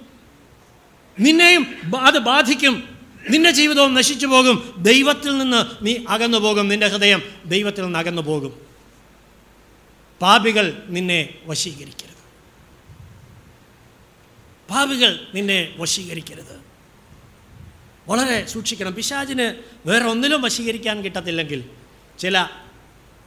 നിന്നെയും 1.20 1.98
അത് 1.98 2.20
ബാധിക്കും. 2.20 2.98
നിന്റെ 3.30 3.52
ജീവിതവും 3.52 3.94
നശിച്ചു 3.94 4.28
പോകും. 4.28 4.76
ദൈവത്തിൽ 4.78 5.38
നിന്ന് 5.38 5.86
നീ 5.86 5.96
അകന്നു 6.10 6.38
പോകും. 6.38 6.68
നിന്റെ 6.68 6.88
ഹൃദയം 6.88 7.22
ദൈവത്തിൽ 7.46 7.84
നിന്ന് 7.84 8.00
അകന്നു 8.00 8.22
പോകും. 8.22 8.62
പാപികൾ 10.22 10.84
നിന്നെ 10.88 11.30
വശീകരിക്കരുത്. 11.46 12.14
പാപികൾ 14.70 15.20
നിന്നെ 15.36 15.76
വശീകരിക്കരുത്. 15.78 16.62
വളരെ 18.08 18.46
സൂക്ഷിക്കണം. 18.46 18.94
പിശാചിന് 18.94 19.56
വേറെ 19.88 20.06
ഒന്നിലും 20.06 20.42
വശീകരിക്കാൻ 20.42 21.04
കിട്ടത്തില്ലെങ്കിൽ 21.04 21.64
ചില 22.20 22.48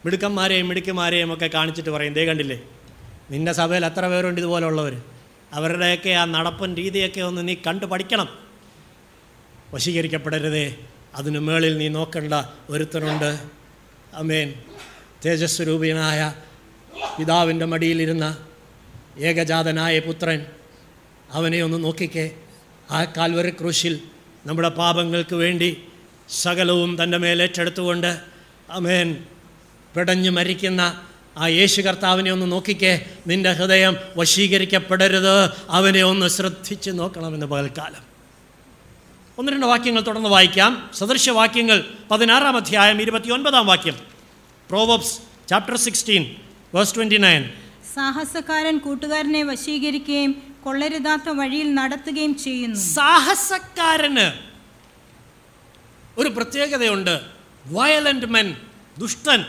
മിടുക്കന്മാരെയും 0.04 0.68
മിടുക്കന്മാരെയും 0.68 1.34
ഒക്കെ 1.34 1.46
കാണിച്ചിട്ട് 1.46 1.90
പറയും 1.90 2.12
ദേ 2.12 2.24
കണ്ടില്ലേ 2.24 2.62
നിന്റെ 3.30 3.52
സഭയിൽ 3.52 3.86
എത്ര 3.86 4.08
പേരുണ്ട് 4.08 4.40
ഇതുപോലുള്ളവർ? 4.40 5.02
അവരുടെയൊക്കെ 5.52 6.10
ആ 6.10 6.24
നടപ്പൻ 6.24 6.74
രീതിയൊക്കെ 6.74 7.20
ഒന്ന് 7.20 7.48
നീ 7.48 7.54
കണ്ടു 7.54 7.86
പഠിക്കണം. 7.86 8.28
വശീകരിക്കപ്പെടരുതേ. 9.74 10.76
അതിനു 11.14 11.38
മേളിൽ 11.38 11.78
നീ 11.78 11.88
നോക്കേണ്ട 11.88 12.34
ഒരുത്തനുണ്ട്. 12.70 13.38
അമേൻ 14.14 14.54
തേജസ്വരൂപിയനായ 15.26 16.34
പിതാവിന്റെ 17.18 17.64
മടിയിലിരുന്ന 17.64 18.46
ഏകജാതനായ 19.18 19.98
പുത്രൻ 19.98 20.46
അവനെ 21.30 21.62
ഒന്ന് 21.62 21.84
നോക്കിക്കേ. 21.84 22.30
ആ 22.90 23.04
കാൽവറി 23.04 23.50
ക്രൂശിൽ 23.50 24.00
നമ്മുടെ 24.46 24.68
പാപങ്ങൾക്ക് 24.68 25.34
വേണ്ടി 25.34 25.82
സകലവും 26.28 27.02
തന്റെ 27.02 27.18
മേലേറ്റെടുത്തുകൊണ്ട് 27.18 28.20
അമേൻ 28.70 29.24
പിടഞ്ഞു 29.96 30.30
മരിക്കുന്ന 30.30 31.08
ആ 31.36 31.46
യേശു 31.46 31.80
കർത്താവിനെ 31.80 32.32
ഒന്ന് 32.32 32.52
നോക്കിക്കേ. 32.52 33.16
നിന്റെ 33.26 33.52
ഹൃദയം 33.52 33.96
വശീകരിക്കപ്പെടരുത്. 34.16 35.50
അവനെ 35.70 36.02
ഒന്ന് 36.02 36.28
ശ്രദ്ധിച്ച് 36.28 36.90
നോക്കണമെന്ന് 36.90 37.46
പകൽക്കാലം. 37.46 38.06
ഒന്ന് 39.38 39.52
രണ്ട് 39.52 39.66
വാക്യങ്ങൾ 39.66 40.00
തുടർന്ന് 40.00 40.28
വായിക്കാം. 40.28 40.90
സദൃശവാക്യങ്ങൾ 40.94 41.84
പതിനാറാം 42.10 42.56
അധ്യായം 42.56 43.02
ഇരുപത്തി 43.02 43.30
ഒൻപതാം 43.30 43.66
വാക്യം. 43.66 43.94
Proverbs 44.70 45.18
chapter 45.48 45.76
sixteen 45.76 46.36
verse 46.74 46.94
twenty 46.94 47.16
nine. 47.16 47.50
സാഹസക്കാരൻ 47.94 48.78
കൂട്ടുകാരനെ 48.78 49.42
വശീകരിക്കുകയും 49.42 50.56
കൊള്ളരുതാത്ത 50.64 51.28
വഴിയിൽ 51.28 51.74
നടത്തുകയും 51.74 52.38
ചെയ്യുന്നു. 52.38 52.80
സാഹസക്കാരന് 52.80 54.32
ഒരു 56.18 56.28
പ്രത്യേകതയുണ്ട്. 56.28 57.20
വയലന്റ് 57.66 58.26
മെൻ 58.26 58.56
ദുഷ്ടൻ. 58.98 59.44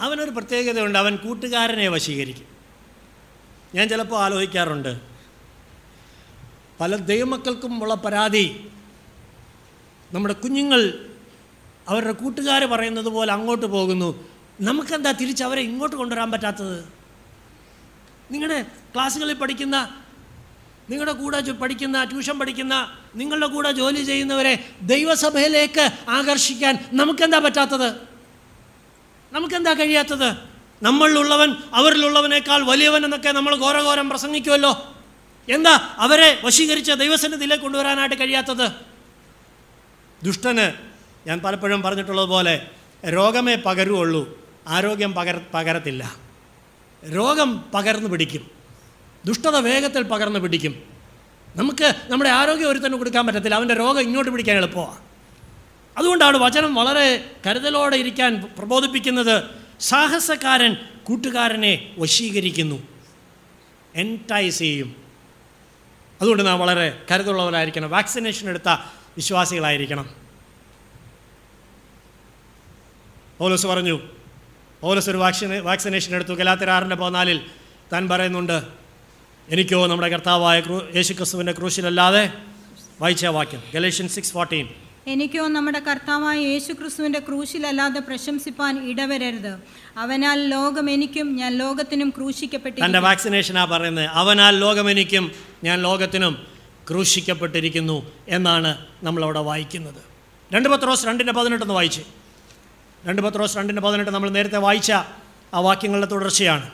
അവനൊരു 0.00 0.30
പ്രത്യേകതയുണ്ട്. 0.30 0.98
അവൻ 0.98 1.16
കൂട്ടുകാരനെ 1.16 1.88
വശീകരിക്കും. 1.88 2.46
ഞാൻ 3.74 3.88
ചിലപ്പോൾ 3.88 4.20
ആലോചിക്കാറുണ്ട്. 4.20 5.00
പല 6.80 6.96
ദൈവമക്കൾക്കും 6.96 7.82
ഉള്ള 7.82 7.94
പരാതി. 7.94 8.70
നമ്മുടെ 10.12 10.34
കുഞ്ഞുങ്ങൾ 10.34 11.06
അവരുടെ 11.88 12.12
കൂട്ടുകാർ 12.12 12.64
പറയുന്നത് 12.64 13.04
പോലെ 13.04 13.32
അങ്ങോട്ട് 13.32 13.66
പോകുന്നു. 13.66 14.28
നമുക്കെന്താ 14.60 15.12
തിരിച്ച് 15.12 15.44
അവരെ 15.44 15.62
ഇങ്ങോട്ട് 15.62 15.96
കൊണ്ടുവരാൻ 15.96 16.30
പറ്റാത്തത്? 16.30 16.84
നിങ്ങളുടെ 18.30 18.62
ക്ലാസ്സുകളിൽ 18.62 19.34
പഠിക്കുന്ന 19.34 20.02
നിങ്ങളുടെ 20.90 21.12
കൂടെ 21.12 21.52
പഠിക്കുന്ന 21.52 22.04
ട്യൂഷൻ 22.04 22.38
പഠിക്കുന്ന 22.38 22.98
നിങ്ങളുടെ 23.16 23.46
കൂടെ 23.46 23.72
ജോലി 23.72 24.04
ചെയ്യുന്നവരെ 24.04 24.72
ദൈവസഭയിലേക്ക് 24.82 25.90
ആകർഷിക്കാൻ 26.08 26.88
നമുക്കെന്താ 26.92 27.38
പറ്റാത്തത്? 27.38 28.05
നമുക്കെന്താ 29.32 29.72
കഴിയാത്തത്? 29.72 30.36
നമ്മളിലുള്ളവൻ 30.82 31.54
അവരിലുള്ളവനേക്കാൾ 31.74 32.64
വലിയവൻ 32.64 33.04
എന്നൊക്കെ 33.04 33.32
നമ്മൾ 33.32 33.56
ഘോരഘോരം 33.56 34.10
പ്രസംഗിക്കുമല്ലോ 34.10 34.94
എന്താ 35.48 35.94
അവരെ 35.98 36.38
വശീകരിച്ച് 36.44 36.92
ദൈവസന്നിധിയിലേക്ക് 36.92 37.62
കൊണ്ടുവരാനായിട്ട് 37.62 38.16
കഴിയാത്തത്? 38.16 38.70
ദുഷ്ടന് 40.22 40.72
ഞാൻ 41.28 41.40
പലപ്പോഴും 41.40 41.82
പറഞ്ഞിട്ടുള്ളതുപോലെ 41.82 42.70
രോഗമേ 43.08 43.54
പകരുള്ളൂ 43.54 44.46
ആരോഗ്യം 44.68 45.12
പകര 45.12 45.40
പകരത്തില്ല. 45.54 46.16
രോഗം 47.14 47.64
പകർന്നു 47.74 48.08
പിടിക്കും. 48.08 48.50
ദുഷ്ടത 49.24 49.56
വേഗത്തിൽ 49.56 50.02
പകർന്നു 50.02 50.38
പിടിക്കും. 50.38 50.82
നമുക്ക് 51.56 51.94
നമ്മുടെ 52.08 52.30
ആരോഗ്യം 52.30 52.70
ഒരുത്തന്നെ 52.70 52.98
കൊടുക്കാൻ 52.98 53.26
പറ്റത്തില്ല. 53.26 53.54
അവന്റെ 53.54 53.74
രോഗം 53.74 54.00
ഇങ്ങോട്ട് 54.00 54.30
പിടിക്കാൻ 54.30 54.56
എളുപ്പമാണ് 54.56 55.06
അതുകൊണ്ടാണ് 55.96 56.36
വചനം 56.36 56.74
വളരെ 56.74 57.30
കരുതലോടെ 57.46 57.96
ഇരിക്കാൻ 57.96 58.50
പ്രബോധിപ്പിക്കുന്നത്. 58.58 59.44
സാഹസക്കാരൻ 59.80 60.76
കൂട്ടുകാരനെ 61.04 61.94
വശീകരിക്കുന്നു. 61.98 62.82
എന്റൈസ് 63.94 64.58
ചെയ്യും. 64.58 64.96
അതുകൊണ്ട് 66.20 66.46
നാം 66.46 66.58
വളരെ 66.58 67.02
കരുതുള്ളവരായിരിക്കണം 67.10 67.90
വാക്സിനേഷൻ 67.90 68.48
എടുത്ത 68.48 68.68
വിശ്വാസികളായിരിക്കണം. 69.16 70.10
പൗലോസ് 73.38 73.66
പറഞ്ഞു 73.66 74.00
പൗലോസ് 74.80 75.10
ഒരു 75.10 75.16
വാക്സിന് 75.16 75.54
വാക്സിനേഷൻ 75.54 76.14
എടുത്തു. 76.14 76.34
ഗലാത്തരാറിന്റെ 76.34 76.96
പതിനാലിൽ 76.96 77.40
താൻ 77.92 78.08
പറയുന്നുണ്ട് 78.08 78.62
എനിക്കോ 79.48 79.86
നമ്മുടെ 79.86 80.08
കർത്താവായ 80.08 80.60
ക്രൂ 80.60 80.80
യേശുക്രിസ്തുവിന്റെ 80.96 81.52
ക്രൂശിലല്ലാതെ 81.52 82.32
വായിച്ച 83.00 83.26
വാക്യം 83.26 83.62
ഗലേഷ്യൻ 83.74 84.08
സിക്സ് 84.08 84.32
ഫോർട്ടീൻ 84.32 84.68
എനിക്കോ 85.06 85.48
നമ്മുടെ 85.48 85.78
കർത്താവായ 85.78 86.38
യേശു 86.38 86.72
ക്രിസ്തുവിന്റെ 86.72 87.18
ക്രൂശിലല്ലാതെ 87.18 88.00
പ്രശംസിപ്പാൻ 88.00 88.90
ഇടവരരുത്. 88.90 89.58
അവനാൽ 89.96 90.48
ലോകം 90.48 90.90
എനിക്കും 90.90 91.36
ഞാൻ 91.36 91.52
ലോകത്തിനും 91.58 92.10
തന്റെ 92.10 92.84
എന്റെ 92.84 92.98
വാക്സിനേഷനാ 92.98 93.64
പറയുന്നത് 93.64 94.06
അവനാൽ 94.06 94.58
ലോകം 94.58 94.90
എനിക്കും 94.90 95.32
ഞാൻ 95.64 95.82
ലോകത്തിനും 95.82 96.46
ക്രൂശിക്കപ്പെട്ടിരിക്കുന്നു 96.90 98.12
എന്നാണ് 98.28 98.86
നമ്മളവിടെ 99.02 99.38
വായിക്കുന്നത്. 99.38 100.02
രണ്ട് 100.54 100.68
പത്രോസ് 100.68 101.06
രണ്ടിന്റെ 101.06 101.32
പതിനെട്ടൊന്ന് 101.32 101.74
വായിച്ച്. 101.74 102.00
രണ്ട് 103.06 103.22
പത്രോസ് 103.22 103.58
രണ്ടിന്റെ 103.58 103.82
പതിനെട്ട് 103.82 104.10
നമ്മൾ 104.10 104.30
നേരത്തെ 104.30 104.58
വായിച്ച 104.58 104.92
ആ 105.54 105.58
വാക്യങ്ങളുടെ 105.58 106.06
തുടർച്ചയാണ്. 106.06 106.70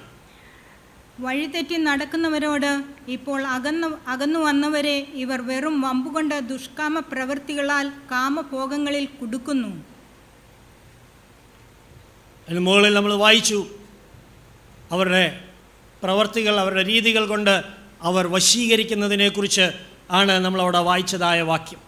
വഴിതെറ്റി 1.23 1.77
നടക്കുന്നവരോട് 1.77 2.70
ഇപ്പോൾ 3.09 3.41
അകന്നു 3.47 3.89
അകന്നു 4.07 4.41
വന്നവരെ 4.41 4.97
ഇവർ 5.23 5.41
വെറും 5.47 5.81
വമ്പുകൊണ്ട് 5.81 6.37
ദുഷ്കാമ 6.49 6.99
പ്രവൃത്തികളാൽ 6.99 7.87
കാമഭോഗങ്ങളിൽ 8.11 9.05
കുടുക്കുന്നു. 9.20 9.70
മുകളിൽ 12.59 12.95
നമ്മൾ 12.95 13.12
വായിച്ചു 13.14 13.61
അവരുടെ 14.93 15.25
പ്രവർത്തികൾ 16.03 16.55
അവരുടെ 16.61 16.83
രീതികൾ 16.85 17.27
കൊണ്ട് 17.27 17.55
അവർ 18.03 18.27
വശീകരിക്കുന്നതിനെക്കുറിച്ച് 18.27 19.66
ആണ് 20.11 20.35
നമ്മളവിടെ 20.45 20.79
വായിച്ചതായ 20.79 21.41
വാക്യം. 21.53 21.81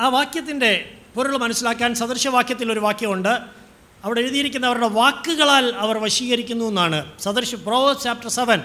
ആ 0.00 0.08
വാക്യത്തിന്റെ 0.08 0.72
പൊരുൾ 1.14 1.36
മനസ്സിലാക്കാൻ 1.36 1.94
സദൃശവാക്യത്തിൽ 1.94 2.72
ഒരു 2.72 2.80
വാക്യമുണ്ട്. 2.80 3.61
അവിടെ 4.04 4.20
എഴുതിയിരിക്കുന്ന 4.20 4.66
അവരുടെ 4.66 4.86
വാക്കുകളാൽ 4.86 5.70
അവർ 5.70 5.98
വശീകരിക്കുന്നു 5.98 6.64
എന്നാണ്. 6.64 7.18
സദൃശ 7.20 7.54
പ്രോ 7.54 7.92
ചാപ്റ്റർ 7.92 8.28
സെവൻ 8.28 8.62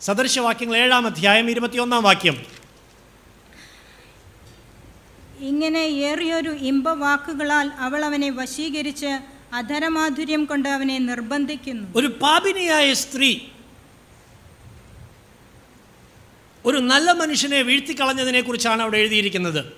സദൃശവാക്യങ്ങൾ 0.00 0.76
ഏഴാം 0.76 1.06
അധ്യായം 1.06 1.50
ഇരുപത്തിയൊന്നാം 1.50 2.02
വാക്യം. 2.02 2.42
ഇങ്ങനെ 5.40 5.78
ഏറിയൊരു 5.78 6.50
ഇമ്പവാക്കുകളാൽ 6.50 7.68
അവൾ 7.68 8.04
അവനെ 8.04 8.30
വശീകരിച്ച് 8.30 9.20
അധരമാധുര്യം 9.54 10.44
കൊണ്ട് 10.44 10.68
അവനെ 10.68 10.98
നിർബന്ധിക്കുന്നു. 10.98 11.88
ഒരു 11.96 12.06
പാപിനിയായ 12.06 12.94
സ്ത്രീ 12.94 13.40
ഒരു 16.64 16.76
നല്ല 16.76 17.12
മനുഷ്യനെ 17.12 17.62
വീഴ്ത്തിക്കളഞ്ഞതിനെക്കുറിച്ചാണ് 17.62 18.82
അവിടെ 18.82 18.96
എഴുതിയിരിക്കുന്നത്. 18.96 19.72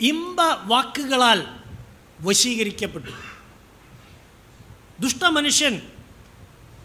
ഇമ്പ 0.00 0.42
വാക്കുകളാൽ 0.42 1.46
വശീകരിക്കപ്പെട്ടു. 2.24 3.10
ദുഷ്ടമനുഷ്യൻ 5.00 5.82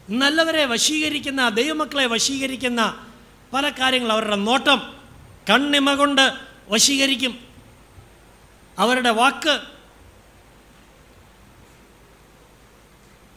നല്ലവരെ 0.09 0.65
വശീകരിക്കുന്ന 0.65 1.49
ദൈവമക്കളെ 1.49 2.05
വശീകരിക്കുന്ന 2.05 3.07
പല 3.53 3.69
കാര്യങ്ങൾ 3.69 4.11
അവരുടെ 4.11 4.35
നോട്ടം 4.35 4.81
കണ്ണിമ 5.49 5.93
കൊണ്ട് 5.93 6.33
വശീകരിക്കും. 6.69 7.39
അവരുടെ 8.79 9.09
വാക്ക് 9.09 9.61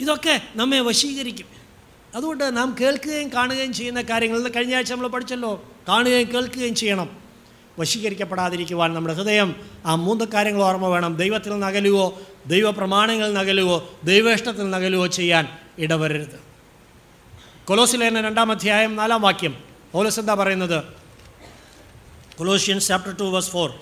ഇതൊക്കെ 0.00 0.42
നമ്മെ 0.54 0.80
വശീകരിക്കും. 0.80 1.46
അതുകൊണ്ട് 2.14 2.56
നാം 2.56 2.76
കേൾക്കുകയും 2.80 3.32
കാണുകയും 3.32 3.72
ചെയ്യുന്ന 3.72 4.02
കാര്യങ്ങൾ 4.02 4.38
ഇന്ന് 4.38 4.50
കഴിഞ്ഞ 4.56 4.76
ആഴ്ച 4.76 4.92
നമ്മൾ 4.92 5.08
പഠിച്ചല്ലോ. 5.08 5.72
കാണുകയും 5.88 6.34
കേൾക്കുകയും 6.34 6.74
ചെയ്യണം. 6.74 7.21
വശീകരിക്കപ്പെടാതിരിക്കുവാൻ 7.78 8.94
നമ്മുടെ 8.94 9.14
ഹൃദയം 9.14 9.56
ആ 9.86 9.94
മൂന്ന് 9.94 10.24
കാര്യങ്ങൾ 10.24 10.62
ഓർമ്മ 10.62 10.86
വേണം. 10.86 11.16
ദൈവത്തിൽ 11.16 11.58
നകലുവോ 11.58 12.06
അകലുകയോ 12.08 12.22
ദൈവ 12.46 12.70
പ്രമാണങ്ങളിൽ 12.70 13.34
നകലുവോ 13.34 13.90
ദൈവേഷ്ടത്തിൽ 14.04 14.70
നകലുവോ 14.70 15.06
ചെയ്യാൻ 15.06 15.48
ഇടവരരുത്. 15.78 16.40
കൊലോസിലേന 17.64 18.20
രണ്ടാം 18.20 18.50
അധ്യായം 18.50 18.96
നാലാം 18.96 19.22
വാക്യം. 19.22 19.64
പൗലോസ് 19.92 20.20
എന്താ 20.20 20.34
പറയുന്നത്? 20.34 20.84
Colossians 22.36 22.88
chapter 22.88 23.16
two 23.16 23.24
verse 23.24 23.50
four 23.50 23.74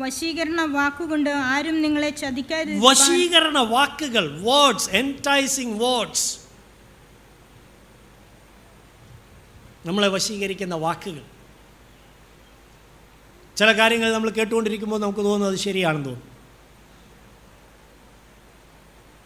വശീകരണ 0.00 0.60
വാക്കുകൊണ്ട് 0.64 1.30
ആരും 1.30 1.82
നിങ്ങളെ 1.82 2.10
ചതിക്കാതെ 2.10 2.78
വശീകരണ 2.78 3.58
വാക്കുകൾ 3.58 4.40
വേർഡ്സ് 4.40 4.90
എന്റൈസിങ് 4.90 5.80
വേർഡ്സ് 5.80 6.38
നമ്മളെ 9.86 10.08
വശീകരിക്കുന്ന 10.08 10.74
വാക്കുകൾ. 10.74 11.31
ചില 13.56 13.72
കാര്യങ്ങൾ 13.72 14.12
നമ്മൾ 14.12 14.30
കേട്ടുകൊണ്ടിരിക്കുമ്പോൾ 14.30 15.00
നമുക്ക് 15.00 15.18
തോന്നുന്നത് 15.18 15.58
ശരിയാണെന്ന് 15.58 16.06
തോന്നും 16.06 16.32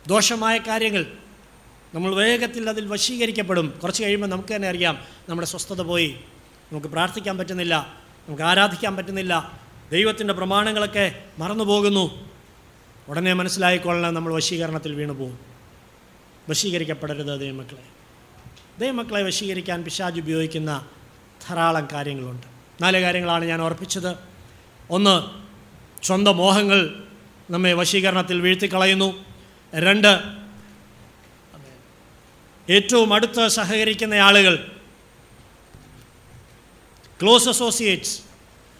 ദോഷമായ 0.07 0.59
കാര്യങ്ങൾ 0.59 1.07
നമ്മൾ 1.95 2.15
വേഗത്തിൽ 2.15 2.69
അതിൽ 2.69 2.87
വശീകരിക്കപ്പെടും. 2.87 3.79
കുറച്ച് 3.83 4.03
കഴിയുമ്പോൾ 4.03 4.27
നമുക്ക് 4.27 4.57
തന്നെ 4.57 4.69
അറിയാം 4.69 4.99
നമ്മുടെ 5.29 5.49
സ്വസ്ഥത 5.49 5.83
പോയി. 5.83 6.21
നമുക്ക് 6.73 6.87
പ്രാർത്ഥിക്കാൻ 6.87 7.39
പറ്റുന്നില്ല. 7.39 8.01
നമുക്ക് 8.27 8.43
ആരാധിക്കാൻ 8.43 8.97
പറ്റുന്നില്ല. 8.97 9.61
ദൈവത്തിന്റെ 9.93 10.35
പ്രമാണങ്ങളൊക്കെ 10.35 11.25
മറന്നു 11.39 11.65
പോകുന്നു. 11.65 12.31
ഉടനെ 13.09 13.33
മനസ്സിലായിക്കൊള്ളണം 13.33 14.15
നമ്മൾ 14.15 14.35
വശീകരണത്തിൽ 14.35 14.95
വീണു 14.95 15.13
പോകും. 15.13 15.39
വശീകരിക്കപ്പെടരുത് 16.49 17.41
ദൈവമക്കളെ. 17.41 17.83
ദൈവമക്കളെ 18.79 19.23
വശീകരിക്കാൻ 19.23 19.85
പിശാജ് 19.85 20.21
ഉപയോഗിക്കുന്ന 20.21 20.89
ധാരാളം 21.49 21.89
കാര്യങ്ങളുണ്ട്. 21.93 22.56
നാല് 22.81 23.01
കാര്യങ്ങളാണ് 23.01 23.45
ഞാൻ 23.45 23.61
ഓർപ്പിച്ചത്. 23.63 24.17
ഒന്ന് 24.91 25.47
സ്വന്തം 26.07 26.37
മോഹങ്ങൾ 26.37 27.05
നമ്മെ 27.51 27.73
വശീകരണത്തിൽ 27.73 28.41
വീഴ്ത്തിക്കളയുന്നു. 28.41 29.25
രണ്ട് 29.75 30.21
ഏറ്റവും 32.71 33.15
അടുത്ത് 33.15 33.49
സഹകരിക്കുന്ന 33.49 34.15
ആളുകൾ 34.15 34.73
ക്ലോസ് 37.23 37.49
അസോസിയേറ്റ്സ് 37.49 38.21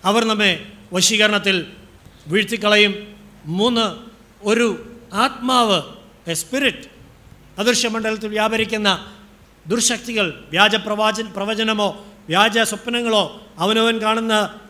അവർ 0.05 0.25
നമ്മെ 0.25 0.67
വശീകരണത്തിൽ 0.93 1.73
വീഴ്ത്തിക്കളയും. 2.27 3.17
മൂന്ന് 3.45 3.97
ഒരു 4.43 4.99
ആത്മാവ് 5.13 5.83
എ 6.31 6.35
സ്പിരിറ്റ് 6.35 6.89
അദൃശ്യമണ്ഡലത്തിൽ 7.59 8.29
വ്യാപരിക്കുന്ന 8.29 9.17
ദുർശക്തികൾ 9.67 10.45
വ്യാജ 10.51 10.75
പ്രവാചൻ 10.75 11.33
പ്രവചനമോ 11.33 12.07
വ്യാജ 12.29 12.59
സ്വപ്നങ്ങളോ 12.59 13.46
അവനവൻ 13.59 13.99
കാണുന്ന 13.99 14.61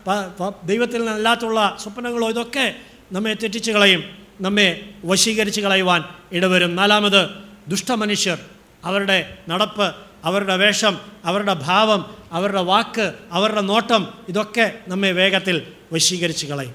ദൈവത്തിൽ 0.63 0.97
നിന്നല്ലാത്തുള്ള 0.97 1.77
സ്വപ്നങ്ങളോ 1.79 2.29
ഇതൊക്കെ 2.29 2.75
നമ്മെ 3.11 3.33
തെറ്റിച്ച് 3.33 3.71
കളയും 3.71 4.03
നമ്മെ 4.41 4.89
വശീകരിച്ച് 5.05 5.61
കളയുവാൻ 5.61 6.03
ഇടവരും. 6.31 6.75
നാലാമത് 6.75 7.29
ദുഷ്ടമനുഷ്യർ. 7.67 8.37
അവരുടെ 8.85 9.37
നടപ്പ് 9.49 9.95
അവരുടെ 10.23 10.55
വേഷം 10.55 10.97
അവരുടെ 11.25 11.53
ഭാവം 11.53 12.17
അവരുടെ 12.31 12.61
വാക്ക് 12.61 13.13
അവരുടെ 13.31 13.61
നോട്ടം 13.61 14.07
ഇതൊക്കെ 14.29 14.73
നമ്മെ 14.87 15.11
വേഗത്തിൽ 15.11 15.61
വശീകരിച്ച് 15.93 16.47
കളയും. 16.47 16.73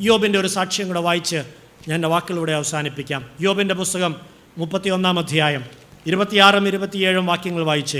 യോബിന്റെ 0.00 0.38
ഒരു 0.38 0.48
സാക്ഷ്യം 0.48 0.86
കൂടെ 0.86 1.00
വായിച്ച് 1.00 1.36
ഞാൻ 1.88 1.94
എന്റെ 1.94 2.08
വാക്കിലൂടെ 2.08 2.52
അവസാനിപ്പിക്കാം. 2.52 3.28
യോബിന്റെ 3.40 3.74
പുസ്തകം 3.74 4.16
മുപ്പത്തിയൊന്നാം 4.58 5.18
അധ്യായം 5.18 5.64
ഇരുപത്തിയാറും 6.06 6.68
ഇരുപത്തിയേഴും 6.68 7.26
വാക്യങ്ങൾ 7.26 7.62
വായിച്ച് 7.62 7.98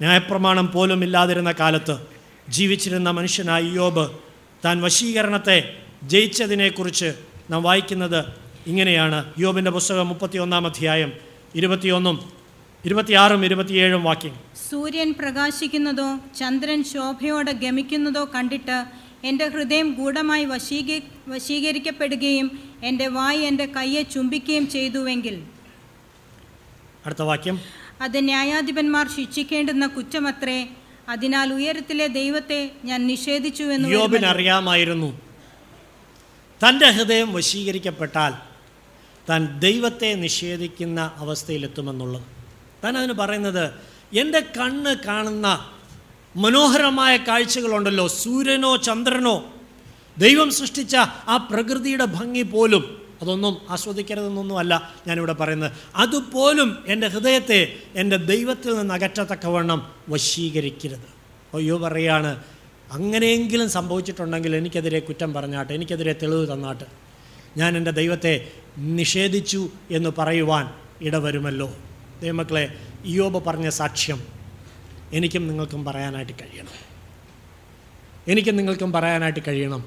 ന്യായപ്രമാണം 0.00 0.72
പോലും 0.72 1.04
ഇല്ലാതിരുന്ന 1.04 1.52
കാലത്ത് 1.52 2.15
ജീവിച്ചിരുന്ന 2.48 3.10
മനുഷ്യനായ 3.10 3.62
യോബ് 3.62 4.18
താൻ 4.64 4.82
വശീകരണത്തെ 4.82 5.82
ജയിച്ചതിനെക്കുറിച്ച് 6.02 7.14
നാം 7.50 7.62
വായിക്കുന്നത് 7.62 8.24
ഇങ്ങനെയാണ്. 8.66 9.32
യോബിന്റെ 9.38 9.70
പുസ്തകം 9.70 10.08
മുപ്പത്തിയൊന്നാം 10.08 10.66
അധ്യായം 10.66 11.12
ഇരുപത്തിയൊന്നും 11.54 12.32
ഇരുപത്തിയാറും 12.84 13.44
ഇരുപത്തിയേഴും 13.44 14.04
വാക്യം 14.04 14.34
സൂര്യൻ 14.70 15.14
പ്രകാശിക്കുന്നതോ 15.18 16.18
ചന്ദ്രൻ 16.38 16.84
ശോഭയോടെ 16.84 17.52
ഗമിക്കുന്നതോ 17.52 18.30
കണ്ടിട്ട് 18.34 18.84
എന്റെ 19.24 19.48
ഹൃദയം 19.48 19.92
ഗൂഢമായി 19.92 20.44
വശീക 20.44 21.00
വശീകരിക്കപ്പെടുകയും 21.28 22.58
എന്റെ 22.82 23.06
വായി 23.06 23.38
എന്റെ 23.38 23.66
കയ്യെ 23.66 24.02
ചുംബിക്കുകയും 24.02 24.70
ചെയ്തുവെങ്കിൽ. 24.70 25.42
അടുത്ത 27.06 27.22
വാക്യം. 27.22 27.60
അത് 28.00 28.24
ന്യായാധിപന്മാർ 28.24 29.08
ശിക്ഷിക്കേണ്ടുന്ന 29.16 29.86
കുറ്റമത്രേ 29.86 30.68
അതിനാൽ 31.08 31.52
ഉയരത്തിലെ 31.52 32.06
ദൈവത്തെ 32.06 32.70
ഞാൻ 32.84 33.06
നിഷേധിച്ചു 33.06 33.64
എന്ന് 33.64 33.88
യോബിന്. 33.88 34.26
അറിയാമായിരുന്നു. 34.26 35.20
തന്റെ 36.68 36.90
ഹൃദയം 36.90 37.32
വശീകരിക്കപ്പെട്ടാൽ 37.32 38.32
താൻ 39.28 39.58
ദൈവത്തെ 39.58 40.14
നിഷേധിക്കുന്ന 40.14 41.12
അവസ്ഥയിലെത്തുമെന്നുള്ളത്. 41.16 42.22
താൻ 42.84 42.98
അതിന് 42.98 43.12
പറയുന്നത് 43.12 43.72
എന്റെ 44.18 44.40
കണ്ണ് 44.40 45.06
കാണുന്ന 45.06 45.70
മനോഹരമായ 46.36 47.16
കാഴ്ചകളുണ്ടല്ലോ 47.16 48.08
സൂര്യനോ 48.08 48.76
ചന്ദ്രനോ. 48.76 49.52
ദൈവം 50.18 50.52
സൃഷ്ടിച്ച 50.52 50.96
ആ 51.28 51.48
പ്രകൃതിയുടെ 51.50 52.04
ഭംഗി 52.04 52.42
പോലും 52.42 53.05
അതൊന്നും 53.22 53.56
ആസ്വദിക്കരുതെന്നൊന്നും 53.70 54.58
അല്ല 54.58 54.94
ഞാനിവിടെ 55.06 55.32
പറയുന്നത്. 55.32 55.72
അതുപോലും 55.96 56.84
എന്റെ 56.86 57.06
ഹൃദയത്തെ 57.06 57.72
എന്റെ 57.94 58.16
ദൈവത്തിൽ 58.16 58.76
നിന്ന് 58.76 58.94
അകറ്റത്തക്കവണ്ണം 58.94 59.92
വശീകരിക്കരുത്. 60.08 61.16
അയ്യോ 61.56 61.78
പറയാണ് 61.78 62.42
അങ്ങനെയെങ്കിലും 62.92 63.70
സംഭവിച്ചിട്ടുണ്ടെങ്കിൽ 63.70 64.56
എനിക്കെതിരെ 64.56 64.98
കുറ്റം 64.98 65.34
പറഞ്ഞാട്ടെ 65.34 65.72
എനിക്കെതിരെ 65.74 66.12
തെളിവ് 66.12 66.52
തന്നാട്ട്. 66.52 66.84
ഞാൻ 67.56 67.76
എന്റെ 67.76 67.90
ദൈവത്തെ 67.90 68.52
നിഷേധിച്ചു 68.78 69.68
എന്ന് 69.90 70.10
പറയുവാൻ 70.18 70.70
ഇടവരുമല്ലോ. 71.02 71.74
ദൈവമക്കളെ 72.22 72.76
ഇയോബ 73.04 73.38
പറഞ്ഞ 73.38 73.68
സാക്ഷ്യം 73.68 74.22
എനിക്കും 75.12 75.48
നിങ്ങൾക്കും 75.48 75.84
പറയാനായിട്ട് 75.84 76.32
കഴിയണം. 76.32 76.86
എനിക്കും 78.28 78.56
നിങ്ങൾക്കും 78.56 78.92
പറയാനായിട്ട് 78.92 79.40
കഴിയണം. 79.48 79.84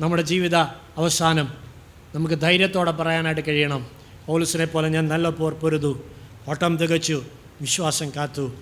നമ്മുടെ 0.00 0.22
ജീവിത 0.22 0.56
അവസാനം 0.96 1.67
നമുക്ക് 2.14 2.34
ധൈര്യത്തോടെ 2.34 2.90
പറയാനായിട്ട് 2.90 3.40
കഴിയണം. 3.48 3.86
പോലീസിനെ 4.26 4.64
പോലെ 4.64 4.88
ഞാൻ 4.88 5.08
നല്ല 5.08 5.28
പോർ 5.28 5.54
പൊരുതു. 5.54 6.02
ഓട്ടം 6.48 6.76
തികച്ചു. 6.76 7.22
വിശ്വാസം 7.60 8.10
കാത്തു. 8.16 8.52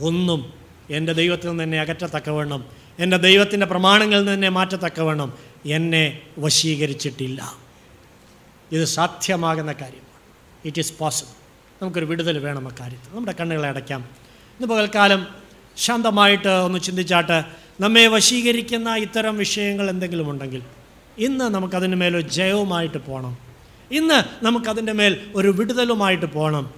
ഒന്നും 0.00 0.52
എന്റെ 0.90 1.12
ദൈവത്തിൽ 1.12 1.48
നിന്ന് 1.48 1.64
എന്നെ 1.64 1.80
അകറ്റത്തക്കവണ്ണം 1.80 2.64
എന്റെ 2.98 3.16
ദൈവത്തിന്റെ 3.16 3.66
പ്രമാണങ്ങളിൽ 3.66 4.18
നിന്ന് 4.18 4.32
എന്നെ 4.32 4.48
മാറ്റത്തക്കവണ്ണം 4.48 5.38
എന്നെ 5.66 6.20
വശീകരിച്ചിട്ടില്ല. 6.38 7.54
ഇത് 8.72 8.84
സാധ്യമാകുന്ന 8.84 9.72
കാര്യമാണ്. 9.72 10.10
ഇറ്റ് 10.64 10.78
ഈസ് 10.78 10.92
പോസിബിൾ 10.98 11.30
നമുക്കൊരു 11.82 12.04
വിടുതൽ 12.04 12.38
വേണം 12.38 12.68
അക്കാര്യത്തിൽ 12.68 13.16
നമ്മുടെ 13.16 13.36
കണ്ണുകളെ 13.40 13.68
അടയ്ക്കാം. 13.68 14.00
ഇന്ന് 14.60 14.66
പകൽക്കാലം 14.66 15.26
ശാന്തമായിട്ട് 15.76 16.48
ഒന്ന് 16.48 16.78
ചിന്തിച്ചാട്ട് 16.78 17.44
നമ്മെ 17.80 18.06
വശീകരിക്കുന്ന 18.06 18.96
ഇത്തരം 18.96 19.38
വിഷയങ്ങൾ 19.38 19.90
എന്തെങ്കിലും 19.90 20.30
ഉണ്ടെങ്കിൽ 20.30 20.62
ഇന്ന് 21.20 21.44
നമുക്കതിന് 21.44 21.96
മേലൊരു 21.96 22.28
ജയവുമായിട്ട് 22.28 22.98
പോകണം. 22.98 23.38
ഇന്ന് 23.90 24.44
നമുക്കതിന്റെ 24.44 24.92
മേൽ 24.92 25.20
ഒരു 25.34 25.48
വിടുതലുമായിട്ട് 25.48 26.26
പോകണം. 26.26 26.70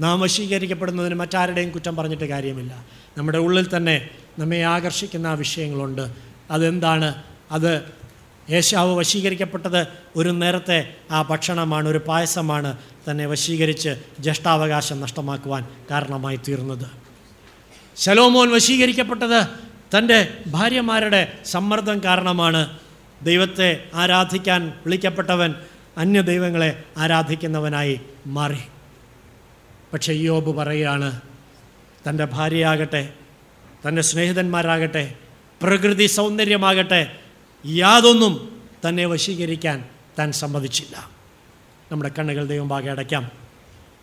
നാം 0.00 0.20
വശീകരിക്കപ്പെടുന്നതിന് 0.20 1.14
മറ്റാരുടെയും 1.14 1.70
കുറ്റം 1.70 1.96
പറഞ്ഞിട്ട് 1.96 2.24
കാര്യമില്ല. 2.24 2.84
നമ്മുടെ 3.18 3.38
ഉള്ളിൽ 3.38 3.76
തന്നെ 3.76 4.08
നമ്മെ 4.38 4.62
ആകർഷിക്കുന്ന 4.62 5.34
വിഷയങ്ങളുണ്ട്. 5.34 6.10
അതെന്താണ്? 6.50 7.14
അത് 7.50 7.82
യേശാവ് 8.50 8.96
വശീകരിക്കപ്പെട്ടത് 8.96 9.86
ഒരു 10.16 10.28
നേരത്തെ 10.28 10.94
ആ 11.10 11.22
ഭക്ഷണമാണ് 11.22 11.88
ഒരു 11.88 11.98
പായസമാണ് 11.98 12.76
തന്നെ 13.10 13.26
വശീകരിച്ച് 13.26 13.96
ജ്യേഷ്ഠാവകാശം 14.20 15.00
നഷ്ടമാക്കുവാൻ 15.00 15.66
കാരണമായി 15.90 16.40
തീർന്നത്. 16.48 16.86
ശലോമോൻ 17.96 18.50
വശീകരിക്കപ്പെട്ടത് 18.50 19.46
തന്റെ 19.98 20.34
ഭാര്യമാരുടെ 20.46 21.38
സമ്മർദ്ദം 21.44 22.00
കാരണമാണ്. 22.04 22.79
ദൈവത്തെ 23.22 23.88
ആരാധിക്കാൻ 23.94 24.72
വിളിക്കപ്പെട്ടവൻ 24.84 25.54
അന്യ 25.96 26.22
ദൈവങ്ങളെ 26.22 26.82
ആരാധിക്കുന്നവനായി 26.96 28.00
മാറി. 28.26 28.58
പക്ഷേ 29.92 30.12
യോബ് 30.12 30.56
പറയുകയാണ് 30.56 31.20
തന്റെ 32.08 32.24
ഭാര്യയാകട്ടെ 32.24 33.12
തന്റെ 33.88 34.02
സ്നേഹിതന്മാരാകട്ടെ 34.02 35.14
പ്രകൃതി 35.62 36.06
സൗന്ദര്യമാകട്ടെ 36.06 37.18
യാതൊന്നും 37.66 38.62
തന്നെ 38.88 39.06
വശീകരിക്കാൻ 39.06 39.84
താൻ 40.18 40.32
സമ്മതിച്ചില്ല. 40.32 41.10
നമ്മുടെ 41.92 42.10
കണ്ണുകൾ 42.18 42.44
ദൈവമാകെ 42.44 42.90
അടയ്ക്കാം. 42.90 43.30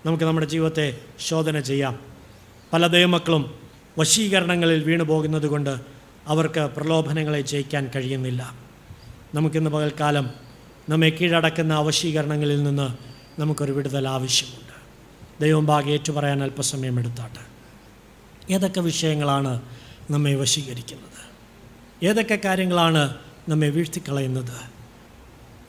നമുക്ക് 0.05 0.23
നമ്മുടെ 0.23 0.45
ജീവിതത്തെ 0.45 0.97
ശോധന 1.19 1.59
ചെയ്യാം. 1.59 1.99
പല 2.73 2.87
ദൈവമക്കളും 2.87 3.59
വശീകരണങ്ങളിൽ 3.97 4.83
വീണു 4.83 5.03
പോകുന്നത് 5.03 5.47
കൊണ്ട് 5.47 5.79
അവർക്ക് 6.27 6.59
പ്രലോഭനങ്ങളെ 6.59 7.41
ജയിക്കാൻ 7.41 7.91
കഴിയുന്നില്ല. 7.95 8.66
നമുക്കിന്ന് 9.33 9.69
പകൽക്കാലം 9.69 10.29
നമ്മെ 10.89 11.09
കീഴടക്കുന്ന 11.09 11.73
അവശീകരണങ്ങളിൽ 11.73 12.63
നിന്ന് 12.63 12.89
നമുക്കൊരു 13.41 13.71
വിടുതൽ 13.71 14.07
ആവശ്യമുണ്ട്. 14.07 14.67
ദൈവം 15.43 15.65
ഭാഗം 15.65 15.89
ഏറ്റുപറയാൻ 15.89 16.43
അല്പസമയം 16.43 16.99
എടുത്താട്ടെ. 16.99 17.57
ഏതൊക്കെ 18.53 18.81
വിഷയങ്ങളാണ് 18.81 19.61
നമ്മെ 20.09 20.35
വശീകരിക്കുന്നത്? 20.35 21.27
ഏതൊക്കെ 22.05 22.39
കാര്യങ്ങളാണ് 22.45 23.15
നമ്മെ 23.49 23.69
വീഴ്ത്തിക്കളയുന്നത്? 23.69 24.57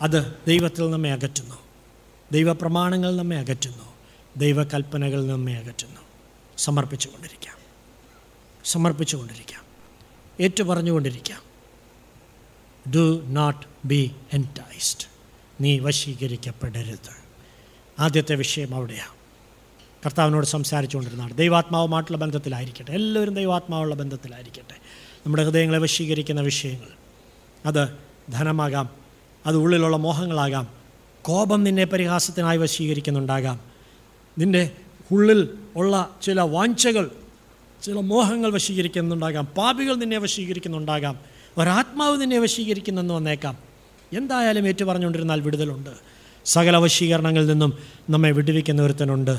അത് 0.03 0.35
ദൈവത്തിൽ 0.49 0.91
നമ്മെ 0.91 1.13
അകറ്റുന്നു. 1.13 1.55
ദൈവപ്രമാണങ്ങൾ 2.33 3.17
നമ്മെ 3.17 3.37
അകറ്റുന്നു. 3.37 3.95
ദൈവകൽപ്പനകൾ 4.37 5.27
നമ്മെ 5.27 5.53
അകറ്റുന്നു. 5.53 6.01
സമർപ്പിച്ചുകൊണ്ടിരിക്കാം. 6.59 7.57
സമർപ്പിച്ചുകൊണ്ടിരിക്കാം. 8.65 9.63
ഏറ്റുപറഞ്ഞുകൊണ്ടിരിക്കാം. 10.41 11.48
ഡു 12.95 13.23
നോട്ട് 13.25 13.67
ബി 13.85 14.11
എന്റൈസ്ഡ് 14.33 15.07
നീ 15.61 15.79
വശീകരിക്കപ്പെടരുത്. 15.79 17.29
ആദ്യത്തെ 17.99 18.35
വിഷയം 18.35 18.75
അവിടെയാണ്. 18.75 19.19
കർത്താവിനോട് 20.07 20.47
സംസാരിച്ചുകൊണ്ടിരുന്നതാണ്. 20.47 21.37
ദൈവാത്മാവുമായിട്ടുള്ള 21.37 22.19
ബന്ധത്തിലായിരിക്കട്ടെ. 22.19 22.93
എല്ലാവരും 22.93 23.35
ദൈവാത്മാവുള്ള 23.35 23.95
ബന്ധത്തിലായിരിക്കട്ടെ. 23.95 24.75
നമ്മുടെ 25.19 25.45
ഹൃദയങ്ങളെ 25.45 25.79
വശീകരിക്കുന്ന 25.79 26.41
വിഷയങ്ങൾ. 26.41 26.89
അത് 27.67 27.89
ധനമാകാം. 28.33 28.91
അത് 29.47 29.57
ഉള്ളിലുള്ള 29.57 29.97
മോഹങ്ങളാകാം. 29.97 30.69
കോപം 31.23 31.65
നിന്നെ 31.65 31.85
പരിഹാസത്തിനായി 31.85 32.57
വശീകരിക്കുന്നുണ്ടാകാം. 32.57 33.61
നിന്റെ 34.39 34.71
ഉള്ളിൽ 35.13 35.49
ഉള്ള 35.77 36.19
ചില 36.23 36.41
വാഞ്ചകൾ 36.41 37.11
ചില 37.83 37.95
മോഹങ്ങൾ 37.95 38.51
വശീകരിക്കുന്നുണ്ടാകാം. 38.53 39.45
പാപികൾ 39.45 39.95
നിന്നെ 39.95 40.19
വശീകരിക്കുന്നുണ്ടാകാം. 40.19 41.38
ഒരാത്മാവ് 41.59 42.21
നിന്നെ 42.21 42.39
വശീകരിക്കുന്നെന്ന് 42.39 43.15
വന്നേക്കാം. 43.15 43.57
എന്തായാലും 44.17 44.69
ഏറ്റു 44.69 44.85
പറഞ്ഞുകൊണ്ടിരുന്നാൽ 44.85 45.41
വിടുതലുണ്ട്. 45.41 45.91
സകല 46.45 46.77
വശീകരണങ്ങളിൽ 46.77 47.47
നിന്നും 47.47 47.73
നമ്മെ 48.11 48.31
വിടുവിക്കുന്ന 48.31 48.83
ഒരുത്തനുണ്ട്. 48.83 49.39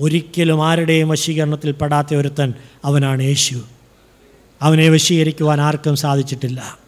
ഒരിക്കലും 0.00 0.66
ആരുടെയും 0.66 1.08
വശീകരണത്തിൽ 1.08 1.72
പെടാത്ത 1.72 2.14
ഒരുത്തൻ 2.14 2.54
അവനാണ് 2.84 3.22
യേശു. 3.22 3.62
അവനെ 4.62 4.88
വശീകരിക്കുവാൻ 4.88 5.60
ആർക്കും 5.60 5.96
സാധിച്ചിട്ടില്ല. 5.96 6.78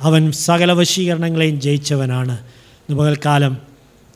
അവൻ 0.00 0.32
സകല 0.32 0.72
വശീകരണങ്ങളെയും 0.72 1.60
ജയിച്ചവനാണ്. 1.60 2.38
പകൽക്കാലം 2.94 3.56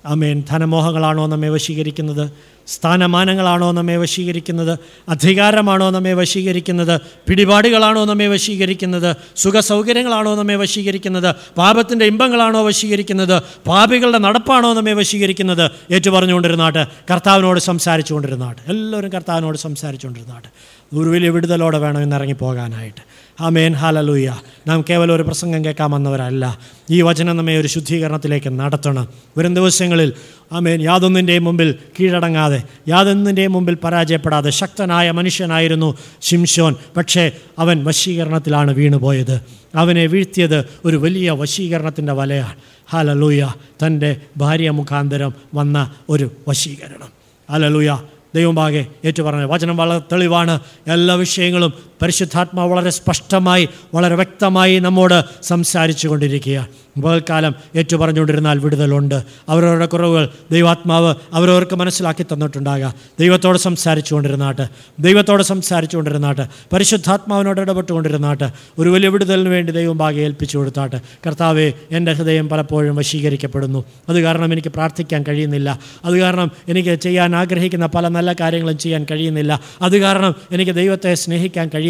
അമേൻ 0.05 0.45
ധനമോഹങ്ങളാണോ 0.51 1.27
നമ്മെ 1.27 1.49
വശീകരിക്കുന്നത്? 1.49 2.31
സ്ഥാനമാനങ്ങളാണോ 2.67 3.73
നമ്മെ 3.73 3.97
വശീകരിക്കുന്നത്? 3.97 4.79
അധികാരമാണോ 5.09 5.91
നമ്മെ 5.91 6.13
വശീകരിക്കുന്നത്? 6.15 7.01
പിടിപാടുകളാണോ 7.29 8.05
നമ്മെ 8.05 8.27
വശീകരിക്കുന്നത്? 8.27 9.17
സുഖസൗകര്യങ്ങളാണോ 9.37 10.35
നമ്മെ 10.35 10.57
വശീകരിക്കുന്നത്? 10.57 11.35
പാപത്തിന്റെ 11.59 12.05
ഇമ്പങ്ങളാണോ 12.05 12.67
വശീകരിക്കുന്നത്? 12.67 13.43
പാപികളുടെ 13.67 14.19
നടപ്പാണോ 14.19 14.75
നമ്മെ 14.75 14.93
വശീകരിക്കുന്നത്? 14.93 15.71
ഏറ്റു 15.93 16.11
പറഞ്ഞുകൊണ്ടിരുന്നാട്ട് 16.11 16.87
കർത്താവിനോട് 17.11 17.61
സംസാരിച്ചുകൊണ്ടിരുന്നാട്ട്. 17.61 18.61
എല്ലാവരും 18.69 19.13
കർത്താവിനോട് 19.13 19.59
സംസാരിച്ചുകൊണ്ടിരുന്നാട്ട്. 19.59 20.49
ഒരു 20.95 21.09
വലിയ 21.09 21.29
വിടുതലോടെ 21.29 21.79
വേണം 21.79 22.01
പോകാനായിട്ട്. 22.01 22.17
ഇറങ്ങിപ്പോകാനായിട്ട് 22.17 23.01
ആമേൻ. 23.41 23.73
ഹാലലൂയ 23.73 24.35
നാം 24.67 24.85
കേവലം 24.91 25.15
ഒരു 25.15 25.23
പ്രസംഗം 25.23 25.65
കേൾക്കാൻ 25.65 25.91
വന്നവരല്ല 25.91 26.59
ഈ 26.91 27.03
വചനം 27.03 27.37
നമ്മെ 27.37 27.57
ഒരു 27.57 27.69
ശുദ്ധീകരണത്തിലേക്ക് 27.69 28.61
നടത്തണം. 28.61 29.09
വരും 29.39 29.55
ദിവസങ്ങളിൽ 29.55 30.13
ആമേൻ 30.53 30.83
യാതൊന്നിന്റെയും 30.83 31.45
മുമ്പിൽ 31.45 31.75
കീഴടങ്ങാതെ 32.01 32.63
യാതൊന്നിന്റെയും 32.89 33.53
മുമ്പിൽ 33.53 33.75
പരാജയപ്പെടാതെ 33.85 34.51
ശക്തനായ 34.51 35.11
മനുഷ്യനായിരുന്നു 35.11 35.99
ശിംഷോൻ 36.21 36.75
പക്ഷേ 36.97 37.33
അവൻ 37.59 37.85
വശീകരണത്തിലാണ് 37.85 38.75
വീണുപോയത്. 38.75 39.41
അവനെ 39.75 40.07
വീഴ്ത്തിയത് 40.07 40.65
ഒരു 40.85 40.97
വലിയ 40.97 41.31
വശീകരണത്തിന്റെ 41.31 42.13
വലയാണ്. 42.13 42.57
ഹാലലൂയ 42.91 43.49
തന്റെ 43.87 44.17
ഭാര്യ 44.37 44.71
മുഖാന്തരം 44.71 45.35
വന്ന 45.55 45.91
ഒരു 46.09 46.31
വശീകരണം. 46.49 47.09
ഹാലലൂയ 47.51 47.99
ദൈവമാകെ 48.35 48.87
ഏറ്റുപറഞ്ഞ. 49.05 49.45
വചനം 49.45 49.77
വളരെ 49.77 49.99
തെളിവാണ്. 49.99 50.61
എല്ലാ 50.87 51.15
വിഷയങ്ങളും 51.15 51.90
പരിശുദ്ധാത്മാവ് 52.03 52.71
വളരെ 52.71 52.91
സ്പഷ്ടമായി 52.91 53.69
വളരെ 53.95 54.15
വ്യക്തമായി 54.15 54.79
നമ്മോട് 54.79 55.43
സംസാരിച്ചു 55.43 56.09
കൊണ്ടിരിക്കുകയാണ് 56.09 56.81
പകൽക്കാലം 57.03 57.55
ഏറ്റുപറഞ്ഞുകൊണ്ടിരുന്നാൽ 57.77 58.59
വിടുതലുണ്ട്. 58.59 59.23
അവരവരുടെ 59.49 59.87
കുറവുകൾ 59.87 60.29
ദൈവാത്മാവ് 60.51 61.15
അവരവർക്ക് 61.33 61.77
മനസ്സിലാക്കി 61.77 62.23
തന്നിട്ടുണ്ടാകാം. 62.23 62.93
ദൈവത്തോട് 63.21 63.59
സംസാരിച്ചു 63.59 64.15
കൊണ്ടിരുന്നാട്ട് 64.15 64.69
ദൈവത്തോട് 65.01 65.43
സംസാരിച്ചു 65.43 65.97
കൊണ്ടിരുന്നാട്ട് 65.97 66.43
പരിശുദ്ധാത്മാവിനോട് 66.73 67.61
ഇടപെട്ടുകൊണ്ടിരുന്നാട്ട്. 67.61 68.51
ഒരു 68.79 68.89
വലിയ 68.89 69.09
വിടുതലിന് 69.09 69.49
വേണ്ടി 69.49 69.73
ദൈവം 69.73 69.99
ഭാഗ്യം 69.99 70.23
ഏൽപ്പിച്ചു 70.23 70.59
കൊടുത്താട്ട്. 70.59 70.97
കർത്താവെ 71.27 71.73
എന്റെ 71.91 72.13
ഹൃദയം 72.13 72.49
പലപ്പോഴും 72.49 72.97
വശീകരിക്കപ്പെടുന്നു. 72.97 73.85
അത് 74.09 74.21
കാരണം 74.21 74.53
എനിക്ക് 74.53 74.69
പ്രാർത്ഥിക്കാൻ 74.69 75.25
കഴിയുന്നില്ല. 75.29 75.79
അത് 76.05 76.19
കാരണം 76.19 76.51
എനിക്ക് 76.69 76.95
ചെയ്യാൻ 76.95 77.37
ആഗ്രഹിക്കുന്ന 77.37 77.87
പല 77.87 78.09
നല്ല 78.09 78.33
കാര്യങ്ങളും 78.33 78.79
ചെയ്യാൻ 78.79 79.07
കഴിയുന്നില്ല. 79.11 79.61
അത് 79.83 79.99
കാരണം 79.99 80.35
എനിക്ക് 80.53 80.73
ദൈവത്തെ 80.73 81.15
സ്നേഹിക്കാൻ 81.15 81.71
കഴിയുന്നില്ല. 81.75 81.90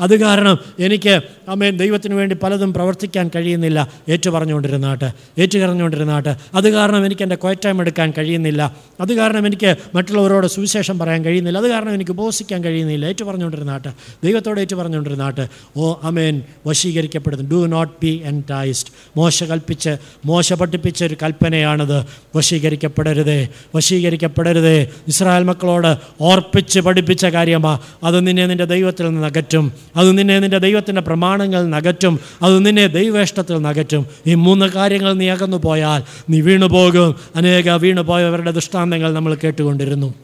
അത് 0.00 0.20
കാരണം 0.20 0.58
എനിക്ക് 0.78 1.20
അമ്മേൻ 1.48 1.76
ദൈവത്തിന് 1.76 2.14
വേണ്ടി 2.14 2.36
പലതും 2.42 2.74
പ്രവർത്തിക്കാൻ 2.74 3.30
കഴിയുന്നില്ല. 3.36 3.88
ഏറ്റു 4.08 4.30
പറഞ്ഞുകൊണ്ടിരുന്നാട്ട് 4.30 5.10
ഏറ്റു 5.38 5.58
കറഞ്ഞുകൊണ്ടിരുന്നാട്ട് 5.58 6.34
അത് 6.54 6.70
കാരണം 6.70 7.06
എനിക്ക് 7.06 7.22
എന്റെ 7.22 7.36
ക്വയറ്റ് 7.36 7.68
എടുക്കാൻ 7.68 8.12
കഴിയുന്നില്ല. 8.18 8.76
അത് 9.00 9.14
കാരണം 9.14 9.46
എനിക്ക് 9.46 9.76
മറ്റുള്ളവരോട് 9.94 10.46
സുവിശേഷം 10.46 10.98
പറയാൻ 10.98 11.24
കഴിയുന്നില്ല. 11.24 11.58
അത് 11.58 11.68
കാരണം 11.68 11.94
എനിക്ക് 11.94 12.10
ഉപസിക്കാൻ 12.10 12.64
കഴിയുന്നില്ല. 12.64 13.06
ഏറ്റു 13.06 13.24
പറഞ്ഞുകൊണ്ടിരുന്നാട്ട് 13.24 13.88
ദൈവത്തോട് 14.24 14.60
ഏറ്റു 14.60 14.76
പറഞ്ഞുകൊണ്ടിരുന്നാട്ട് 14.76 15.48
ഓ 15.76 15.94
അമേൻ 16.02 16.42
വശീകരിക്കപ്പെടുന്നു. 16.66 17.50
ഡു 17.50 17.66
നോട്ട് 17.66 17.92
ബി 18.02 18.22
എന്റൈസ്ഡ് 18.24 18.90
മോശ 19.16 19.44
കൽപ്പിച്ച് 19.44 19.96
മോശ 20.24 20.52
പഠിപ്പിച്ച 20.52 21.04
ഒരു 21.04 21.16
കൽപ്പനയാണത്. 21.22 22.04
വശീകരിക്കപ്പെടരുതേ 22.36 23.48
വശീകരിക്കപ്പെടരുതേ. 23.74 24.86
ഇസ്രായേൽ 25.08 25.44
മക്കളോട് 25.44 25.96
ഓർപ്പിച്ച് 26.20 26.80
പഠിപ്പിച്ച 26.80 27.26
കാര്യമാണ് 27.26 27.78
അത് 28.04 28.26
നിന്നെ 28.26 28.46
നിന്റെ 28.46 28.64
ദൈവത്തിൽ 28.64 29.06
നിന്ന് 29.06 29.22
അകറ്റും 29.34 29.72
അത് 29.96 30.18
നിന്നെ 30.18 30.38
നിന്റെ 30.38 30.58
ദൈവത്തിന്റെ 30.58 31.00
പ്രമാണങ്ങൾ 31.00 31.66
നകറ്റും. 31.68 32.20
അത് 32.42 32.66
നിന്നെ 32.66 32.86
ദൈവേഷ്ടത്തിൽ 32.86 33.58
നകറ്റും. 33.58 34.06
ഈ 34.26 34.34
മൂന്ന് 34.34 34.66
കാര്യങ്ങൾ 34.66 35.12
നീ 35.12 35.28
അകന്നു 35.28 35.56
പോയാൽ 35.56 36.02
നീ 36.30 36.40
വീണു 36.40 36.66
പോകും. 36.66 37.14
അനേക 37.36 37.70
വീണു 37.70 38.00
പോയവരുടെ 38.00 38.50
ദൃഷ്ടാന്തങ്ങൾ 38.50 39.14
നമ്മൾ 39.14 39.34
കേട്ടുകൊണ്ടിരുന്നു. 39.34 40.14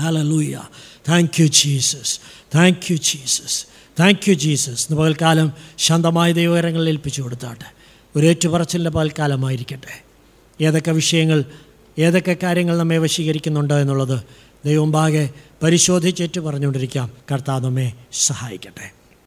Hallelujah 0.00 0.60
thank 1.08 1.42
you 1.42 1.46
Jesus 1.46 2.20
thank 2.54 2.92
you 2.92 2.96
Jesus 2.96 3.66
thank 4.00 4.28
you 4.28 4.34
Jesus 4.34 4.86
ഇന്ന് 4.90 5.02
പകൽക്കാലം 5.02 5.52
ശാന്തമായ 5.78 6.32
ദൈവകരങ്ങളിൽ 6.32 6.88
ഏൽപ്പിച്ചു 6.88 7.22
കൊടുത്താട്ടെ. 7.22 7.72
ഒരു 8.16 8.26
ഏറ്റുപറച്ചിലിന്റെ 8.26 8.90
പകൽക്കാലമായിരിക്കട്ടെ. 8.90 10.04
ഏതൊക്കെ 10.64 10.90
വിഷയങ്ങൾ 10.90 11.44
ഏതൊക്കെ 11.98 12.36
കാര്യങ്ങൾ 12.42 12.78
നമ്മെ 12.78 12.98
വശീകരിക്കുന്നുണ്ടോ 12.98 13.78
എന്നുള്ളത് 13.78 14.20
ദൈവം 14.64 14.92
പാകെ 14.92 15.30
പരിശോധിച്ചേറ്റ് 15.62 16.40
പറഞ്ഞുകൊണ്ടിരിക്കാം. 16.40 17.12
കർത്താവ് 17.32 17.64
നമ്മെ 17.64 17.92
സഹായിക്കട്ടെ. 18.12 18.97